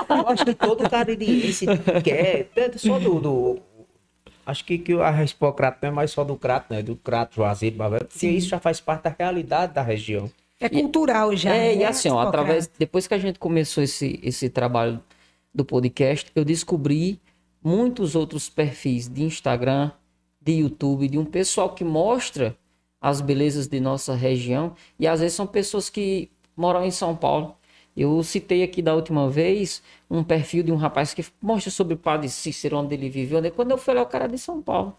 [0.09, 1.66] Eu acho que todo caririense
[2.05, 3.20] quer, tanto só do...
[3.20, 3.59] do-
[4.47, 6.82] acho que, que a resposta não é mais só do crato, né?
[6.82, 10.31] Do crato, Juazeiro, Bavé, porque isso já faz parte da realidade da região.
[10.60, 11.55] É cultural já.
[11.55, 15.01] É, e né, assim, ó, através, depois que a gente começou esse, esse trabalho
[15.55, 17.20] do podcast, eu descobri
[17.62, 19.93] muitos outros perfis de Instagram,
[20.40, 22.56] de YouTube, de um pessoal que mostra
[23.01, 27.56] as belezas de nossa região, e às vezes são pessoas que moram em São Paulo.
[27.97, 31.98] Eu citei aqui da última vez um perfil de um rapaz que mostra sobre o
[31.98, 33.40] padre Cícero, onde ele viveu.
[33.40, 33.51] né?
[33.51, 34.97] Quando eu lá, o cara é de São Paulo.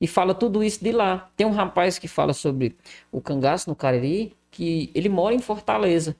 [0.00, 1.30] E fala tudo isso de lá.
[1.36, 2.76] Tem um rapaz que fala sobre
[3.12, 6.16] o cangaço no Cariri, que ele mora em Fortaleza.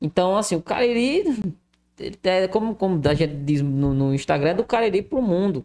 [0.00, 1.54] Então, assim, o Cariri,
[2.24, 5.64] é como, como a gente diz no, no Instagram, é do Cariri pro mundo.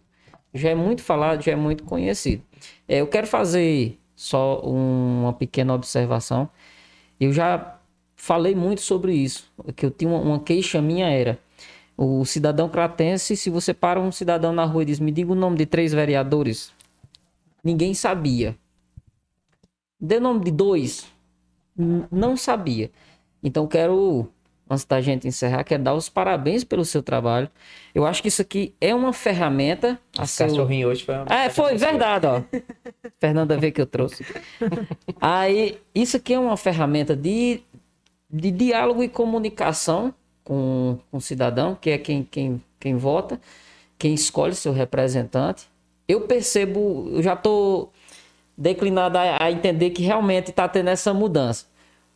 [0.54, 2.44] Já é muito falado, já é muito conhecido.
[2.88, 6.50] É, eu quero fazer só um- uma pequena observação.
[7.20, 7.80] Eu já
[8.16, 9.52] falei muito sobre isso.
[9.76, 11.40] Que eu tinha uma, uma queixa minha era
[11.98, 15.36] o cidadão cratense, se você para um cidadão na rua e diz, me diga o
[15.36, 16.74] nome de três vereadores,
[17.64, 18.58] ninguém sabia.
[20.00, 21.06] Dê o nome de dois,
[22.12, 22.92] não sabia.
[23.44, 24.30] Então quero,
[24.70, 27.50] antes da gente encerrar, quero dar os parabéns pelo seu trabalho.
[27.94, 30.48] Eu acho que isso aqui é uma ferramenta a Esse seu...
[30.48, 31.26] cachorrinho hoje foi uma...
[31.30, 32.42] É, foi verdade, ó.
[33.20, 34.26] Fernanda vê que eu trouxe.
[35.22, 37.62] Aí, isso aqui é uma ferramenta de,
[38.30, 40.14] de diálogo e comunicação
[40.44, 43.40] com, com o cidadão, que é quem, quem, quem vota,
[43.98, 45.68] quem escolhe seu representante.
[46.08, 47.92] Eu percebo, eu já estou
[48.58, 51.66] declinado a, a entender que realmente está tendo essa mudança.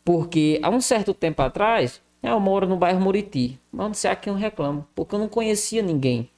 [0.04, 4.16] Porque há um certo tempo atrás, eu moro no bairro Muriti, mas não sei a
[4.16, 6.28] quem eu reclamo, porque eu não conhecia ninguém.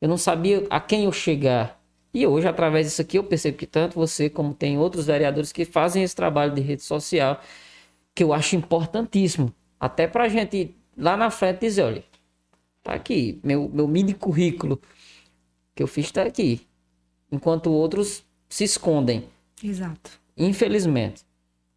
[0.00, 1.80] Eu não sabia a quem eu chegar.
[2.14, 5.64] E hoje, através disso aqui, eu percebo que tanto você como tem outros vereadores que
[5.64, 7.40] fazem esse trabalho de rede social,
[8.14, 9.52] que eu acho importantíssimo.
[9.78, 12.04] Até pra gente lá na frente dizer, olha,
[12.82, 14.80] tá aqui, meu, meu mini currículo
[15.74, 16.66] que eu fiz tá aqui.
[17.30, 19.24] Enquanto outros se escondem,
[19.62, 20.12] Exato.
[20.36, 21.22] infelizmente.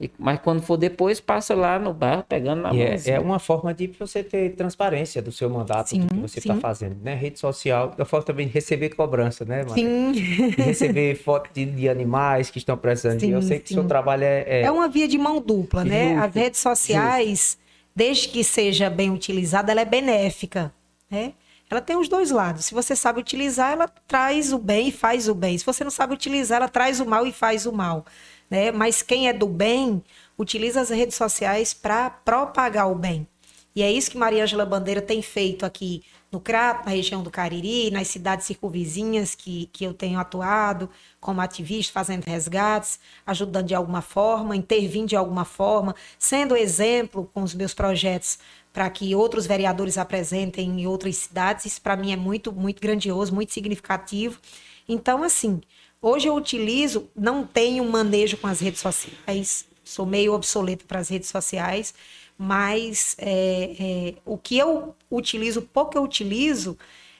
[0.01, 3.37] E- mas quando for depois, passa lá no bairro pegando na E é, é uma
[3.37, 6.59] forma de você ter transparência do seu mandato, Sim, do que você está sim.
[6.61, 7.15] fazendo, né?
[7.15, 9.73] Rede social, da forma também de receber cobrança, né, Maria?
[9.75, 10.11] Sim.
[10.13, 13.17] De receber foto de, de animais que estão precisando.
[13.19, 13.75] de- Eu Sim, sei que sim.
[13.75, 16.09] seu trabalho é, é- É uma via de mão dupla, né?
[16.13, 17.57] Justo, As redes sociais,
[17.93, 20.73] desde que seja bem utilizada, ela é benéfica,
[21.11, 21.33] né?
[21.69, 22.65] Ela tem os dois lados.
[22.65, 25.55] Se você sabe utilizar, ela traz o bem e faz o bem.
[25.57, 28.05] Se você não sabe utilizar, ela traz o mal e faz o mal,
[28.49, 28.71] né?
[28.71, 30.03] Mas quem é do bem,
[30.37, 33.27] utiliza as redes sociais para propagar o bem.
[33.75, 36.01] E é isso que Maria Ângela Bandeira tem feito aqui
[36.31, 40.89] no Crato, na região do Cariri, nas cidades circunvizinhas que, que eu tenho atuado
[41.19, 47.41] como ativista, fazendo resgates, ajudando de alguma forma, intervindo de alguma forma, sendo exemplo com
[47.41, 48.37] os meus projetos
[48.71, 51.65] para que outros vereadores apresentem em outras cidades.
[51.65, 54.39] Isso para mim é muito, muito grandioso, muito significativo.
[54.87, 55.61] Então, assim,
[56.01, 61.09] hoje eu utilizo, não tenho manejo com as redes sociais, sou meio obsoleto para as
[61.09, 61.93] redes sociais,
[62.37, 66.77] mas é, é, o que eu utilizo, o pouco que eu utilizo,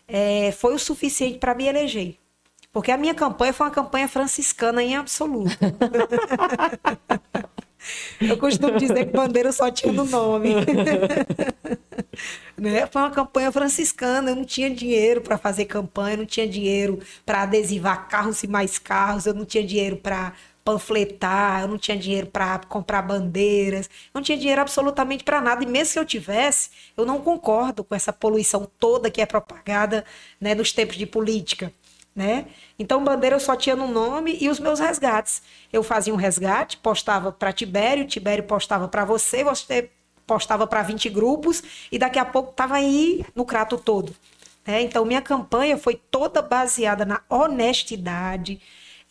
[0.08, 2.16] é, foi o suficiente para me eleger.
[2.72, 5.58] Porque a minha campanha foi uma campanha franciscana em absoluto.
[8.20, 10.56] Eu costumo dizer que bandeira só tinha no nome.
[12.58, 12.86] né?
[12.88, 17.00] Foi uma campanha franciscana, eu não tinha dinheiro para fazer campanha, eu não tinha dinheiro
[17.26, 20.34] para adesivar carros e mais carros, eu não tinha dinheiro para
[20.64, 25.64] panfletar, eu não tinha dinheiro para comprar bandeiras, eu não tinha dinheiro absolutamente para nada.
[25.64, 30.06] E mesmo que eu tivesse, eu não concordo com essa poluição toda que é propagada
[30.40, 31.74] né, nos tempos de política.
[32.16, 32.48] Né?
[32.78, 35.42] Então, bandeira eu só tinha no nome e os meus resgates.
[35.72, 39.90] Eu fazia um resgate, postava para Tibério, Tibério postava para você, você
[40.28, 44.14] postava para 20 grupos e daqui a pouco estava aí no crato todo.
[44.66, 44.82] Né?
[44.82, 48.62] Então, minha campanha foi toda baseada na honestidade,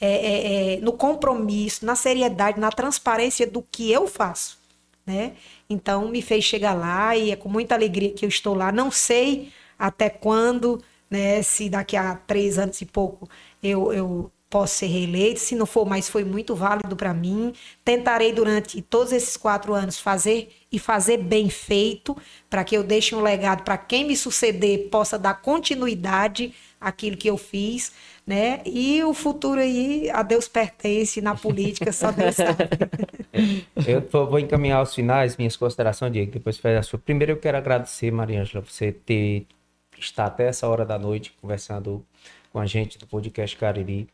[0.01, 4.59] é, é, é, no compromisso, na seriedade, na transparência do que eu faço.
[5.05, 5.33] Né?
[5.69, 8.71] Então, me fez chegar lá e é com muita alegria que eu estou lá.
[8.71, 10.81] Não sei até quando,
[11.11, 13.29] né, se daqui a três anos e pouco
[13.63, 17.53] eu, eu posso ser reeleito, se não for, mas foi muito válido para mim.
[17.85, 22.17] Tentarei durante todos esses quatro anos fazer e fazer bem feito,
[22.49, 27.29] para que eu deixe um legado para quem me suceder possa dar continuidade àquilo que
[27.29, 27.93] eu fiz,
[28.27, 28.61] né?
[28.65, 32.69] E o futuro aí, a Deus pertence na política, só Deus sabe.
[33.87, 36.99] eu vou encaminhar aos finais minhas considerações, Diego, depois faz a sua.
[36.99, 39.47] Primeiro eu quero agradecer, Maria Ângela, você ter
[39.99, 42.05] estar até essa hora da noite conversando
[42.53, 44.09] com a gente do podcast Cariri.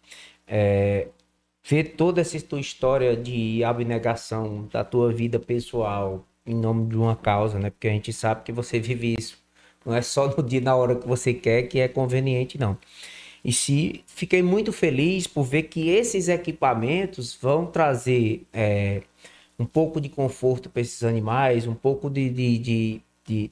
[0.47, 1.09] É,
[1.67, 7.17] ver toda essa tua história de abnegação da tua vida pessoal em nome de uma
[7.17, 7.71] causa, né?
[7.71, 9.39] Porque a gente sabe que você vive isso.
[9.85, 12.77] Não é só no dia, na hora que você quer, que é conveniente, não.
[13.45, 19.03] E se fiquei muito feliz por ver que esses equipamentos vão trazer é,
[19.59, 23.51] um pouco de conforto para esses animais, um pouco de, de, de, de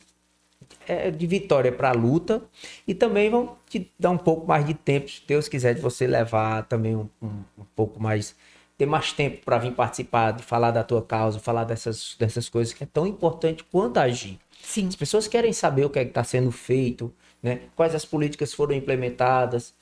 [0.86, 2.42] é, de vitória para a luta
[2.86, 6.06] e também vão te dar um pouco mais de tempo, se Deus quiser, de você
[6.06, 8.34] levar também um, um, um pouco mais,
[8.76, 12.72] ter mais tempo para vir participar, de falar da tua causa, falar dessas, dessas coisas
[12.72, 14.38] que é tão importante quanto agir.
[14.62, 14.88] Sim.
[14.88, 17.60] As pessoas querem saber o que é está sendo feito, né?
[17.74, 19.74] quais as políticas foram implementadas,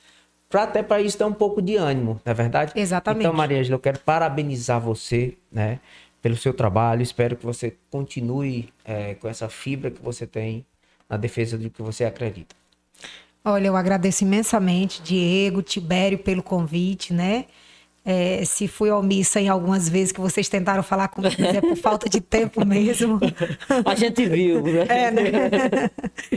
[0.48, 2.72] para até para isso dar um pouco de ânimo, não é verdade?
[2.74, 3.22] Exatamente.
[3.22, 5.78] Então, Maria Angela, eu quero parabenizar você, né?
[6.20, 10.66] Pelo seu trabalho, espero que você continue é, com essa fibra que você tem
[11.10, 12.54] na defesa do que você acredita.
[13.44, 17.46] Olha, eu agradeço imensamente, Diego, Tibério, pelo convite, né?
[18.04, 21.76] É, se fui omissa em algumas vezes que vocês tentaram falar comigo, mas é por
[21.76, 23.18] falta de tempo mesmo.
[23.84, 24.86] A gente viu, né?
[24.88, 25.90] É, né?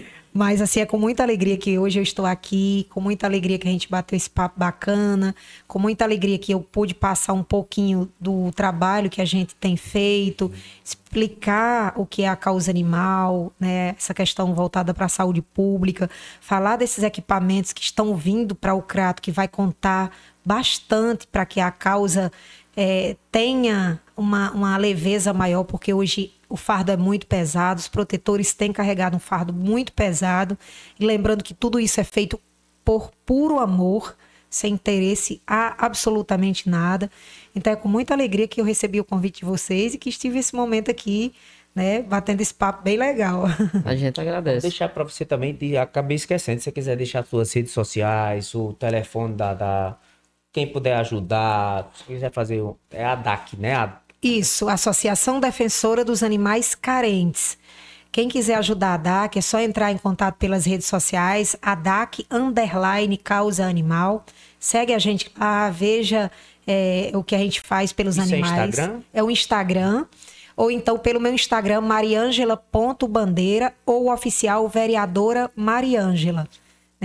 [0.34, 3.68] Mas assim, é com muita alegria que hoje eu estou aqui, com muita alegria que
[3.68, 5.36] a gente bateu esse papo bacana,
[5.68, 9.78] com muita alegria que eu pude passar um pouquinho do trabalho que a gente tem
[9.78, 10.52] feito,
[11.14, 13.96] explicar o que é a causa animal, né?
[13.98, 16.10] Essa questão voltada para a saúde pública,
[16.42, 20.12] falar desses equipamentos que estão vindo para o Crato, que vai contar
[20.44, 22.32] bastante para que a causa
[22.76, 28.54] é, tenha uma, uma leveza maior, porque hoje o fardo é muito pesado, os protetores
[28.54, 30.58] têm carregado um fardo muito pesado.
[31.00, 32.40] E lembrando que tudo isso é feito
[32.84, 34.16] por puro amor,
[34.56, 37.10] sem interesse a absolutamente nada.
[37.56, 40.40] Então é com muita alegria que eu recebi o convite de vocês e que estive
[40.40, 41.34] esse momento aqui,
[41.76, 43.46] né, batendo esse papo bem legal.
[43.84, 44.62] A gente agradece.
[44.62, 48.54] Vou deixar para você também, de, acabei esquecendo, se você quiser deixar suas redes sociais,
[48.54, 49.98] o telefone da, da
[50.52, 53.74] quem puder ajudar, se quiser fazer, é a DAC, né?
[53.76, 57.58] A isso, Associação Defensora dos Animais Carentes.
[58.14, 62.28] Quem quiser ajudar a DAC, é só entrar em contato pelas redes sociais, a DAC
[62.30, 64.24] Underline Causa Animal.
[64.60, 66.30] Segue a gente lá, veja
[66.68, 68.78] é, o que a gente faz pelos Isso animais.
[68.78, 70.06] É, é o Instagram.
[70.56, 76.48] Ou então pelo meu Instagram, mariangela.bandeira ou oficial vereadora Mariângela.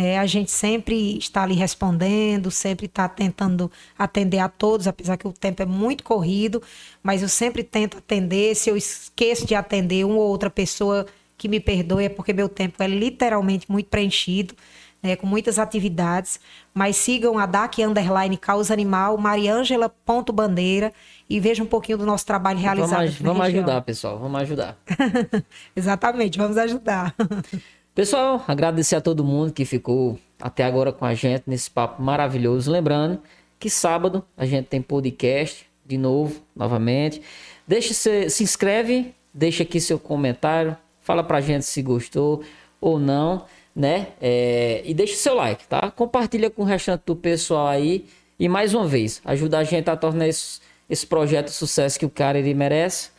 [0.01, 3.69] É, a gente sempre está ali respondendo, sempre está tentando
[3.99, 6.62] atender a todos, apesar que o tempo é muito corrido,
[7.03, 8.55] mas eu sempre tento atender.
[8.55, 11.05] Se eu esqueço de atender uma ou outra pessoa,
[11.37, 14.55] que me perdoe, é porque meu tempo é literalmente muito preenchido.
[15.01, 16.41] Né, com muitas atividades,
[16.75, 20.93] mas sigam a DAC Underline Causa Animal, mariangela.bandeira
[21.31, 22.99] e vejam um pouquinho do nosso trabalho realizado.
[22.99, 24.77] Vamos, vamos ajudar, pessoal, vamos ajudar.
[25.77, 27.15] Exatamente, vamos ajudar.
[27.99, 32.70] Pessoal, agradecer a todo mundo que ficou até agora com a gente nesse papo maravilhoso.
[32.70, 33.20] Lembrando
[33.59, 37.20] que sábado a gente tem podcast de novo, novamente.
[37.66, 42.45] Deixe se, se inscreve, deixa aqui seu comentário, fala pra gente se gostou
[42.81, 43.45] ou não,
[43.75, 44.11] né?
[44.20, 45.91] É, e deixa seu like, tá?
[45.91, 48.07] Compartilha com o restante do pessoal aí.
[48.39, 52.11] E mais uma vez, ajuda a gente a tornar esse, esse projeto sucesso que o
[52.11, 53.11] cara ele merece.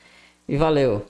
[0.47, 1.05] E valeu!